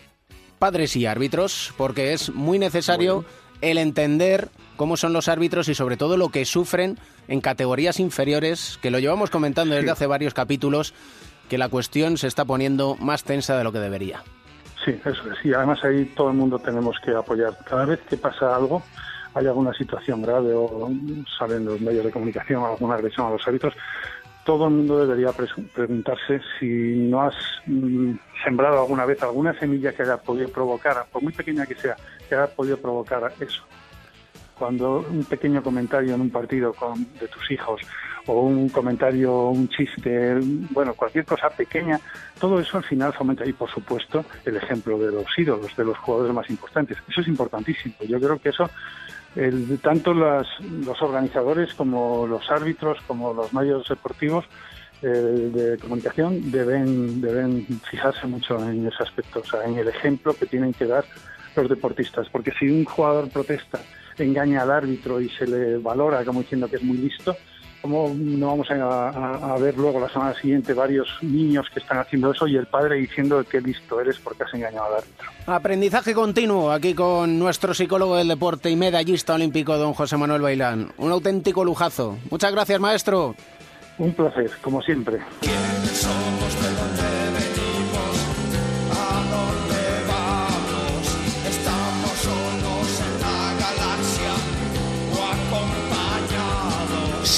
padres 0.57 0.95
y 0.95 1.05
árbitros, 1.05 1.73
porque 1.77 2.13
es 2.13 2.33
muy 2.33 2.59
necesario 2.59 3.15
bueno. 3.15 3.29
el 3.61 3.77
entender 3.77 4.49
cómo 4.79 4.95
son 4.95 5.11
los 5.11 5.27
árbitros 5.27 5.67
y 5.67 5.75
sobre 5.75 5.97
todo 5.97 6.15
lo 6.15 6.29
que 6.29 6.45
sufren 6.45 6.97
en 7.27 7.41
categorías 7.41 7.99
inferiores, 7.99 8.79
que 8.81 8.91
lo 8.91 8.99
llevamos 8.99 9.29
comentando 9.29 9.75
desde 9.75 9.91
hace 9.91 10.07
varios 10.07 10.33
capítulos, 10.33 10.93
que 11.49 11.57
la 11.57 11.67
cuestión 11.67 12.17
se 12.17 12.27
está 12.27 12.45
poniendo 12.45 12.95
más 12.95 13.25
tensa 13.25 13.57
de 13.57 13.65
lo 13.65 13.73
que 13.73 13.79
debería. 13.79 14.23
Sí, 14.85 14.91
eso 15.03 15.33
es. 15.33 15.45
Y 15.45 15.53
además 15.53 15.83
ahí 15.83 16.05
todo 16.15 16.29
el 16.29 16.37
mundo 16.37 16.59
tenemos 16.59 16.95
que 17.03 17.11
apoyar. 17.11 17.57
Cada 17.65 17.83
vez 17.83 17.99
que 18.09 18.15
pasa 18.15 18.55
algo, 18.55 18.81
hay 19.33 19.47
alguna 19.47 19.73
situación 19.73 20.21
grave 20.21 20.53
o 20.55 20.89
salen 21.37 21.65
los 21.65 21.81
medios 21.81 22.05
de 22.05 22.11
comunicación 22.11 22.63
alguna 22.63 22.95
agresión 22.95 23.27
a 23.27 23.31
los 23.31 23.45
árbitros, 23.45 23.73
todo 24.45 24.67
el 24.67 24.75
mundo 24.75 25.05
debería 25.05 25.33
preguntarse 25.73 26.39
si 26.57 26.65
no 26.65 27.23
has 27.23 27.35
mm, 27.65 28.13
sembrado 28.45 28.79
alguna 28.79 29.03
vez 29.03 29.21
alguna 29.23 29.53
semilla 29.59 29.91
que 29.91 30.03
haya 30.03 30.15
podido 30.15 30.47
provocar, 30.47 31.05
por 31.11 31.21
muy 31.21 31.33
pequeña 31.33 31.65
que 31.65 31.75
sea, 31.75 31.97
que 32.29 32.35
haya 32.35 32.47
podido 32.47 32.77
provocar 32.77 33.29
eso 33.41 33.61
cuando 34.59 35.05
un 35.09 35.23
pequeño 35.23 35.63
comentario 35.63 36.13
en 36.13 36.21
un 36.21 36.29
partido 36.29 36.73
con, 36.73 37.07
de 37.17 37.27
tus 37.29 37.49
hijos 37.49 37.81
o 38.25 38.41
un 38.41 38.69
comentario, 38.69 39.47
un 39.47 39.69
chiste, 39.69 40.37
bueno, 40.71 40.93
cualquier 40.93 41.25
cosa 41.25 41.49
pequeña, 41.49 41.99
todo 42.37 42.59
eso 42.59 42.77
al 42.77 42.83
final 42.83 43.13
fomenta 43.13 43.45
y 43.45 43.53
por 43.53 43.71
supuesto 43.71 44.25
el 44.45 44.57
ejemplo 44.57 44.99
de 44.99 45.11
los 45.11 45.25
ídolos, 45.37 45.75
de 45.75 45.85
los 45.85 45.97
jugadores 45.97 46.33
más 46.35 46.49
importantes. 46.49 46.97
Eso 47.07 47.21
es 47.21 47.27
importantísimo. 47.27 47.95
Yo 48.01 48.19
creo 48.19 48.37
que 48.37 48.49
eso 48.49 48.69
el, 49.35 49.79
tanto 49.79 50.13
las, 50.13 50.47
los 50.59 51.01
organizadores 51.01 51.73
como 51.73 52.27
los 52.27 52.51
árbitros, 52.51 52.99
como 53.07 53.33
los 53.33 53.53
medios 53.53 53.87
deportivos 53.87 54.45
eh, 55.01 55.07
de 55.07 55.77
comunicación 55.77 56.51
deben, 56.51 57.21
deben 57.21 57.65
fijarse 57.89 58.27
mucho 58.27 58.59
en 58.69 58.85
ese 58.85 59.01
aspecto, 59.01 59.39
o 59.39 59.45
sea, 59.45 59.63
en 59.63 59.77
el 59.77 59.87
ejemplo 59.87 60.33
que 60.33 60.45
tienen 60.45 60.73
que 60.73 60.85
dar 60.85 61.05
los 61.55 61.69
deportistas, 61.69 62.27
porque 62.29 62.51
si 62.59 62.69
un 62.69 62.85
jugador 62.85 63.29
protesta 63.29 63.79
engaña 64.23 64.61
al 64.61 64.71
árbitro 64.71 65.21
y 65.21 65.29
se 65.29 65.47
le 65.47 65.77
valora 65.77 66.23
como 66.23 66.41
diciendo 66.41 66.67
que 66.67 66.77
es 66.77 66.83
muy 66.83 66.97
listo, 66.97 67.35
¿cómo 67.81 68.13
no 68.15 68.47
vamos 68.47 68.69
a, 68.71 69.09
a, 69.09 69.53
a, 69.53 69.57
ver 69.57 69.77
luego 69.77 69.99
la 69.99 70.09
semana 70.09 70.33
siguiente 70.33 70.73
varios 70.73 71.07
niños 71.21 71.67
que 71.73 71.79
están 71.79 71.99
haciendo 71.99 72.31
eso 72.31 72.47
y 72.47 72.55
el 72.55 72.67
padre 72.67 72.95
diciendo 72.95 73.43
que 73.43 73.61
listo 73.61 73.99
eres 74.01 74.17
porque 74.19 74.43
has 74.43 74.53
engañado 74.53 74.85
al 74.85 74.95
árbitro? 74.95 75.29
Aprendizaje 75.47 76.13
continuo 76.13 76.71
aquí 76.71 76.93
con 76.93 77.39
nuestro 77.39 77.73
psicólogo 77.73 78.17
del 78.17 78.27
deporte 78.27 78.69
y 78.69 78.75
medallista 78.75 79.33
olímpico, 79.33 79.77
don 79.77 79.93
José 79.93 80.17
Manuel 80.17 80.41
Bailán. 80.41 80.91
Un 80.97 81.11
auténtico 81.11 81.63
lujazo. 81.63 82.17
Muchas 82.29 82.51
gracias, 82.51 82.79
maestro. 82.79 83.35
Un 83.97 84.13
placer, 84.13 84.51
como 84.61 84.81
siempre. 84.81 85.19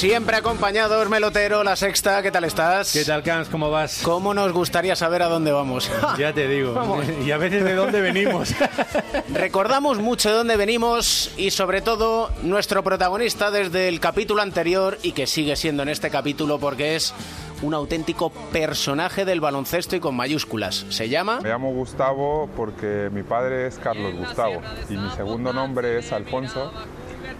Siempre 0.01 0.35
acompañados, 0.35 1.07
Melotero, 1.09 1.63
la 1.63 1.75
sexta, 1.75 2.23
¿qué 2.23 2.31
tal 2.31 2.43
estás? 2.43 2.91
¿Qué 2.91 3.05
tal, 3.05 3.21
Cans? 3.21 3.49
¿Cómo 3.49 3.69
vas? 3.69 4.01
¿Cómo 4.03 4.33
nos 4.33 4.51
gustaría 4.51 4.95
saber 4.95 5.21
a 5.21 5.27
dónde 5.27 5.51
vamos? 5.51 5.91
ya 6.17 6.33
te 6.33 6.47
digo. 6.47 6.73
Vamos. 6.73 7.05
Y 7.23 7.29
a 7.29 7.37
veces 7.37 7.63
de 7.63 7.75
dónde 7.75 8.01
venimos. 8.01 8.55
Recordamos 9.31 9.99
mucho 9.99 10.29
de 10.29 10.35
dónde 10.37 10.57
venimos 10.57 11.31
y 11.37 11.51
sobre 11.51 11.81
todo 11.81 12.31
nuestro 12.41 12.83
protagonista 12.83 13.51
desde 13.51 13.89
el 13.89 13.99
capítulo 13.99 14.41
anterior 14.41 14.97
y 15.03 15.11
que 15.11 15.27
sigue 15.27 15.55
siendo 15.55 15.83
en 15.83 15.89
este 15.89 16.09
capítulo 16.09 16.57
porque 16.57 16.95
es 16.95 17.13
un 17.61 17.75
auténtico 17.75 18.31
personaje 18.51 19.23
del 19.23 19.39
baloncesto 19.39 19.95
y 19.95 19.99
con 19.99 20.15
mayúsculas. 20.15 20.83
¿Se 20.89 21.09
llama? 21.09 21.41
Me 21.41 21.49
llamo 21.49 21.73
Gustavo 21.73 22.49
porque 22.57 23.11
mi 23.13 23.21
padre 23.21 23.67
es 23.67 23.77
Carlos 23.77 24.15
Gustavo 24.15 24.63
y 24.89 24.93
mi 24.93 25.11
segundo 25.11 25.53
nombre 25.53 25.99
es 25.99 26.11
Alfonso 26.11 26.71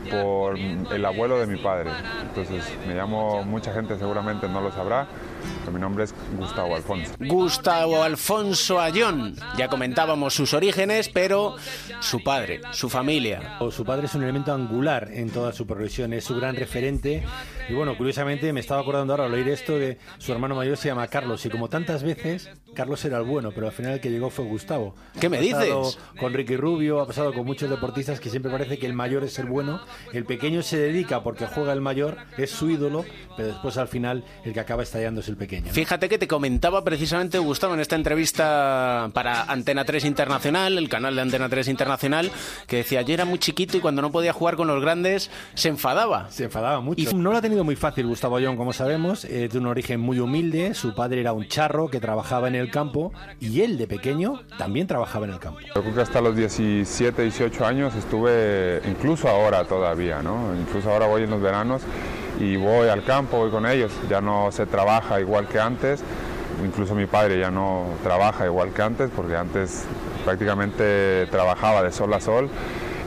por 0.10 0.58
el 0.58 1.06
abuelo 1.06 1.40
de 1.40 1.48
mi 1.48 1.58
padre. 1.58 1.92
Entonces 2.22 2.64
me 2.88 2.96
llamo, 2.96 3.44
mucha 3.44 3.74
gente 3.74 3.98
seguramente 3.98 4.48
no 4.48 4.62
lo 4.62 4.72
sabrá, 4.72 5.08
mi 5.72 5.80
nombre 5.80 6.04
es 6.04 6.14
Gustavo 6.38 6.76
Alfonso. 6.76 7.12
Gustavo 7.20 8.04
Alfonso 8.04 8.80
Ayón. 8.80 9.36
Ya 9.58 9.68
comentábamos 9.68 10.34
sus 10.34 10.54
orígenes, 10.54 11.10
pero 11.10 11.56
su 12.00 12.24
padre, 12.24 12.62
su 12.72 12.90
familia. 12.90 13.58
O 13.60 13.72
Su 13.72 13.86
padre 13.86 14.06
es 14.06 14.16
un 14.16 14.24
elemento 14.24 14.54
angular 14.54 15.10
en 15.12 15.30
toda 15.30 15.54
su 15.54 15.66
progresión, 15.66 16.14
es 16.14 16.24
su 16.24 16.36
gran 16.36 16.56
referente. 16.56 17.24
Y 17.70 17.74
bueno, 17.74 17.98
curiosamente 17.98 18.52
me 18.54 18.60
estaba 18.60 18.82
acordando 18.82 19.14
ahora 19.14 19.26
al 19.26 19.34
oír 19.34 19.48
esto 19.48 19.78
de 19.78 19.98
su 20.18 20.32
hermano 20.32 20.56
mayor 20.56 20.78
se 20.78 20.90
llama 20.90 21.08
Carlos 21.08 21.46
y 21.46 21.50
como 21.50 21.70
tantas 21.70 22.04
veces, 22.04 22.50
Carlos 22.76 23.04
era 23.06 23.18
el 23.18 23.24
bueno, 23.24 23.52
pero 23.54 23.68
al 23.68 23.74
final 23.74 23.94
el 23.94 24.02
que 24.02 24.10
llegó 24.10 24.30
fue 24.30 24.46
Gustavo. 24.46 24.96
¿Qué 25.20 25.30
me 25.30 25.38
Ha 25.38 25.42
pasado 25.42 25.84
dices? 25.86 26.00
Con 26.20 26.34
Ricky 26.34 26.58
Rubio, 26.58 27.02
ha 27.02 27.08
pasado 27.08 27.34
con 27.34 27.46
muchos 27.46 27.70
deportistas 27.70 28.20
que 28.20 28.30
siempre 28.30 28.52
parece 28.52 28.78
que 28.78 28.86
el 28.86 28.94
mayor 28.94 29.24
es 29.24 29.40
el 29.40 29.46
bueno, 29.46 29.82
el 30.14 30.26
pequeño 30.26 30.62
se 30.62 30.78
dedica 30.78 31.24
porque 31.24 31.48
juega 31.48 31.74
el 31.74 31.82
mayor, 31.82 32.18
es 32.38 32.52
su 32.52 32.70
ídolo, 32.70 33.06
pero 33.38 33.50
después 33.50 33.78
al 33.78 33.88
final 33.88 34.24
el 34.44 34.54
que 34.54 34.60
acaba 34.60 34.84
estallando 34.84 35.22
es 35.22 35.28
el 35.32 35.38
pequeño. 35.38 35.68
¿no? 35.68 35.74
Fíjate 35.74 36.08
que 36.08 36.18
te 36.18 36.28
comentaba 36.28 36.84
precisamente 36.84 37.40
Gustavo 37.40 37.74
en 37.74 37.80
esta 37.80 37.96
entrevista 37.96 39.10
para 39.14 39.44
Antena 39.44 39.86
3 39.86 40.06
Internacional, 40.06 40.78
el 40.78 40.90
canal 40.90 41.16
de 41.16 41.22
Antena 41.22 41.50
3 41.50 41.68
Internacional, 41.68 42.32
que 42.68 42.78
decía, 42.78 43.02
yo 43.02 43.14
era 43.14 43.26
muy 43.26 43.40
chiquito 43.40 43.78
y 43.78 43.80
cuando 43.80 44.02
no 44.02 44.12
podía 44.12 44.34
jugar 44.34 44.56
con 44.56 44.68
los 44.68 44.82
grandes 44.82 45.32
se 45.54 45.70
enfadaba. 45.70 46.30
Se 46.30 46.46
enfadaba 46.46 46.82
mucho. 46.82 47.02
Y 47.02 47.14
no 47.14 47.32
lo 47.32 47.38
ha 47.38 47.42
tenido 47.42 47.64
muy 47.64 47.76
fácil 47.76 48.08
Gustavo 48.08 48.38
Ayón, 48.38 48.58
como 48.58 48.74
sabemos, 48.74 49.26
eh, 49.26 49.50
de 49.52 49.58
un 49.58 49.66
origen 49.66 50.00
muy 50.00 50.20
humilde. 50.20 50.74
Su 50.74 50.94
padre 50.94 51.22
era 51.22 51.34
un 51.34 51.48
charro 51.48 51.90
que 51.90 52.00
trabajaba 52.00 52.48
en 52.48 52.56
el 52.56 52.70
campo 52.70 53.14
y 53.40 53.62
él 53.62 53.78
de 53.78 53.88
pequeño 53.88 54.42
también 54.58 54.88
trabajaba 54.88 55.26
en 55.26 55.34
el 55.34 55.40
campo. 55.40 55.60
Yo 55.62 55.82
creo 55.82 55.96
que 55.96 56.02
hasta 56.02 56.22
los 56.22 56.36
17, 56.36 57.22
18 57.22 57.66
años 57.66 57.96
estuve, 57.96 58.82
incluso 58.88 59.28
ahora 59.28 59.64
todavía, 59.64 60.22
¿no? 60.22 60.54
Incluso 60.56 60.92
ahora 60.92 61.08
voy 61.08 61.24
en 61.24 61.30
los 61.30 61.42
veranos 61.42 61.82
y 62.42 62.56
voy 62.58 62.90
al 62.90 63.04
campo, 63.04 63.38
voy 63.38 63.52
con 63.52 63.68
ellos. 63.68 63.92
Ya 64.10 64.20
no 64.20 64.52
se 64.52 64.66
trabaja 64.66 65.22
igual 65.22 65.48
que 65.48 65.60
antes. 65.60 66.04
Incluso 66.66 66.96
mi 66.96 67.06
padre 67.06 67.40
ya 67.40 67.52
no 67.52 67.86
trabaja 68.04 68.46
igual 68.46 68.72
que 68.74 68.82
antes, 68.82 69.10
porque 69.16 69.36
antes 69.36 69.86
prácticamente 70.26 71.28
trabajaba 71.28 71.84
de 71.84 71.92
sol 71.92 72.14
a 72.14 72.20
sol 72.20 72.50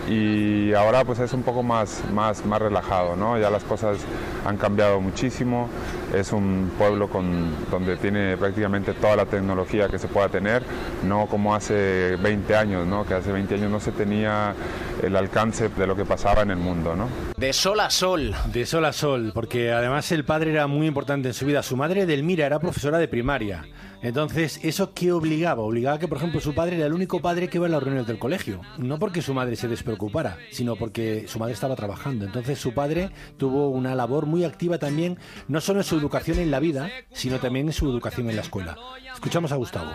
y 0.08 0.72
ahora 0.74 1.04
pues 1.04 1.18
es 1.18 1.32
un 1.32 1.42
poco 1.42 1.62
más, 1.62 2.02
más, 2.12 2.44
más 2.44 2.60
relajado, 2.60 3.16
¿no? 3.16 3.38
Ya 3.38 3.50
las 3.50 3.64
cosas 3.64 3.98
han 4.44 4.56
cambiado 4.56 5.00
muchísimo, 5.00 5.68
es 6.14 6.32
un 6.32 6.72
pueblo 6.76 7.08
con, 7.08 7.50
donde 7.70 7.96
tiene 7.96 8.36
prácticamente 8.36 8.92
toda 8.92 9.16
la 9.16 9.26
tecnología 9.26 9.88
que 9.88 9.98
se 9.98 10.08
pueda 10.08 10.28
tener, 10.28 10.62
no 11.04 11.26
como 11.26 11.54
hace 11.54 12.16
20 12.16 12.56
años, 12.56 12.86
¿no? 12.86 13.06
Que 13.06 13.14
hace 13.14 13.32
20 13.32 13.54
años 13.54 13.70
no 13.70 13.80
se 13.80 13.92
tenía 13.92 14.54
el 15.02 15.16
alcance 15.16 15.68
de 15.68 15.86
lo 15.86 15.96
que 15.96 16.04
pasaba 16.04 16.42
en 16.42 16.50
el 16.50 16.56
mundo, 16.56 16.94
¿no? 16.94 17.08
De 17.36 17.52
sol 17.52 17.80
a 17.80 17.90
sol. 17.90 18.34
De 18.52 18.66
sol 18.66 18.84
a 18.84 18.92
sol, 18.92 19.32
porque 19.34 19.72
además 19.72 20.10
el 20.12 20.24
padre 20.24 20.52
era 20.52 20.66
muy 20.66 20.86
importante 20.86 21.28
en 21.28 21.34
su 21.34 21.46
vida. 21.46 21.62
Su 21.62 21.76
madre, 21.76 22.06
Delmira, 22.06 22.46
era 22.46 22.58
profesora 22.58 22.98
de 22.98 23.08
primaria. 23.08 23.64
Entonces, 24.04 24.60
¿eso 24.62 24.92
qué 24.92 25.12
obligaba? 25.12 25.62
Obligaba 25.62 25.98
que, 25.98 26.08
por 26.08 26.18
ejemplo, 26.18 26.38
su 26.38 26.54
padre 26.54 26.76
era 26.76 26.84
el 26.84 26.92
único 26.92 27.22
padre 27.22 27.48
que 27.48 27.56
iba 27.56 27.66
a 27.66 27.70
las 27.70 27.82
reuniones 27.82 28.06
del 28.06 28.18
colegio. 28.18 28.60
No 28.76 28.98
porque 28.98 29.22
su 29.22 29.32
madre 29.32 29.56
se 29.56 29.66
despreocupara, 29.66 30.36
sino 30.50 30.76
porque 30.76 31.24
su 31.26 31.38
madre 31.38 31.54
estaba 31.54 31.74
trabajando. 31.74 32.26
Entonces, 32.26 32.58
su 32.58 32.74
padre 32.74 33.10
tuvo 33.38 33.70
una 33.70 33.94
labor 33.94 34.26
muy 34.26 34.44
activa 34.44 34.76
también, 34.76 35.18
no 35.48 35.62
solo 35.62 35.80
en 35.80 35.84
su 35.84 35.96
educación 35.96 36.38
en 36.38 36.50
la 36.50 36.60
vida, 36.60 36.90
sino 37.14 37.40
también 37.40 37.68
en 37.68 37.72
su 37.72 37.90
educación 37.90 38.28
en 38.28 38.36
la 38.36 38.42
escuela. 38.42 38.76
Escuchamos 39.14 39.52
a 39.52 39.56
Gustavo. 39.56 39.92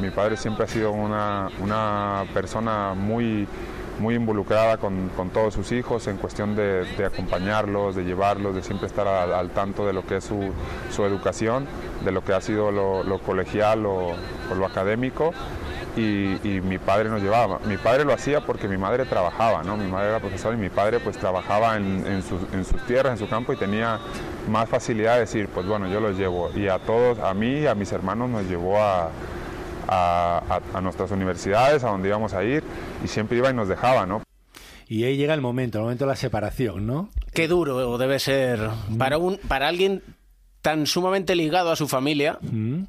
Mi 0.00 0.10
padre 0.10 0.36
siempre 0.36 0.64
ha 0.64 0.68
sido 0.68 0.90
una, 0.90 1.48
una 1.62 2.24
persona 2.34 2.94
muy, 2.94 3.46
muy 4.00 4.16
involucrada 4.16 4.78
con, 4.78 5.10
con 5.10 5.30
todos 5.30 5.54
sus 5.54 5.70
hijos 5.70 6.08
en 6.08 6.16
cuestión 6.16 6.56
de, 6.56 6.84
acompañarlos, 7.04 7.94
de 7.94 8.04
llevarlos, 8.04 8.54
de 8.56 8.62
siempre 8.62 8.88
estar 8.88 9.06
al, 9.06 9.32
al 9.32 9.50
tanto 9.50 9.86
de 9.86 9.92
lo 9.92 10.04
que 10.04 10.16
es 10.16 10.24
su, 10.24 10.52
su 10.90 11.04
educación, 11.04 11.66
de 12.04 12.10
lo 12.10 12.24
que 12.24 12.32
ha 12.32 12.40
sido 12.40 12.72
lo, 12.72 13.04
lo 13.04 13.20
colegial 13.20 13.51
o, 13.60 14.14
o 14.50 14.54
lo 14.54 14.66
académico. 14.66 15.32
Y, 15.94 16.38
y 16.48 16.60
mi 16.62 16.78
padre 16.78 17.10
nos 17.10 17.20
llevaba. 17.20 17.58
Mi 17.66 17.76
padre 17.76 18.04
lo 18.06 18.14
hacía 18.14 18.40
porque 18.40 18.66
mi 18.66 18.78
madre 18.78 19.04
trabajaba, 19.04 19.62
¿no? 19.62 19.76
Mi 19.76 19.86
madre 19.90 20.08
era 20.08 20.20
profesora 20.20 20.56
y 20.56 20.58
mi 20.58 20.70
padre 20.70 21.00
pues 21.00 21.18
trabajaba 21.18 21.76
en, 21.76 22.06
en, 22.06 22.22
sus, 22.22 22.40
en 22.54 22.64
sus 22.64 22.80
tierras, 22.86 23.12
en 23.12 23.18
su 23.18 23.28
campo 23.28 23.52
y 23.52 23.56
tenía 23.56 23.98
más 24.48 24.70
facilidad 24.70 25.14
de 25.14 25.20
decir, 25.20 25.48
pues 25.52 25.66
bueno, 25.66 25.86
yo 25.88 26.00
los 26.00 26.16
llevo. 26.16 26.50
Y 26.56 26.66
a 26.68 26.78
todos, 26.78 27.18
a 27.18 27.34
mí 27.34 27.58
y 27.60 27.66
a 27.66 27.74
mis 27.74 27.92
hermanos 27.92 28.30
nos 28.30 28.44
llevó 28.46 28.80
a, 28.80 29.10
a, 29.86 30.42
a- 30.48 30.78
a 30.78 30.80
nuestras 30.80 31.10
universidades, 31.10 31.84
a 31.84 31.88
donde 31.90 32.08
íbamos 32.08 32.32
a 32.32 32.42
ir, 32.42 32.62
y 33.04 33.08
siempre 33.08 33.36
iba 33.36 33.50
y 33.50 33.54
nos 33.54 33.68
dejaba, 33.68 34.06
¿no? 34.06 34.22
Y 34.88 35.04
ahí 35.04 35.16
llega 35.18 35.34
el 35.34 35.40
momento, 35.42 35.76
el 35.78 35.84
momento 35.84 36.04
de 36.06 36.10
la 36.10 36.16
separación, 36.16 36.86
¿no? 36.86 37.10
Qué 37.34 37.48
duro 37.48 37.98
debe 37.98 38.18
ser 38.18 38.60
para 38.98 39.18
un 39.18 39.36
para 39.48 39.68
alguien 39.68 40.02
tan 40.62 40.86
sumamente 40.86 41.34
ligado 41.34 41.70
a 41.70 41.76
su 41.76 41.86
familia 41.88 42.38
Mm. 42.40 42.84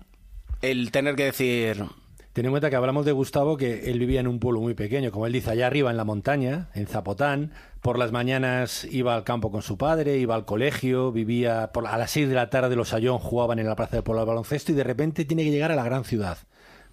El 0.64 0.91
tener 0.91 1.16
que 1.16 1.26
decir 1.26 1.84
Ten 2.32 2.45
en 2.45 2.51
cuenta 2.51 2.72
que 2.72 2.76
hablamos 2.76 3.05
de 3.05 3.11
Gustavo, 3.11 3.57
que 3.57 3.91
él 3.91 3.99
vivía 3.99 4.20
en 4.20 4.26
un 4.26 4.39
pueblo 4.39 4.59
muy 4.59 4.74
pequeño, 4.74 5.11
como 5.11 5.28
él 5.28 5.34
dice, 5.34 5.51
allá 5.51 5.68
arriba 5.68 5.91
en 5.91 5.97
la 5.97 6.03
montaña, 6.03 6.70
en 6.74 6.88
Zapotán. 6.88 7.51
Por 7.80 7.99
las 7.99 8.11
mañanas 8.11 8.86
iba 8.86 9.14
al 9.14 9.24
campo 9.24 9.51
con 9.51 9.61
su 9.61 9.78
padre, 9.78 10.18
iba 10.18 10.34
al 10.34 10.45
colegio, 10.45 11.11
vivía 11.11 11.72
por, 11.72 11.86
a 11.86 11.95
las 11.95 12.09
6 12.09 12.30
de 12.30 12.34
la 12.34 12.49
tarde 12.49 12.76
los 12.76 12.91
Ayón 12.93 13.20
jugaban 13.20 13.59
en 13.59 13.68
la 13.68 13.76
plaza 13.76 13.97
del 13.97 14.03
pueblo 14.03 14.22
al 14.22 14.28
baloncesto 14.28 14.72
y 14.72 14.76
de 14.76 14.84
repente 14.84 15.26
tiene 15.26 15.43
que 15.43 15.51
llegar 15.51 15.72
a 15.72 15.76
la 15.76 15.84
gran 15.84 16.05
ciudad. 16.05 16.39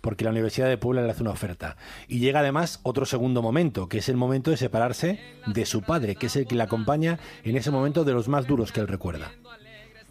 Porque 0.02 0.24
la 0.24 0.30
Universidad 0.30 0.68
de 0.68 0.76
Puebla 0.76 1.00
le 1.00 1.10
hace 1.10 1.22
una 1.22 1.30
oferta. 1.30 1.78
Y 2.06 2.18
llega 2.18 2.40
además 2.40 2.80
otro 2.82 3.06
segundo 3.06 3.40
momento, 3.40 3.88
que 3.88 3.98
es 3.98 4.10
el 4.10 4.18
momento 4.18 4.50
de 4.50 4.58
separarse 4.58 5.20
de 5.46 5.64
su 5.64 5.80
padre, 5.80 6.16
que 6.16 6.26
es 6.26 6.36
el 6.36 6.46
que 6.46 6.54
le 6.54 6.64
acompaña 6.64 7.18
en 7.44 7.56
ese 7.56 7.70
momento 7.70 8.04
de 8.04 8.12
los 8.12 8.28
más 8.28 8.46
duros 8.46 8.72
que 8.72 8.80
él 8.80 8.88
recuerda. 8.88 9.32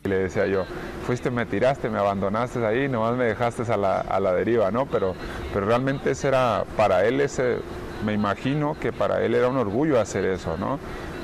Y 0.03 0.07
le 0.07 0.19
decía 0.19 0.47
yo, 0.47 0.65
fuiste, 1.05 1.29
me 1.29 1.45
tiraste, 1.45 1.89
me 1.89 1.99
abandonaste 1.99 2.65
ahí, 2.65 2.87
nomás 2.87 3.17
me 3.17 3.25
dejaste 3.25 3.63
a 3.71 3.77
la, 3.77 3.99
a 3.99 4.19
la 4.19 4.33
deriva, 4.33 4.71
¿no? 4.71 4.85
Pero, 4.85 5.13
pero 5.53 5.65
realmente 5.65 6.11
ese 6.11 6.29
era, 6.29 6.63
para 6.77 7.05
él 7.05 7.19
ese, 7.19 7.57
me 8.05 8.13
imagino 8.13 8.77
que 8.79 8.93
para 8.93 9.23
él 9.23 9.35
era 9.35 9.49
un 9.49 9.57
orgullo 9.57 9.99
hacer 9.99 10.25
eso, 10.25 10.57
¿no? 10.57 10.79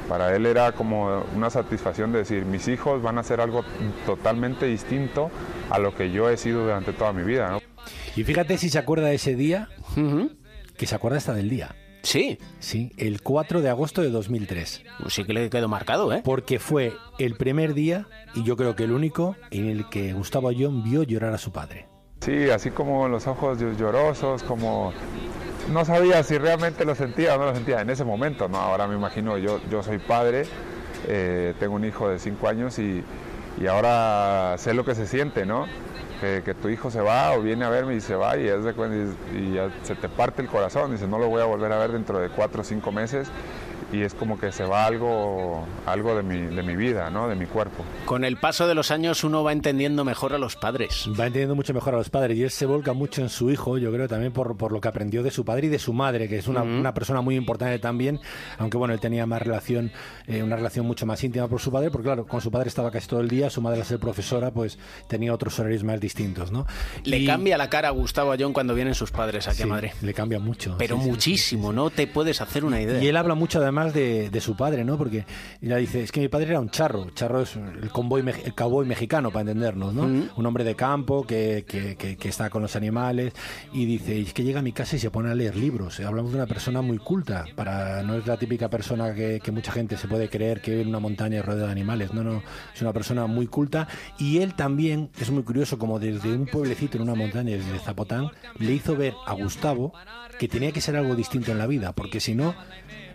Para 0.09 0.35
él 0.35 0.45
era 0.45 0.73
como 0.73 1.23
una 1.35 1.49
satisfacción 1.49 2.11
de 2.11 2.19
decir, 2.19 2.45
mis 2.45 2.67
hijos 2.67 3.01
van 3.01 3.17
a 3.17 3.21
hacer 3.21 3.41
algo 3.41 3.63
totalmente 4.05 4.65
distinto 4.65 5.31
a 5.69 5.79
lo 5.79 5.95
que 5.95 6.11
yo 6.11 6.29
he 6.29 6.37
sido 6.37 6.63
durante 6.63 6.93
toda 6.93 7.13
mi 7.13 7.23
vida, 7.23 7.49
¿no? 7.49 7.61
Y 8.15 8.23
fíjate 8.23 8.57
si 8.57 8.69
se 8.69 8.77
acuerda 8.77 9.07
de 9.07 9.15
ese 9.15 9.35
día, 9.35 9.69
que 10.77 10.85
se 10.85 10.95
acuerda 10.95 11.17
hasta 11.17 11.33
del 11.33 11.49
día. 11.49 11.75
Sí. 12.05 12.37
Sí, 12.59 12.91
el 12.97 13.21
4 13.21 13.61
de 13.61 13.69
agosto 13.69 14.01
de 14.01 14.09
2003. 14.11 14.83
Pues 15.01 15.13
sí 15.13 15.23
que 15.23 15.33
le 15.33 15.49
quedó 15.49 15.67
marcado, 15.67 16.13
¿eh? 16.13 16.21
Porque 16.23 16.59
fue 16.59 16.93
el 17.17 17.35
primer 17.35 17.73
día, 17.73 18.07
y 18.35 18.43
yo 18.43 18.55
creo 18.55 18.75
que 18.75 18.83
el 18.83 18.91
único, 18.91 19.35
en 19.49 19.67
el 19.67 19.89
que 19.89 20.13
Gustavo 20.13 20.49
Ayón 20.49 20.83
vio 20.83 21.03
llorar 21.03 21.33
a 21.33 21.37
su 21.39 21.51
padre. 21.51 21.87
Sí, 22.21 22.49
así 22.49 22.69
como 22.71 23.07
los 23.07 23.27
ojos 23.27 23.59
llorosos, 23.59 24.43
como 24.43 24.93
no 25.71 25.83
sabía 25.83 26.23
si 26.23 26.37
realmente 26.37 26.85
lo 26.85 26.95
sentía 26.95 27.35
o 27.35 27.39
no 27.39 27.45
lo 27.45 27.55
sentía 27.55 27.81
en 27.81 27.89
ese 27.89 28.03
momento, 28.03 28.47
¿no? 28.47 28.57
Ahora 28.57 28.87
me 28.87 28.95
imagino, 28.95 29.37
yo, 29.37 29.59
yo 29.69 29.81
soy 29.81 29.97
padre, 29.97 30.45
eh, 31.07 31.53
tengo 31.59 31.75
un 31.75 31.85
hijo 31.85 32.07
de 32.09 32.19
cinco 32.19 32.47
años 32.47 32.77
y, 32.79 33.03
y 33.59 33.67
ahora 33.67 34.55
sé 34.57 34.73
lo 34.73 34.85
que 34.85 34.95
se 34.95 35.07
siente, 35.07 35.45
¿no? 35.45 35.65
Que, 36.25 36.41
que 36.43 36.53
tu 36.55 36.69
hijo 36.69 36.89
se 36.89 37.01
va 37.01 37.33
o 37.33 37.41
viene 37.43 37.65
a 37.65 37.69
verme 37.69 37.95
y 37.95 38.01
se 38.01 38.15
va 38.15 38.35
y, 38.35 38.47
es 38.47 38.63
de 38.63 38.73
cuenta- 38.73 39.13
y- 39.35 39.37
y 39.37 39.53
ya 39.53 39.69
se 39.83 39.93
te 39.93 40.09
parte 40.09 40.41
el 40.41 40.47
corazón, 40.47 40.91
dice, 40.91 41.07
no 41.07 41.19
lo 41.19 41.27
voy 41.29 41.41
a 41.41 41.45
volver 41.45 41.71
a 41.71 41.77
ver 41.77 41.91
dentro 41.91 42.19
de 42.19 42.29
cuatro 42.29 42.61
o 42.61 42.63
cinco 42.63 42.91
meses 42.91 43.27
y 43.93 44.01
es 44.01 44.15
como 44.15 44.39
que 44.39 44.51
se 44.51 44.63
va 44.65 44.85
algo, 44.87 45.63
algo 45.85 46.15
de, 46.15 46.23
mi, 46.23 46.37
de 46.53 46.63
mi 46.63 46.75
vida, 46.75 47.11
¿no? 47.11 47.27
De 47.29 47.35
mi 47.35 47.45
cuerpo. 47.45 47.85
Con 48.05 48.25
el 48.25 48.37
paso 48.37 48.67
de 48.67 48.73
los 48.73 48.89
años 48.89 49.23
uno 49.23 49.43
va 49.43 49.51
entendiendo 49.51 50.03
mejor 50.03 50.33
a 50.33 50.39
los 50.39 50.55
padres. 50.55 51.05
Va 51.17 51.27
entendiendo 51.27 51.53
mucho 51.55 51.71
mejor 51.73 51.93
a 51.93 51.97
los 51.97 52.09
padres 52.09 52.35
y 52.37 52.43
él 52.43 52.49
se 52.49 52.65
volca 52.65 52.93
mucho 52.93 53.21
en 53.21 53.29
su 53.29 53.51
hijo, 53.51 53.77
yo 53.77 53.91
creo 53.93 54.07
también 54.07 54.33
por, 54.33 54.57
por 54.57 54.71
lo 54.71 54.81
que 54.81 54.87
aprendió 54.87 55.21
de 55.21 55.29
su 55.29 55.45
padre 55.45 55.67
y 55.67 55.69
de 55.69 55.77
su 55.79 55.93
madre, 55.93 56.27
que 56.27 56.39
es 56.39 56.47
una, 56.47 56.63
una 56.79 56.93
persona 56.95 57.21
muy 57.21 57.35
importante 57.35 57.77
también, 57.77 58.19
aunque 58.57 58.75
bueno, 58.75 58.93
él 58.95 58.99
tenía 58.99 59.27
más 59.27 59.41
relación, 59.43 59.91
eh, 60.27 60.41
una 60.41 60.55
relación 60.55 60.85
mucho 60.87 61.05
más 61.05 61.23
íntima 61.23 61.47
por 61.47 61.61
su 61.61 61.71
padre, 61.71 61.91
porque 61.91 62.05
claro, 62.05 62.25
con 62.25 62.41
su 62.41 62.49
padre 62.49 62.69
estaba 62.69 62.89
casi 62.91 63.07
todo 63.07 63.19
el 63.21 63.29
día, 63.29 63.51
su 63.51 63.61
madre 63.61 63.79
al 63.81 63.85
ser 63.85 63.99
profesora, 63.99 64.49
pues 64.51 64.79
tenía 65.07 65.31
otros 65.33 65.57
horarios 65.59 65.83
más 65.83 66.01
distintos, 66.01 66.14
¿no? 66.51 66.65
Le 67.03 67.19
Y- 67.19 67.25
cambia 67.25 67.57
la 67.57 67.69
cara 67.69 67.89
a 67.89 67.91
Gustavo 67.91 68.31
Ayón 68.31 68.53
cuando 68.53 68.73
vienen 68.73 68.95
sus 68.95 69.11
padres 69.11 69.47
aquí 69.47 69.61
a 69.61 69.65
Sí, 69.65 69.69
Madrid. 69.69 69.89
Le 70.01 70.13
cambia 70.13 70.39
mucho. 70.39 70.75
Pero 70.77 70.95
sí, 70.97 71.03
sí. 71.03 71.09
muchísimo, 71.09 71.73
no 71.73 71.89
te 71.89 72.07
puedes 72.07 72.41
hacer 72.41 72.63
una 72.65 72.81
idea. 72.81 73.03
Y 73.03 73.07
él 73.07 73.17
habla 73.17 73.35
mucho 73.35 73.59
además 73.59 73.93
de, 73.93 74.29
de 74.29 74.41
su 74.41 74.55
padre, 74.55 74.83
¿no? 74.85 74.97
Porque 74.97 75.25
ella 75.61 75.77
dice, 75.77 76.03
es 76.03 76.11
que 76.11 76.21
mi 76.21 76.27
padre 76.27 76.49
era 76.51 76.59
un 76.59 76.69
charro. 76.69 77.09
Charro 77.11 77.41
es 77.41 77.55
el, 77.55 77.89
convoy, 77.89 78.23
el 78.43 78.53
cowboy 78.53 78.85
mexicano, 78.85 79.31
para 79.31 79.41
entendernos, 79.41 79.93
¿no? 79.93 80.03
Un 80.03 80.45
hombre 80.45 80.63
de 80.63 80.75
campo 80.75 81.25
que, 81.25 81.65
que- 81.67 81.95
que- 81.95 82.17
que 82.17 82.29
está 82.29 82.49
con 82.49 82.61
los 82.61 82.75
animales. 82.75 83.33
Y 83.73 83.85
dice, 83.85 84.19
es 84.21 84.33
que 84.33 84.43
llega 84.43 84.59
a 84.59 84.63
mi 84.63 84.71
casa 84.71 84.95
y 84.95 84.99
se 84.99 85.11
pone 85.11 85.29
a 85.29 85.35
leer 85.35 85.55
libros. 85.55 85.99
Hablamos 85.99 86.31
de 86.31 86.37
una 86.37 86.47
persona 86.47 86.81
muy 86.81 86.97
culta. 86.97 87.45
para 87.55 88.03
No 88.03 88.15
es 88.15 88.25
la 88.27 88.37
típica 88.37 88.69
persona 88.69 89.13
que, 89.13 89.39
que 89.43 89.51
mucha 89.51 89.71
gente 89.71 89.97
se 89.97 90.07
puede 90.07 90.29
creer 90.29 90.61
que 90.61 90.71
vive 90.71 90.83
en 90.83 90.89
una 90.89 90.99
montaña 90.99 91.41
rodeada 91.41 91.67
de 91.67 91.71
animales. 91.71 92.13
No, 92.13 92.23
no. 92.23 92.43
Es 92.73 92.81
una 92.81 92.93
persona 92.93 93.25
muy 93.27 93.47
culta. 93.47 93.87
Y 94.19 94.39
él 94.39 94.53
también, 94.53 95.09
es 95.19 95.29
muy 95.31 95.43
curioso, 95.43 95.77
como 95.79 95.94
desde 95.99 96.33
un 96.33 96.45
pueblecito 96.45 96.97
en 96.97 97.03
una 97.03 97.15
montaña, 97.15 97.55
desde 97.55 97.79
Zapotán, 97.79 98.29
le 98.59 98.71
hizo 98.73 98.95
ver 98.95 99.13
a 99.25 99.33
Gustavo 99.33 99.93
que 100.39 100.47
tenía 100.47 100.71
que 100.71 100.81
ser 100.81 100.95
algo 100.95 101.15
distinto 101.15 101.51
en 101.51 101.57
la 101.57 101.67
vida. 101.67 101.93
Porque 101.93 102.19
si 102.19 102.35
no, 102.35 102.55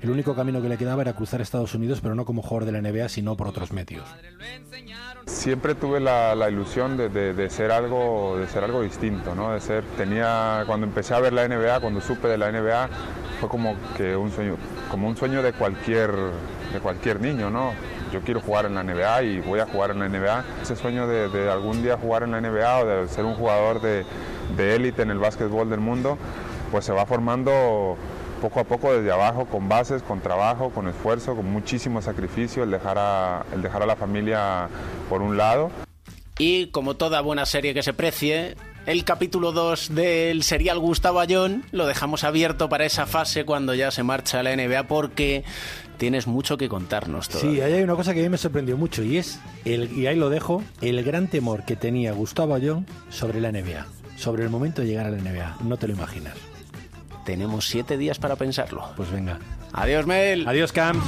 el 0.03 0.11
único 0.11 0.35
camino 0.35 0.63
que 0.63 0.69
le 0.69 0.79
quedaba 0.79 1.03
era 1.03 1.13
cruzar 1.13 1.41
Estados 1.41 1.75
Unidos, 1.75 2.01
pero 2.01 2.15
no 2.15 2.25
como 2.25 2.43
jugador 2.43 2.65
de 2.65 2.73
la 2.73 2.81
NBA, 2.81 3.09
sino 3.09 3.37
por 3.37 3.49
otros 3.49 3.73
medios. 3.73 4.05
Siempre 5.27 5.75
tuve 5.75 6.01
la, 6.01 6.49
ilusión 6.51 6.97
de, 6.97 7.09
de, 7.09 7.51
ser 7.51 7.71
algo, 7.71 8.39
de 8.39 8.47
ser 8.49 8.65
algo 8.65 8.83
distinto, 8.83 9.35
¿no? 9.35 9.53
De 9.53 9.61
ser, 9.61 9.85
tenía, 9.97 10.65
cuando 10.67 10.87
empecé 10.87 11.15
a 11.15 11.21
ver 11.21 11.33
la 11.33 11.47
NBA, 11.47 11.81
cuando 11.81 12.01
supe 12.01 12.29
de 12.29 12.39
la 12.39 12.51
NBA, 12.51 12.89
fue 13.41 13.49
como 13.49 13.77
que 13.97 14.17
un 14.17 14.31
sueño, 14.31 14.57
como 14.91 15.09
un 15.09 15.17
sueño 15.17 15.43
de 15.43 15.53
cualquier, 15.53 16.11
de 16.11 16.81
cualquier 16.81 17.21
niño, 17.21 17.51
¿no? 17.51 17.73
Yo 18.13 18.21
quiero 18.21 18.41
jugar 18.41 18.67
en 18.67 18.75
la 18.75 18.83
NBA 18.83 19.23
y 19.23 19.41
voy 19.41 19.61
a 19.61 19.67
jugar 19.67 19.91
en 19.91 20.01
la 20.01 20.09
NBA. 20.09 20.45
Ese 20.63 20.77
sueño 20.77 21.07
de, 21.07 21.29
de 21.29 21.51
algún 21.51 21.83
día 21.83 21.97
jugar 21.97 22.23
en 22.23 22.33
la 22.33 22.41
NBA 22.41 22.79
o 22.79 22.87
de 22.87 23.09
ser 23.09 23.25
un 23.25 23.35
jugador 23.35 23.81
de 23.81 24.05
élite 24.75 25.03
en 25.03 25.11
el 25.11 25.19
básquetbol 25.19 25.71
del 25.71 25.81
mundo, 25.81 26.19
pues 26.71 26.85
se 26.85 26.93
va 26.93 27.07
formando 27.07 27.97
poco 28.41 28.61
a 28.61 28.65
poco 28.65 28.93
desde 28.93 29.13
abajo, 29.13 29.47
con 29.47 29.69
bases, 29.69 30.03
con 30.03 30.21
trabajo, 30.21 30.71
con 30.71 30.89
esfuerzo, 30.89 31.37
con 31.37 31.47
muchísimo 31.47 32.03
sacrificio, 32.03 32.65
el 32.65 32.71
dejar 32.71 32.97
a, 32.99 33.45
el 33.53 33.63
dejar 33.63 33.83
a 33.83 33.87
la 33.87 33.97
familia 33.97 34.69
por 35.09 35.23
un 35.23 35.37
lado. 35.37 35.71
Y 36.39 36.69
como 36.69 36.97
toda 36.97 37.21
buena 37.21 37.45
serie 37.45 37.75
que 37.75 37.83
se 37.83 37.93
precie, 37.93 38.57
el 38.87 39.05
capítulo 39.05 39.53
2 39.53 39.95
del 39.95 40.43
serial 40.43 40.79
Gustavo 40.79 41.21
Ayón 41.21 41.65
lo 41.71 41.87
dejamos 41.87 42.25
abierto 42.25 42.71
para 42.71 42.87
esa 42.87 43.07
fase 43.07 43.45
cuando 43.45 43.75
ya 43.75 43.91
se 43.91 44.03
marcha 44.03 44.41
a 44.41 44.43
la 44.43 44.57
NBA 44.57 44.85
porque 44.85 45.45
tienes 46.01 46.27
mucho 46.27 46.57
que 46.57 46.71
contarnos 46.71 47.29
todavía. 47.29 47.53
Sí, 47.53 47.61
ahí 47.61 47.75
hay 47.75 47.83
una 47.83 47.95
cosa 47.95 48.15
que 48.15 48.21
a 48.21 48.23
mí 48.23 48.31
me 48.31 48.39
sorprendió 48.39 48.79
mucho 48.79 49.03
y 49.03 49.19
es, 49.19 49.39
el, 49.67 49.93
y 49.93 50.07
ahí 50.07 50.17
lo 50.17 50.31
dejo, 50.31 50.65
el 50.81 51.05
gran 51.05 51.29
temor 51.29 51.67
que 51.67 51.77
tenía 51.77 52.13
Gustavo 52.13 52.55
Ayón 52.55 52.87
sobre 53.11 53.39
la 53.39 53.53
NBA, 53.53 53.87
sobre 54.17 54.43
el 54.43 54.49
momento 54.49 54.81
de 54.81 54.89
llegar 54.89 55.05
a 55.07 55.11
la 55.11 55.19
NBA. 55.19 55.59
No 55.63 55.77
te 55.77 55.87
lo 55.87 55.93
imaginas. 55.93 56.33
Tenemos 57.27 57.69
siete 57.69 57.99
días 57.99 58.19
para 58.19 58.37
pensarlo. 58.37 58.89
Pues 58.97 59.11
venga. 59.11 59.39
Adiós, 59.75 60.07
Mel. 60.07 60.49
Adiós, 60.49 60.73
Cam. 60.73 60.99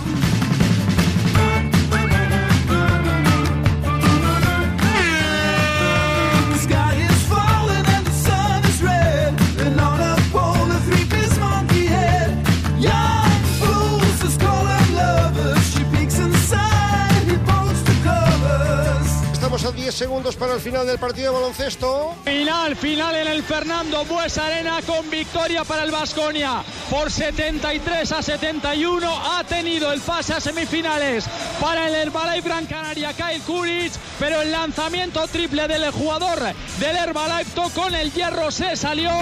Segundos 20.03 20.35
para 20.35 20.55
el 20.55 20.61
final 20.61 20.85
del 20.85 20.99
partido 20.99 21.33
de 21.33 21.39
baloncesto. 21.39 22.17
Final, 22.25 22.75
final 22.75 23.15
en 23.15 23.29
el 23.29 23.41
Fernando 23.45 24.05
Buesa 24.05 24.47
Arena 24.47 24.81
con 24.85 25.09
victoria 25.09 25.63
para 25.63 25.85
el 25.85 25.93
Vasconia. 25.93 26.65
Por 26.91 27.09
73 27.09 28.11
a 28.11 28.21
71 28.21 29.09
ha 29.09 29.45
tenido 29.45 29.93
el 29.93 30.01
pase 30.01 30.33
a 30.33 30.41
semifinales 30.41 31.25
para 31.61 31.87
el 31.87 31.95
Herbalife 31.95 32.49
Gran 32.49 32.67
Canaria, 32.67 33.13
Kyle 33.13 33.43
Kuric, 33.43 33.93
pero 34.19 34.43
el 34.43 34.51
lanzamiento 34.51 35.25
triple 35.29 35.69
del 35.69 35.89
jugador 35.93 36.53
del 36.81 36.97
Herbalife 36.97 37.53
con 37.73 37.95
el 37.95 38.13
hierro 38.13 38.51
se 38.51 38.75
salió. 38.75 39.13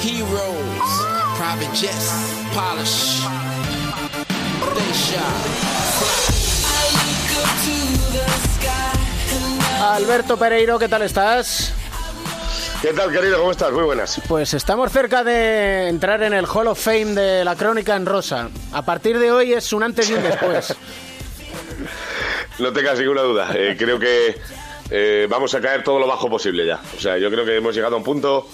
Heroes, 0.00 0.90
private 1.36 1.74
jets, 1.74 2.12
polish, 2.54 3.22
they 4.74 5.16
Alberto 9.80 10.36
Pereiro, 10.36 10.78
¿qué 10.78 10.88
tal 10.88 11.02
estás? 11.02 11.72
¿Qué 12.82 12.92
tal, 12.92 13.10
querido? 13.10 13.38
¿Cómo 13.38 13.50
estás? 13.50 13.72
Muy 13.72 13.84
buenas. 13.84 14.20
Pues 14.28 14.54
estamos 14.54 14.92
cerca 14.92 15.24
de 15.24 15.88
entrar 15.88 16.22
en 16.22 16.32
el 16.32 16.46
Hall 16.46 16.68
of 16.68 16.78
Fame 16.78 17.14
de 17.14 17.44
la 17.44 17.56
Crónica 17.56 17.96
en 17.96 18.06
Rosa. 18.06 18.48
A 18.72 18.82
partir 18.82 19.18
de 19.18 19.30
hoy 19.32 19.52
es 19.52 19.72
un 19.72 19.82
antes 19.82 20.08
y 20.10 20.14
un 20.14 20.22
después. 20.22 20.74
no 22.58 22.72
tengas 22.72 22.98
ninguna 22.98 23.22
duda. 23.22 23.50
Eh, 23.54 23.76
creo 23.78 23.98
que 23.98 24.36
eh, 24.90 25.26
vamos 25.28 25.54
a 25.54 25.60
caer 25.60 25.82
todo 25.82 25.98
lo 25.98 26.06
bajo 26.06 26.28
posible 26.28 26.66
ya. 26.66 26.80
O 26.96 27.00
sea, 27.00 27.18
yo 27.18 27.30
creo 27.30 27.44
que 27.44 27.56
hemos 27.56 27.74
llegado 27.74 27.96
a 27.96 27.98
un 27.98 28.04
punto 28.04 28.48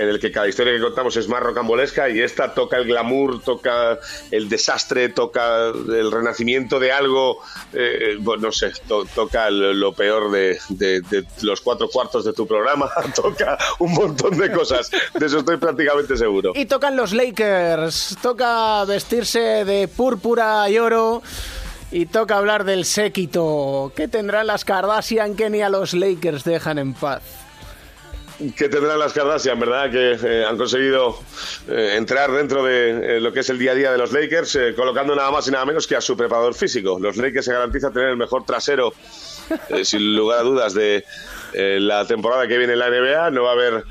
en 0.00 0.08
el 0.08 0.18
que 0.18 0.32
cada 0.32 0.48
historia 0.48 0.72
que 0.72 0.80
contamos 0.80 1.14
es 1.18 1.28
más 1.28 1.42
rocambolesca 1.42 2.08
y 2.08 2.20
esta 2.20 2.54
toca 2.54 2.78
el 2.78 2.86
glamour, 2.86 3.42
toca 3.42 3.98
el 4.30 4.48
desastre, 4.48 5.10
toca 5.10 5.66
el 5.68 6.10
renacimiento 6.10 6.80
de 6.80 6.90
algo, 6.90 7.42
eh, 7.74 8.16
bueno, 8.18 8.44
no 8.44 8.52
sé, 8.52 8.72
to 8.88 9.04
toca 9.14 9.50
lo 9.50 9.92
peor 9.92 10.30
de, 10.30 10.58
los 11.42 11.60
cuatro 11.60 11.90
cuartos 11.90 12.24
de 12.24 12.32
tu 12.32 12.46
programa, 12.46 12.88
toca 13.14 13.58
un 13.78 13.92
montón 13.92 14.38
de 14.38 14.50
cosas, 14.50 14.90
de 14.90 15.26
eso 15.26 15.40
estoy 15.40 15.58
prácticamente 15.58 16.16
seguro. 16.16 16.52
Y 16.54 16.64
tocan 16.64 16.96
los 16.96 17.12
Lakers, 17.12 18.16
toca 18.22 18.82
vestirse 18.86 19.66
de 19.66 19.86
púrpura 19.86 20.68
y 20.70 20.78
oro. 20.78 21.22
Y 21.92 22.06
toca 22.06 22.36
hablar 22.36 22.62
del 22.62 22.84
séquito. 22.84 23.92
¿Qué 23.96 24.06
tendrán 24.06 24.46
las 24.46 24.64
Kardashian 24.64 25.34
que 25.34 25.50
ni 25.50 25.60
a 25.60 25.68
los 25.68 25.92
Lakers 25.92 26.44
dejan 26.44 26.78
en 26.78 26.94
paz? 26.94 27.39
Que 28.56 28.68
tendrán 28.68 28.98
las 28.98 29.12
Kardashian, 29.12 29.60
¿verdad? 29.60 29.90
Que 29.90 30.18
eh, 30.22 30.44
han 30.44 30.56
conseguido 30.56 31.18
eh, 31.68 31.94
entrar 31.96 32.30
dentro 32.32 32.64
de 32.64 33.16
eh, 33.16 33.20
lo 33.20 33.32
que 33.32 33.40
es 33.40 33.50
el 33.50 33.58
día 33.58 33.72
a 33.72 33.74
día 33.74 33.92
de 33.92 33.98
los 33.98 34.12
Lakers, 34.12 34.58
colocando 34.76 35.14
nada 35.14 35.30
más 35.30 35.46
y 35.48 35.50
nada 35.50 35.64
menos 35.64 35.86
que 35.86 35.96
a 35.96 36.00
su 36.00 36.16
preparador 36.16 36.54
físico. 36.54 36.98
Los 36.98 37.16
Lakers 37.16 37.44
se 37.44 37.52
garantiza 37.52 37.90
tener 37.90 38.10
el 38.10 38.16
mejor 38.16 38.44
trasero, 38.44 38.92
eh, 39.68 39.84
sin 39.84 40.16
lugar 40.16 40.40
a 40.40 40.42
dudas, 40.42 40.74
de 40.74 41.04
la 41.52 42.06
temporada 42.06 42.46
que 42.46 42.56
viene 42.56 42.74
en 42.74 42.78
la 42.78 42.90
NBA. 42.90 43.30
No 43.30 43.42
va 43.42 43.50
a 43.50 43.52
haber 43.52 43.84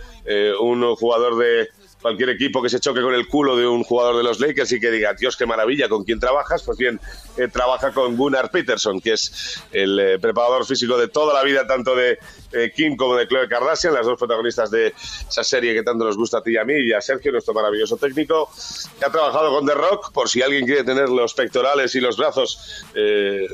un 0.59 0.95
jugador 0.95 1.37
de 1.37 1.69
cualquier 2.01 2.29
equipo 2.29 2.61
que 2.61 2.69
se 2.69 2.79
choque 2.79 3.01
con 3.01 3.13
el 3.13 3.27
culo 3.27 3.57
de 3.57 3.67
un 3.67 3.83
jugador 3.83 4.17
de 4.17 4.23
los 4.23 4.39
Lakers 4.39 4.71
y 4.71 4.79
que 4.79 4.89
diga, 4.89 5.13
Dios, 5.13 5.35
qué 5.35 5.45
maravilla, 5.45 5.89
¿con 5.89 6.03
quién 6.03 6.19
trabajas? 6.19 6.63
Pues 6.63 6.77
bien, 6.77 6.99
eh, 7.37 7.47
trabaja 7.49 7.91
con 7.91 8.15
Gunnar 8.15 8.51
Peterson, 8.51 9.01
que 9.01 9.13
es 9.13 9.61
el 9.71 9.99
eh, 9.99 10.19
preparador 10.19 10.65
físico 10.65 10.97
de 10.97 11.09
toda 11.09 11.33
la 11.33 11.43
vida, 11.43 11.67
tanto 11.67 11.95
de 11.95 12.17
eh, 12.53 12.71
Kim 12.73 12.95
como 12.95 13.15
de 13.15 13.27
Chloe 13.27 13.49
Kardashian, 13.49 13.93
las 13.93 14.05
dos 14.05 14.17
protagonistas 14.17 14.71
de 14.71 14.93
esa 15.29 15.43
serie 15.43 15.73
que 15.73 15.83
tanto 15.83 16.05
nos 16.05 16.15
gusta 16.15 16.37
a 16.37 16.41
ti 16.41 16.51
y 16.51 16.57
a 16.57 16.63
mí, 16.63 16.73
y 16.73 16.93
a 16.93 17.01
Sergio, 17.01 17.33
nuestro 17.33 17.53
maravilloso 17.53 17.97
técnico, 17.97 18.49
que 18.97 19.05
ha 19.05 19.11
trabajado 19.11 19.53
con 19.53 19.65
The 19.65 19.73
Rock, 19.73 20.13
por 20.13 20.29
si 20.29 20.41
alguien 20.41 20.65
quiere 20.65 20.85
tener 20.85 21.09
los 21.09 21.33
pectorales 21.33 21.93
y 21.95 21.99
los 21.99 22.17
brazos 22.17 22.85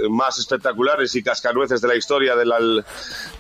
más 0.10 0.38
espectaculares 0.38 1.16
y 1.16 1.24
cascanueces 1.24 1.82
de 1.82 1.88
la 1.88 1.96
historia 1.96 2.36
de, 2.36 2.46
la, 2.46 2.60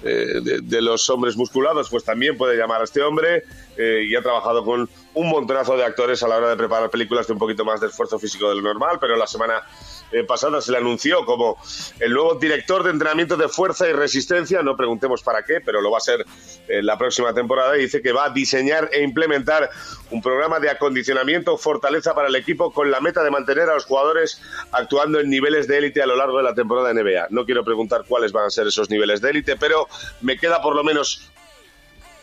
de, 0.01 0.59
de, 0.61 0.81
los 0.81 1.09
hombres 1.09 1.35
musculados, 1.35 1.89
pues 1.89 2.03
también 2.03 2.37
puede 2.37 2.57
llamar 2.57 2.81
a 2.81 2.83
este 2.83 3.01
hombre, 3.01 3.43
y 3.77 4.15
ha 4.15 4.21
trabajado 4.21 4.63
con 4.63 4.89
un 5.15 5.29
montonazo 5.29 5.75
de 5.77 5.83
actores 5.83 6.21
a 6.23 6.27
la 6.27 6.37
hora 6.37 6.49
de 6.49 6.57
preparar 6.57 6.89
películas 6.89 7.27
de 7.27 7.33
un 7.33 7.39
poquito 7.39 7.65
más 7.65 7.81
de 7.81 7.87
esfuerzo 7.87 8.19
físico 8.19 8.49
de 8.49 8.55
lo 8.55 8.61
normal, 8.61 8.97
pero 8.99 9.15
la 9.15 9.27
semana 9.27 9.63
eh, 10.11 10.23
pasada 10.23 10.61
se 10.61 10.71
le 10.71 10.77
anunció 10.77 11.25
como 11.25 11.57
el 11.99 12.13
nuevo 12.13 12.35
director 12.35 12.83
de 12.83 12.91
entrenamiento 12.91 13.37
de 13.37 13.49
fuerza 13.49 13.89
y 13.89 13.93
resistencia, 13.93 14.61
no 14.61 14.77
preguntemos 14.77 15.23
para 15.23 15.43
qué, 15.43 15.61
pero 15.61 15.81
lo 15.81 15.89
va 15.89 15.97
a 15.97 16.01
ser 16.01 16.25
eh, 16.67 16.83
la 16.83 16.97
próxima 16.97 17.33
temporada 17.33 17.77
y 17.77 17.81
dice 17.81 18.01
que 18.01 18.11
va 18.11 18.25
a 18.25 18.29
diseñar 18.29 18.89
e 18.91 19.01
implementar 19.01 19.69
un 20.11 20.21
programa 20.21 20.59
de 20.59 20.69
acondicionamiento 20.69 21.57
fortaleza 21.57 22.13
para 22.13 22.27
el 22.27 22.35
equipo 22.35 22.71
con 22.71 22.91
la 22.91 22.99
meta 22.99 23.23
de 23.23 23.31
mantener 23.31 23.69
a 23.69 23.73
los 23.73 23.85
jugadores 23.85 24.41
actuando 24.71 25.19
en 25.19 25.29
niveles 25.29 25.67
de 25.67 25.79
élite 25.79 26.01
a 26.01 26.05
lo 26.05 26.15
largo 26.15 26.37
de 26.37 26.43
la 26.43 26.53
temporada 26.53 26.93
NBA. 26.93 27.27
No 27.29 27.45
quiero 27.45 27.63
preguntar 27.63 28.03
cuáles 28.07 28.31
van 28.31 28.45
a 28.45 28.49
ser 28.49 28.67
esos 28.67 28.89
niveles 28.89 29.21
de 29.21 29.31
élite, 29.31 29.55
pero 29.55 29.87
me 30.21 30.37
queda 30.37 30.61
por 30.61 30.75
lo 30.75 30.83
menos 30.83 31.31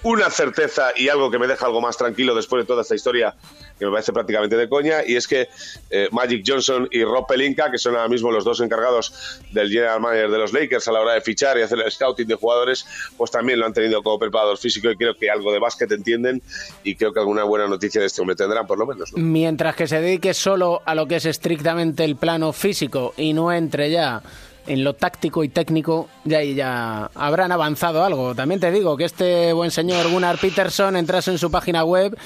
una 0.02 0.30
certeza 0.30 0.92
y 0.96 1.08
algo 1.08 1.30
que 1.30 1.38
me 1.38 1.46
deja 1.46 1.66
algo 1.66 1.80
más 1.80 1.96
tranquilo 1.96 2.34
después 2.34 2.62
de 2.62 2.66
toda 2.66 2.82
esta 2.82 2.94
historia 2.94 3.34
que 3.78 3.84
me 3.86 3.92
parece 3.92 4.12
prácticamente 4.12 4.56
de 4.56 4.68
coña 4.68 4.98
y 5.06 5.16
es 5.16 5.28
que 5.28 5.48
eh, 5.90 6.08
Magic 6.10 6.44
Johnson 6.46 6.88
y 6.90 7.04
Rob 7.04 7.26
Pelinka 7.26 7.70
que 7.70 7.78
son 7.78 7.94
ahora 7.94 8.08
mismo 8.08 8.30
los 8.30 8.44
dos 8.44 8.60
encargados 8.60 9.40
del 9.52 9.68
general 9.68 10.00
manager 10.00 10.30
de 10.30 10.38
los 10.38 10.52
Lakers 10.52 10.88
a 10.88 10.92
la 10.92 11.00
hora 11.00 11.14
de 11.14 11.20
fichar 11.20 11.56
y 11.58 11.62
hacer 11.62 11.78
el 11.78 11.90
scouting 11.90 12.26
de 12.26 12.34
jugadores 12.34 12.84
pues 13.16 13.30
también 13.30 13.60
lo 13.60 13.66
han 13.66 13.72
tenido 13.72 14.02
como 14.02 14.18
preparador 14.18 14.58
físico 14.58 14.90
y 14.90 14.96
creo 14.96 15.16
que 15.16 15.30
algo 15.30 15.52
de 15.52 15.58
básquet 15.58 15.90
entienden 15.92 16.42
y 16.82 16.96
creo 16.96 17.12
que 17.12 17.20
alguna 17.20 17.44
buena 17.44 17.68
noticia 17.68 18.00
de 18.00 18.08
este 18.08 18.20
hombre 18.20 18.36
tendrán 18.36 18.66
por 18.66 18.78
lo 18.78 18.86
menos 18.86 19.12
¿no? 19.12 19.22
mientras 19.22 19.76
que 19.76 19.86
se 19.86 20.00
dedique 20.00 20.34
solo 20.34 20.82
a 20.84 20.94
lo 20.94 21.06
que 21.06 21.16
es 21.16 21.26
estrictamente 21.26 22.04
el 22.04 22.16
plano 22.16 22.52
físico 22.52 23.14
y 23.16 23.32
no 23.32 23.52
entre 23.52 23.90
ya 23.90 24.22
en 24.66 24.84
lo 24.84 24.94
táctico 24.94 25.44
y 25.44 25.48
técnico 25.48 26.08
ya 26.24 26.42
ya 26.42 27.10
habrán 27.14 27.52
avanzado 27.52 28.04
algo. 28.04 28.34
También 28.34 28.60
te 28.60 28.70
digo 28.70 28.96
que 28.96 29.04
este 29.04 29.52
buen 29.52 29.70
señor 29.70 30.10
Gunnar 30.10 30.38
Peterson 30.38 30.96
entras 30.96 31.28
en 31.28 31.38
su 31.38 31.50
página 31.50 31.84
web 31.84 32.16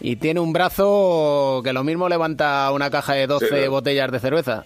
y 0.00 0.16
tiene 0.16 0.40
un 0.40 0.52
brazo 0.52 1.60
que 1.62 1.72
lo 1.72 1.84
mismo 1.84 2.08
levanta 2.08 2.70
una 2.72 2.90
caja 2.90 3.14
de 3.14 3.26
12 3.26 3.48
sí, 3.48 3.54
no. 3.64 3.70
botellas 3.70 4.10
de 4.10 4.20
cerveza. 4.20 4.64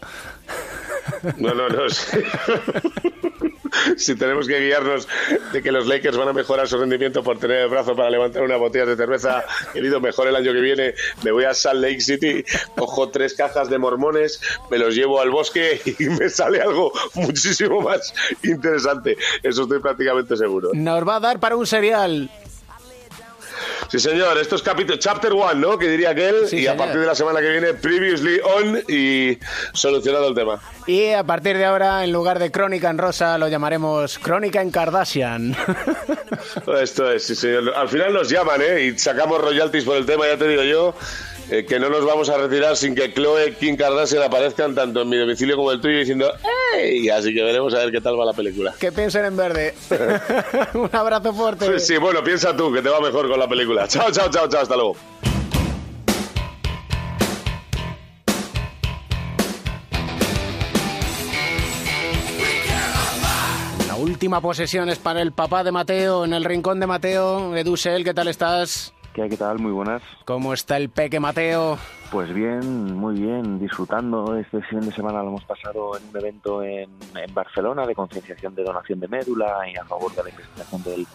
No, 1.36 1.54
no, 1.54 1.68
no. 1.68 1.88
Sí. 1.88 2.18
si 3.96 4.14
tenemos 4.14 4.46
que 4.46 4.60
guiarnos 4.60 5.08
de 5.52 5.62
que 5.62 5.72
los 5.72 5.86
Lakers 5.86 6.16
van 6.16 6.28
a 6.28 6.32
mejorar 6.32 6.68
su 6.68 6.78
rendimiento 6.78 7.22
por 7.22 7.38
tener 7.38 7.58
el 7.62 7.68
brazo 7.68 7.94
para 7.94 8.10
levantar 8.10 8.42
una 8.42 8.56
botella 8.56 8.86
de 8.86 8.96
cerveza, 8.96 9.44
querido, 9.72 10.00
mejor 10.00 10.28
el 10.28 10.36
año 10.36 10.52
que 10.52 10.60
viene, 10.60 10.94
me 11.22 11.32
voy 11.32 11.44
a 11.44 11.54
Salt 11.54 11.80
Lake 11.80 12.00
City, 12.00 12.44
cojo 12.76 13.08
tres 13.10 13.34
cajas 13.34 13.68
de 13.70 13.78
mormones, 13.78 14.40
me 14.70 14.78
los 14.78 14.94
llevo 14.94 15.20
al 15.20 15.30
bosque 15.30 15.80
y 15.98 16.04
me 16.04 16.28
sale 16.28 16.60
algo 16.60 16.92
muchísimo 17.14 17.80
más 17.80 18.12
interesante. 18.42 19.16
Eso 19.42 19.62
estoy 19.62 19.80
prácticamente 19.80 20.36
seguro. 20.36 20.70
Nos 20.74 21.06
va 21.06 21.16
a 21.16 21.20
dar 21.20 21.40
para 21.40 21.56
un 21.56 21.66
serial. 21.66 22.30
Sí, 23.88 23.98
señor, 23.98 24.36
esto 24.36 24.56
es 24.56 24.62
capítulo 24.62 24.98
Chapter 24.98 25.32
One, 25.32 25.60
¿no? 25.60 25.78
Que 25.78 25.88
diría 25.88 26.10
aquel. 26.10 26.46
Sí, 26.46 26.58
y 26.58 26.66
a 26.66 26.76
partir 26.76 27.00
de 27.00 27.06
la 27.06 27.14
semana 27.14 27.40
que 27.40 27.48
viene, 27.48 27.72
Previously 27.72 28.38
On 28.44 28.82
y 28.86 29.38
solucionado 29.72 30.28
el 30.28 30.34
tema. 30.34 30.60
Y 30.86 31.08
a 31.12 31.24
partir 31.24 31.56
de 31.56 31.64
ahora, 31.64 32.04
en 32.04 32.12
lugar 32.12 32.38
de 32.38 32.50
Crónica 32.50 32.90
en 32.90 32.98
Rosa, 32.98 33.38
lo 33.38 33.48
llamaremos 33.48 34.18
Crónica 34.18 34.60
en 34.60 34.70
Kardashian. 34.70 35.56
Esto 36.82 37.10
es, 37.10 37.24
sí, 37.24 37.34
señor. 37.34 37.72
Al 37.74 37.88
final 37.88 38.12
nos 38.12 38.28
llaman, 38.28 38.60
¿eh? 38.60 38.82
Y 38.82 38.98
sacamos 38.98 39.40
royalties 39.40 39.84
por 39.84 39.96
el 39.96 40.04
tema, 40.04 40.26
ya 40.26 40.36
te 40.36 40.48
digo 40.48 40.62
yo. 40.64 40.94
Eh, 41.50 41.64
que 41.64 41.78
no 41.78 41.88
nos 41.88 42.04
vamos 42.04 42.28
a 42.28 42.36
retirar 42.36 42.76
sin 42.76 42.94
que 42.94 43.12
Chloe 43.12 43.54
Kim 43.58 43.76
Kardashian 43.76 44.22
aparezcan 44.22 44.74
tanto 44.74 45.02
en 45.02 45.08
mi 45.08 45.16
domicilio 45.16 45.56
como 45.56 45.72
el 45.72 45.80
tuyo 45.80 45.98
diciendo 45.98 46.30
¡Ey! 46.76 47.08
Así 47.08 47.32
que 47.34 47.42
veremos 47.42 47.72
a 47.74 47.78
ver 47.78 47.90
qué 47.90 48.00
tal 48.00 48.20
va 48.20 48.24
la 48.26 48.34
película. 48.34 48.74
que 48.78 48.92
piensen 48.92 49.24
en 49.24 49.36
verde. 49.36 49.74
un 50.74 50.90
abrazo 50.92 51.32
fuerte. 51.32 51.78
Sí, 51.78 51.94
sí, 51.94 51.96
bueno, 51.98 52.22
piensa 52.22 52.54
tú 52.56 52.72
que 52.72 52.82
te 52.82 52.88
va 52.88 53.00
mejor 53.00 53.28
con 53.28 53.38
la 53.38 53.48
película. 53.48 53.88
Chao, 53.88 54.10
chao, 54.10 54.30
chao, 54.30 54.48
chao, 54.48 54.60
hasta 54.62 54.76
luego. 54.76 54.96
La 63.86 63.96
última 63.96 64.40
posesión 64.40 64.88
es 64.88 64.98
para 64.98 65.22
el 65.22 65.32
papá 65.32 65.64
de 65.64 65.72
Mateo, 65.72 66.24
en 66.24 66.32
el 66.32 66.44
rincón 66.44 66.78
de 66.80 66.86
Mateo. 66.86 67.56
Edusel, 67.56 68.04
¿qué 68.04 68.14
tal 68.14 68.28
estás? 68.28 68.92
¿Qué 69.26 69.36
tal? 69.36 69.58
Muy 69.58 69.72
buenas. 69.72 70.00
¿Cómo 70.24 70.54
está 70.54 70.76
el 70.76 70.90
peque 70.90 71.18
Mateo? 71.18 71.76
Pues 72.12 72.32
bien, 72.32 72.94
muy 72.94 73.20
bien, 73.20 73.58
disfrutando. 73.58 74.36
Este 74.36 74.62
fin 74.62 74.80
de 74.80 74.92
semana 74.92 75.22
lo 75.22 75.28
hemos 75.30 75.44
pasado 75.44 75.96
en 75.96 76.08
un 76.08 76.16
evento 76.16 76.62
en, 76.62 76.88
en 77.16 77.34
Barcelona 77.34 77.84
de 77.84 77.96
concienciación 77.96 78.54
de 78.54 78.62
donación 78.62 79.00
de 79.00 79.08
médula 79.08 79.68
y 79.68 79.76
a 79.76 79.84
favor 79.84 80.14
de 80.14 80.22
la 80.22 80.30
investigación 80.30 80.82
del, 80.84 81.06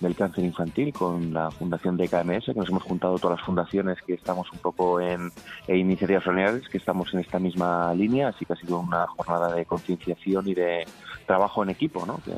del 0.00 0.16
cáncer 0.16 0.44
infantil 0.44 0.92
con 0.92 1.34
la 1.34 1.50
Fundación 1.50 1.96
de 1.98 2.08
KMS, 2.08 2.46
que 2.46 2.54
nos 2.54 2.68
hemos 2.70 2.82
juntado 2.82 3.18
todas 3.18 3.38
las 3.38 3.46
fundaciones 3.46 3.98
que 4.06 4.14
estamos 4.14 4.50
un 4.52 4.58
poco 4.60 4.98
en 4.98 5.30
e 5.68 5.76
iniciativas 5.76 6.24
familiares, 6.24 6.68
que 6.68 6.78
estamos 6.78 7.12
en 7.12 7.20
esta 7.20 7.38
misma 7.38 7.92
línea, 7.94 8.28
así 8.28 8.46
que 8.46 8.54
ha 8.54 8.56
sido 8.56 8.78
una 8.78 9.06
jornada 9.06 9.54
de 9.54 9.66
concienciación 9.66 10.48
y 10.48 10.54
de 10.54 10.86
trabajo 11.30 11.62
en 11.62 11.70
equipo, 11.70 12.04
¿no? 12.04 12.20
que 12.24 12.32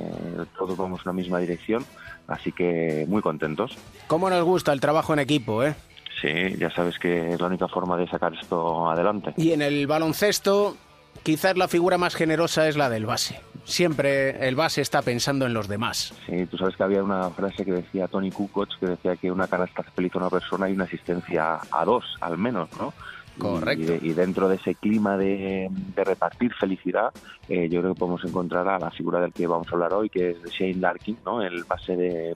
todos 0.59 0.77
vamos 0.77 1.01
en 1.01 1.07
la 1.07 1.13
misma 1.15 1.39
dirección, 1.39 1.83
así 2.29 2.53
que 2.53 3.07
muy 3.09 3.23
contentos. 3.23 3.75
¿Cómo 4.07 4.29
nos 4.29 4.45
gusta 4.45 4.71
el 4.75 4.81
trabajo 4.81 5.15
en 5.15 5.21
equipo, 5.21 5.65
eh? 5.65 5.75
Sí, 6.21 6.59
ya 6.59 6.71
sabes 6.71 6.99
que 6.99 7.33
es 7.33 7.41
la 7.41 7.47
única 7.47 7.69
forma 7.69 7.97
de 7.97 8.07
sacar 8.07 8.35
esto 8.35 8.91
adelante. 8.91 9.33
Y 9.39 9.53
en 9.53 9.63
el 9.63 9.87
baloncesto, 9.87 10.77
quizás 11.23 11.57
la 11.57 11.69
figura 11.69 11.97
más 11.97 12.15
generosa 12.15 12.69
es 12.69 12.77
la 12.77 12.91
del 12.91 13.07
base. 13.07 13.41
Siempre 13.65 14.47
el 14.47 14.57
base 14.57 14.83
está 14.83 15.01
pensando 15.01 15.47
en 15.47 15.55
los 15.55 15.69
demás. 15.69 16.13
Sí, 16.27 16.45
tú 16.45 16.59
sabes 16.59 16.77
que 16.77 16.83
había 16.83 17.03
una 17.03 17.31
frase 17.31 17.65
que 17.65 17.73
decía 17.73 18.09
Tony 18.09 18.31
Kukoc, 18.31 18.79
que 18.79 18.89
decía 18.89 19.17
que 19.17 19.33
una 19.33 19.49
canasta 19.49 19.85
feliz 19.85 20.15
a 20.17 20.19
una 20.19 20.29
persona 20.29 20.69
y 20.69 20.75
una 20.75 20.85
asistencia 20.85 21.61
a 21.71 21.85
dos, 21.87 22.05
al 22.21 22.37
menos, 22.37 22.69
¿no? 22.79 22.93
Correcto. 23.39 23.95
Y, 24.01 24.11
y 24.11 24.15
dentro 24.15 24.49
de 24.49 24.57
ese 24.57 24.75
clima 24.75 25.17
de, 25.17 25.69
de 25.71 26.05
repartir 26.05 26.53
felicidad, 26.55 27.13
eh, 27.49 27.69
yo 27.69 27.81
creo 27.81 27.95
que 27.95 27.99
podemos 27.99 28.25
encontrar 28.25 28.69
a 28.69 28.79
la 28.79 28.91
figura 28.91 29.21
del 29.21 29.33
que 29.33 29.47
vamos 29.47 29.67
a 29.69 29.75
hablar 29.75 29.93
hoy, 29.95 30.09
que 30.11 30.31
es 30.31 30.43
de 30.43 30.51
Shane 30.51 30.75
Larkin, 30.81 31.19
¿no? 31.25 31.43
El 31.43 31.65
base 31.65 31.97
de 31.97 32.33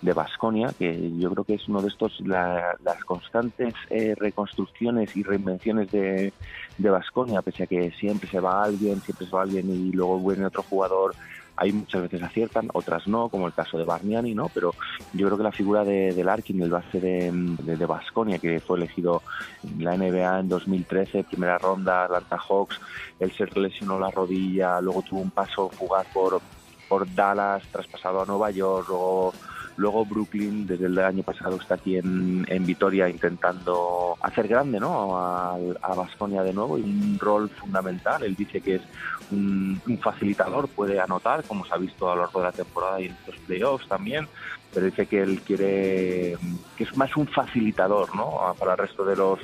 de 0.00 0.12
Basconia, 0.12 0.74
que 0.76 1.12
yo 1.16 1.30
creo 1.30 1.44
que 1.44 1.54
es 1.54 1.68
uno 1.68 1.80
de 1.80 1.86
estos, 1.86 2.12
la- 2.26 2.74
las 2.82 3.00
constantes 3.04 3.72
eh, 3.88 4.14
reconstrucciones 4.16 5.14
y 5.14 5.22
reinvenciones 5.22 5.90
de 5.92 6.34
de 6.76 6.90
Basconia, 6.90 7.42
pese 7.42 7.62
a 7.64 7.66
que 7.68 7.92
siempre 8.00 8.28
se 8.28 8.40
va 8.40 8.64
alguien, 8.64 9.00
siempre 9.02 9.26
se 9.26 9.32
va 9.32 9.42
alguien 9.42 9.70
y 9.70 9.92
luego 9.92 10.18
viene 10.28 10.46
otro 10.46 10.64
jugador, 10.64 11.14
hay 11.56 11.72
muchas 11.72 12.02
veces 12.02 12.22
aciertan, 12.22 12.68
otras 12.72 13.06
no, 13.06 13.28
como 13.28 13.46
el 13.46 13.52
caso 13.52 13.78
de 13.78 13.84
Bargnani, 13.84 14.34
¿no? 14.34 14.48
Pero 14.52 14.74
yo 15.12 15.26
creo 15.26 15.36
que 15.36 15.44
la 15.44 15.52
figura 15.52 15.84
de, 15.84 16.12
de 16.12 16.24
Larkin, 16.24 16.62
el 16.62 16.70
base 16.70 17.00
de, 17.00 17.30
de, 17.32 17.86
Basconia, 17.86 18.38
que 18.38 18.60
fue 18.60 18.78
elegido 18.78 19.22
en 19.62 19.84
la 19.84 19.96
NBA 19.96 20.40
en 20.40 20.48
2013, 20.48 21.24
primera 21.24 21.58
ronda, 21.58 22.04
Atlanta 22.04 22.38
Hawks, 22.38 22.80
él 23.20 23.32
se 23.32 23.46
lesionó 23.58 23.98
la 23.98 24.10
rodilla, 24.10 24.80
luego 24.80 25.02
tuvo 25.02 25.20
un 25.20 25.30
paso 25.30 25.68
fugaz 25.68 26.06
por, 26.12 26.40
por 26.88 27.12
Dallas, 27.14 27.62
traspasado 27.70 28.22
a 28.22 28.26
Nueva 28.26 28.50
York, 28.50 28.86
luego 28.88 29.32
Luego 29.76 30.04
Brooklyn, 30.04 30.66
desde 30.66 30.86
el 30.86 30.98
año 30.98 31.22
pasado, 31.22 31.56
está 31.56 31.74
aquí 31.74 31.96
en, 31.96 32.44
en 32.48 32.66
Vitoria 32.66 33.08
intentando 33.08 34.16
hacer 34.20 34.48
grande 34.48 34.78
¿no? 34.78 35.16
a, 35.18 35.54
a 35.54 35.94
Baskonia 35.94 36.42
de 36.42 36.52
nuevo 36.52 36.78
y 36.78 36.82
un 36.82 37.18
rol 37.18 37.48
fundamental. 37.50 38.22
Él 38.22 38.34
dice 38.34 38.60
que 38.60 38.76
es 38.76 38.82
un, 39.30 39.80
facilitador, 40.02 40.68
puede 40.68 41.00
anotar, 41.00 41.44
como 41.44 41.64
se 41.64 41.74
ha 41.74 41.78
visto 41.78 42.10
a 42.10 42.14
lo 42.14 42.22
largo 42.22 42.40
de 42.40 42.46
la 42.46 42.52
temporada 42.52 43.00
y 43.00 43.06
en 43.06 43.12
estos 43.12 43.36
playoffs 43.46 43.88
también, 43.88 44.28
pero 44.72 44.86
dice 44.86 45.06
que 45.06 45.22
él 45.22 45.40
quiere, 45.42 46.36
que 46.76 46.84
es 46.84 46.96
más 46.96 47.16
un 47.16 47.26
facilitador 47.26 48.14
¿no? 48.14 48.54
para 48.58 48.72
el 48.72 48.78
resto 48.78 49.04
de 49.04 49.16
los 49.16 49.38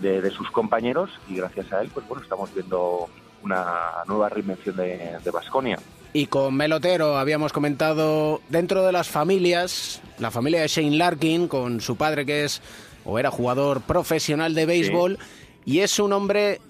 de, 0.00 0.30
sus 0.30 0.50
compañeros 0.50 1.10
y 1.28 1.36
gracias 1.36 1.72
a 1.72 1.80
él, 1.80 1.90
pues 1.92 2.06
bueno, 2.08 2.22
estamos 2.22 2.52
viendo 2.52 3.08
una 3.42 3.64
nueva 4.06 4.28
reinvención 4.28 4.76
de 4.76 5.30
Basconia. 5.32 5.78
Y 6.14 6.26
con 6.26 6.54
Melotero 6.54 7.16
habíamos 7.16 7.52
comentado 7.52 8.42
dentro 8.50 8.84
de 8.84 8.92
las 8.92 9.08
familias, 9.08 10.02
la 10.18 10.30
familia 10.30 10.60
de 10.60 10.68
Shane 10.68 10.96
Larkin, 10.96 11.48
con 11.48 11.80
su 11.80 11.96
padre 11.96 12.26
que 12.26 12.44
es 12.44 12.60
o 13.04 13.18
era 13.18 13.30
jugador 13.30 13.80
profesional 13.80 14.54
de 14.54 14.66
béisbol, 14.66 15.18
y 15.64 15.80
es 15.80 15.98
un 15.98 16.12
hombre, 16.12 16.60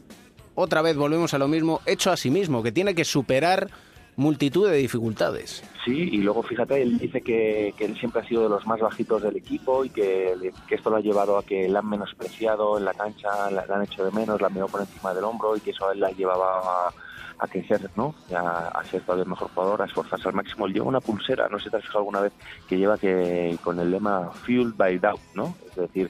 otra 0.54 0.80
vez 0.80 0.96
volvemos 0.96 1.34
a 1.34 1.38
lo 1.38 1.48
mismo, 1.48 1.80
hecho 1.86 2.10
a 2.10 2.16
sí 2.16 2.30
mismo, 2.30 2.62
que 2.62 2.72
tiene 2.72 2.94
que 2.94 3.04
superar 3.04 3.68
multitud 4.14 4.70
de 4.70 4.76
dificultades. 4.76 5.64
Sí, 5.84 6.10
y 6.12 6.18
luego 6.18 6.42
fíjate, 6.42 6.80
él 6.80 6.98
dice 6.98 7.20
que, 7.20 7.74
que, 7.76 7.86
él 7.86 7.98
siempre 7.98 8.22
ha 8.22 8.28
sido 8.28 8.44
de 8.44 8.48
los 8.50 8.66
más 8.66 8.78
bajitos 8.78 9.22
del 9.22 9.36
equipo 9.36 9.84
y 9.84 9.90
que, 9.90 10.34
que, 10.68 10.74
esto 10.76 10.90
lo 10.90 10.96
ha 10.96 11.00
llevado 11.00 11.38
a 11.38 11.44
que 11.44 11.68
la 11.68 11.80
han 11.80 11.88
menospreciado 11.88 12.78
en 12.78 12.84
la 12.84 12.94
cancha, 12.94 13.50
la, 13.50 13.66
la 13.66 13.76
han 13.76 13.82
hecho 13.82 14.04
de 14.04 14.12
menos, 14.12 14.40
la 14.40 14.46
han 14.46 14.52
mirado 14.52 14.70
por 14.70 14.82
encima 14.82 15.12
del 15.12 15.24
hombro 15.24 15.56
y 15.56 15.60
que 15.60 15.70
eso 15.70 15.88
a 15.88 15.92
él 15.92 16.00
la 16.00 16.12
llevaba 16.12 16.60
a, 16.88 16.94
a 17.42 17.48
crecer, 17.48 17.90
¿no? 17.96 18.14
A, 18.34 18.68
a, 18.68 18.84
ser 18.84 19.02
todavía 19.02 19.24
mejor 19.24 19.48
jugador, 19.48 19.82
a 19.82 19.86
esforzarse 19.86 20.28
al 20.28 20.34
máximo. 20.34 20.66
Él 20.66 20.74
lleva 20.74 20.86
una 20.86 21.00
pulsera, 21.00 21.48
no 21.48 21.58
sé 21.58 21.64
si 21.64 21.70
te 21.70 21.76
has 21.78 21.82
fijado 21.82 21.98
alguna 21.98 22.20
vez, 22.20 22.32
que 22.68 22.78
lleva 22.78 22.96
que 22.96 23.58
con 23.64 23.80
el 23.80 23.90
lema 23.90 24.30
Fueled 24.30 24.76
by 24.76 24.98
Doubt, 24.98 25.20
¿no? 25.34 25.56
Es 25.68 25.74
decir, 25.74 26.08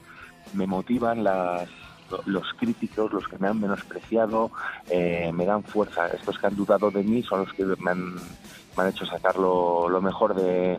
me 0.52 0.66
motivan 0.66 1.24
las 1.24 1.68
los 2.26 2.52
críticos, 2.58 3.10
los 3.10 3.26
que 3.26 3.38
me 3.38 3.48
han 3.48 3.58
menospreciado, 3.58 4.50
eh, 4.90 5.30
me 5.32 5.46
dan 5.46 5.62
fuerza. 5.62 6.08
Estos 6.08 6.38
que 6.38 6.46
han 6.46 6.54
dudado 6.54 6.90
de 6.90 7.02
mí 7.02 7.22
son 7.22 7.40
los 7.40 7.52
que 7.54 7.64
me 7.64 7.90
han, 7.90 8.16
me 8.16 8.20
han 8.76 8.88
hecho 8.88 9.06
sacar 9.06 9.36
lo, 9.36 9.88
lo 9.88 10.02
mejor 10.02 10.34
de, 10.34 10.78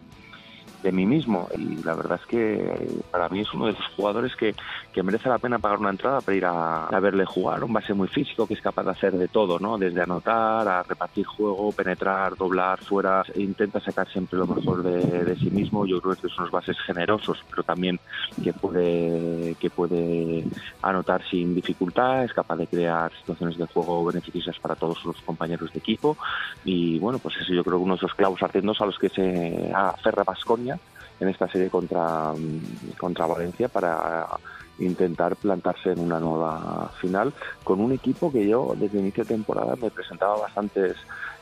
de 0.84 0.92
mí 0.92 1.06
mismo. 1.06 1.48
Y 1.58 1.82
la 1.84 1.96
verdad 1.96 2.20
es 2.22 2.28
que 2.28 3.04
para 3.10 3.30
mí 3.30 3.40
es 3.40 3.54
uno 3.54 3.66
de 3.66 3.72
esos 3.72 3.88
jugadores 3.96 4.36
que, 4.36 4.54
que 4.92 5.02
merece 5.02 5.30
la 5.30 5.40
pena 5.40 5.58
pagar 5.58 5.80
una 5.80 5.90
entrada 5.90 6.22
para 6.22 6.38
ir 6.38 6.46
a, 6.46 6.88
a, 6.88 7.00
verle 7.00 7.26
jugar, 7.26 7.64
un 7.64 7.74
base 7.74 7.94
muy 7.94 8.08
físico 8.08 8.46
que 8.46 8.54
es 8.54 8.62
capaz 8.62 8.84
de 8.84 8.92
hacer 8.92 9.14
de 9.14 9.28
todo, 9.28 9.58
¿no? 9.60 9.78
Desde 9.78 10.02
anotar, 10.02 10.68
a 10.68 10.84
repartir 10.84 11.26
juego, 11.26 11.72
penetrar, 11.72 12.36
doblar, 12.36 12.84
fuera, 12.84 13.24
e 13.34 13.42
intenta 13.42 13.80
sacar 13.80 14.08
siempre 14.10 14.38
lo 14.38 14.46
mejor 14.46 14.84
de, 14.84 15.24
de, 15.24 15.36
sí 15.38 15.50
mismo, 15.50 15.86
yo 15.86 16.02
creo 16.02 16.16
que 16.16 16.28
son 16.28 16.44
unos 16.44 16.52
bases 16.52 16.78
generosos, 16.82 17.44
pero 17.50 17.64
también 17.64 18.00
que 18.44 18.52
puede, 18.52 19.56
que 19.56 19.70
puede 19.70 20.44
anotar 20.82 21.24
sin 21.30 21.56
dificultad, 21.56 22.26
es 22.26 22.34
capaz 22.34 22.58
de 22.58 22.68
crear 22.68 23.12
situaciones 23.14 23.58
de 23.58 23.66
juego 23.68 24.06
beneficiosas 24.06 24.60
para 24.60 24.76
todos 24.76 24.98
sus 25.00 25.22
compañeros 25.22 25.72
de 25.72 25.80
equipo. 25.80 26.18
Y 26.66 27.00
bueno, 27.00 27.20
pues 27.20 27.38
eso 27.38 27.54
yo 27.54 27.64
creo 27.64 27.78
que 27.78 27.84
uno 27.84 27.94
de 27.94 27.98
esos 27.98 28.14
clavos 28.16 28.42
ardientes 28.44 28.82
a 28.82 28.86
los 28.86 28.98
que 28.98 29.10
se 29.10 29.72
aferra 29.74 30.24
Vasconia 30.24 30.73
en 31.24 31.30
esta 31.30 31.48
serie 31.48 31.70
contra, 31.70 32.34
contra 33.00 33.26
Valencia 33.26 33.68
para 33.68 34.28
intentar 34.80 35.36
plantarse 35.36 35.92
en 35.92 36.00
una 36.00 36.20
nueva 36.20 36.92
final 37.00 37.34
con 37.64 37.80
un 37.80 37.92
equipo 37.92 38.32
que 38.32 38.48
yo 38.48 38.74
desde 38.76 39.00
inicio 39.00 39.24
de 39.24 39.36
temporada 39.36 39.76
me 39.76 39.92
presentaba 39.92 40.38
bastantes 40.38 40.96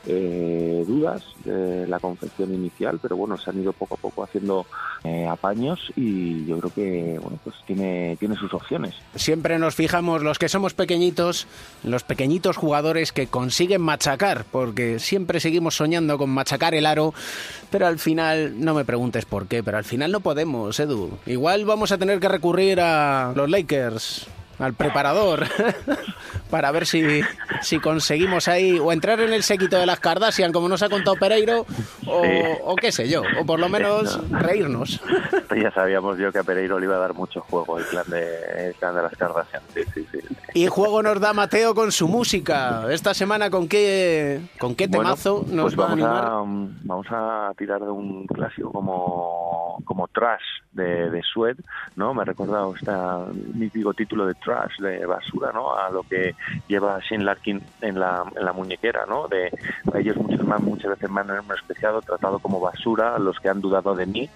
eh, 0.06 0.84
dudas 0.86 1.22
de 1.44 1.86
la 1.86 2.00
confección 2.00 2.52
inicial, 2.52 2.98
pero 3.00 3.16
bueno, 3.16 3.36
se 3.36 3.50
han 3.50 3.60
ido 3.60 3.72
poco 3.72 3.94
a 3.94 3.98
poco 3.98 4.24
haciendo 4.24 4.66
eh, 5.04 5.26
apaños 5.26 5.80
y 5.96 6.44
yo 6.46 6.58
creo 6.58 6.72
que 6.72 7.18
bueno, 7.20 7.38
pues 7.42 7.56
tiene, 7.66 8.16
tiene 8.18 8.36
sus 8.36 8.52
opciones. 8.54 8.94
Siempre 9.14 9.58
nos 9.58 9.74
fijamos 9.74 10.22
los 10.22 10.38
que 10.38 10.48
somos 10.48 10.74
pequeñitos, 10.74 11.46
los 11.84 12.04
pequeñitos 12.04 12.56
jugadores 12.56 13.12
que 13.12 13.26
consiguen 13.26 13.82
machacar, 13.82 14.44
porque 14.50 14.98
siempre 14.98 15.40
seguimos 15.40 15.76
soñando 15.76 16.18
con 16.18 16.30
machacar 16.30 16.74
el 16.74 16.86
aro, 16.86 17.14
pero 17.70 17.86
al 17.86 17.98
final, 17.98 18.54
no 18.58 18.74
me 18.74 18.84
preguntes 18.84 19.24
por 19.24 19.46
qué, 19.46 19.62
pero 19.62 19.78
al 19.78 19.84
final 19.84 20.12
no 20.12 20.20
podemos, 20.20 20.78
Edu. 20.78 21.10
Igual 21.26 21.64
vamos 21.64 21.92
a 21.92 21.98
tener 21.98 22.20
que 22.20 22.28
recurrir 22.28 22.80
a 22.80 23.32
los 23.34 23.48
Lakers 23.48 24.26
al 24.58 24.74
preparador 24.74 25.44
para 26.50 26.70
ver 26.70 26.86
si, 26.86 27.22
si 27.62 27.78
conseguimos 27.78 28.48
ahí 28.48 28.78
o 28.78 28.92
entrar 28.92 29.20
en 29.20 29.32
el 29.32 29.42
séquito 29.42 29.76
de 29.78 29.86
las 29.86 30.00
Kardashian, 30.00 30.52
como 30.52 30.68
nos 30.68 30.82
ha 30.82 30.88
contado 30.88 31.16
Pereiro, 31.16 31.66
o, 32.06 32.22
Sí. 32.22 32.28
o 32.64 32.76
qué 32.76 32.92
sé 32.92 33.08
yo, 33.08 33.22
o 33.40 33.44
por 33.46 33.58
lo 33.58 33.68
menos 33.68 34.20
reírnos. 34.30 35.00
Ya 35.60 35.70
sabíamos 35.72 36.18
yo 36.18 36.30
que 36.32 36.38
a 36.38 36.42
Pereiro 36.44 36.78
le 36.78 36.86
iba 36.86 36.96
a 36.96 37.00
dar 37.00 37.14
mucho 37.14 37.40
juego 37.40 37.78
el 37.78 37.84
clan 37.86 38.08
de, 38.08 38.68
el 38.68 38.74
clan 38.74 38.94
de 38.94 39.02
las 39.02 39.12
Kardashian. 39.16 39.62
Sí, 39.74 39.80
sí, 39.94 40.06
sí. 40.12 40.18
Y 40.54 40.66
juego 40.66 41.02
nos 41.02 41.18
da 41.20 41.32
Mateo 41.32 41.74
con 41.74 41.90
su 41.92 42.08
música. 42.08 42.84
Esta 42.90 43.14
semana, 43.14 43.48
¿con 43.50 43.68
qué, 43.68 44.40
con 44.58 44.74
qué 44.74 44.86
Bueno, 44.86 45.04
temazo 45.04 45.44
nos 45.48 45.74
pues 45.74 45.78
va 45.78 45.84
a 45.84 45.88
vamos 45.88 46.04
animar? 46.04 46.24
a, 46.24 46.42
vamos 46.84 47.06
a 47.10 47.52
tirar 47.56 47.80
de 47.80 47.90
un 47.90 48.26
clásico 48.26 48.70
como, 48.70 49.78
como 49.84 50.08
Trash 50.08 50.42
de, 50.72 51.10
de 51.10 51.22
Sued, 51.22 51.56
¿no? 51.96 52.12
Me 52.12 52.22
ha 52.22 52.24
recordado 52.26 52.74
este 52.74 52.90
mítico 53.54 53.94
título 53.94 54.26
de 54.26 54.34
Trash, 54.44 54.78
de 54.78 55.04
basura, 55.06 55.52
¿no? 55.52 55.74
A 55.74 55.90
lo 55.90 56.02
que 56.02 56.34
lleva 56.68 56.98
Shane 57.00 57.24
Larkin 57.24 57.62
en 57.80 57.98
la, 57.98 58.24
en 58.34 58.44
la 58.44 58.52
muñequera, 58.52 59.06
¿no? 59.06 59.28
De 59.28 59.50
ellos 59.94 60.16
muchas, 60.16 60.44
más, 60.44 60.60
muchas 60.60 60.90
veces 60.90 61.10
me 61.10 61.20
han 61.20 61.26
menospreciado, 61.26 62.02
tratado 62.02 62.38
como 62.38 62.60
basura, 62.60 63.18
los 63.18 63.38
que 63.40 63.48
han 63.48 63.60
dudado 63.60 63.94
de 63.94 64.06
mí, 64.06 64.28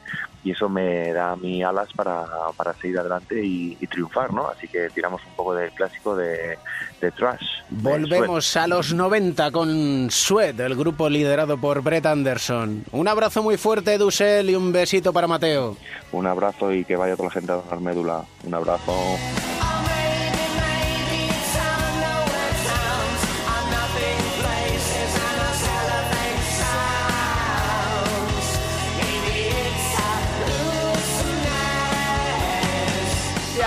y 0.45 0.53
eso 0.53 0.69
me 0.69 1.13
da 1.13 1.33
a 1.33 1.37
mí 1.37 1.63
alas 1.63 1.89
para, 1.95 2.25
para 2.57 2.73
seguir 2.75 2.99
adelante 2.99 3.45
y, 3.45 3.77
y 3.81 3.87
triunfar, 3.87 4.33
¿no? 4.33 4.49
Así 4.49 4.69
que 4.69 4.89
tiramos 4.91 5.21
un 5.27 5.33
poco 5.33 5.55
del 5.55 5.71
clásico 5.73 6.15
de, 6.15 6.59
de 7.01 7.11
Trash. 7.11 7.63
de 7.69 7.91
Volvemos 7.91 8.57
a 8.57 8.67
los 8.67 8.95
90 8.95 9.51
con 9.51 10.09
Sweat, 10.11 10.61
el 10.61 10.77
grupo 10.77 11.09
liderado 11.09 11.59
por 11.59 11.83
Brett 11.83 12.07
Anderson. 12.07 12.85
Un 12.93 13.09
abrazo 13.09 13.43
muy 13.43 13.57
fuerte, 13.57 13.99
Dussel, 13.99 14.51
y 14.51 14.55
un 14.55 14.73
besito 14.73 15.13
para 15.13 15.27
Mateo. 15.27 15.77
Un 16.13 16.27
abrazo 16.27 16.73
y 16.73 16.85
que 16.85 16.97
vaya 16.97 17.17
toda 17.17 17.29
la 17.29 17.33
gente 17.33 17.53
a 17.53 17.57
donar 17.57 17.81
médula. 17.81 18.25
Un 18.45 18.55
abrazo. 18.55 18.93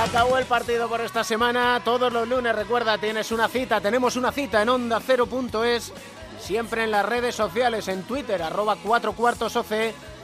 Acabó 0.10 0.40
el 0.40 0.46
partido 0.46 0.90
por 0.90 1.02
esta 1.02 1.24
semana. 1.24 1.80
Todos 1.86 2.12
los 2.12 2.28
lunes, 2.28 2.56
recuerda, 2.56 2.98
tienes 2.98 3.32
una 3.32 3.48
cita. 3.48 3.80
Tenemos 3.80 4.16
una 4.16 4.32
cita 4.32 4.64
en 4.64 4.70
onda 4.70 5.00
cero.es. 5.00 5.94
Siempre 6.40 6.84
en 6.84 6.92
las 6.92 7.06
redes 7.06 7.36
sociales, 7.36 7.88
en 7.88 8.02
Twitter, 8.04 8.42
arroba 8.42 8.76
4 8.82 9.14
cuartos 9.14 9.56
OC, 9.56 9.72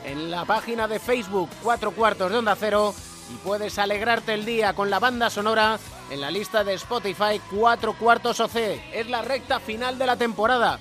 en 0.06 0.32
la 0.32 0.44
página 0.46 0.88
de 0.88 1.00
Facebook 1.00 1.50
4 1.62 1.92
cuartos 1.92 2.32
de 2.32 2.38
onda 2.38 2.56
cero. 2.60 2.96
Y 3.32 3.36
puedes 3.46 3.78
alegrarte 3.78 4.34
el 4.34 4.44
día 4.44 4.74
con 4.74 4.90
la 4.90 5.00
banda 5.00 5.30
sonora 5.30 5.78
en 6.10 6.22
la 6.22 6.32
lista 6.32 6.64
de 6.64 6.74
Spotify 6.74 7.40
4 7.56 7.94
cuartos 7.94 8.40
OC. 8.40 8.56
Es 8.92 9.08
la 9.08 9.22
recta 9.22 9.60
final 9.60 10.00
de 10.00 10.08
la 10.08 10.16
temporada. 10.16 10.80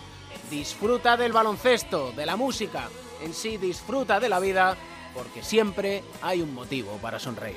Disfruta 0.50 1.18
del 1.18 1.32
baloncesto, 1.32 2.12
de 2.12 2.24
la 2.24 2.36
música. 2.36 2.88
En 3.22 3.34
sí, 3.34 3.58
disfruta 3.58 4.18
de 4.18 4.30
la 4.30 4.40
vida, 4.40 4.76
porque 5.12 5.42
siempre 5.42 6.02
hay 6.22 6.40
un 6.40 6.54
motivo 6.54 6.96
para 7.02 7.18
sonreír. 7.18 7.56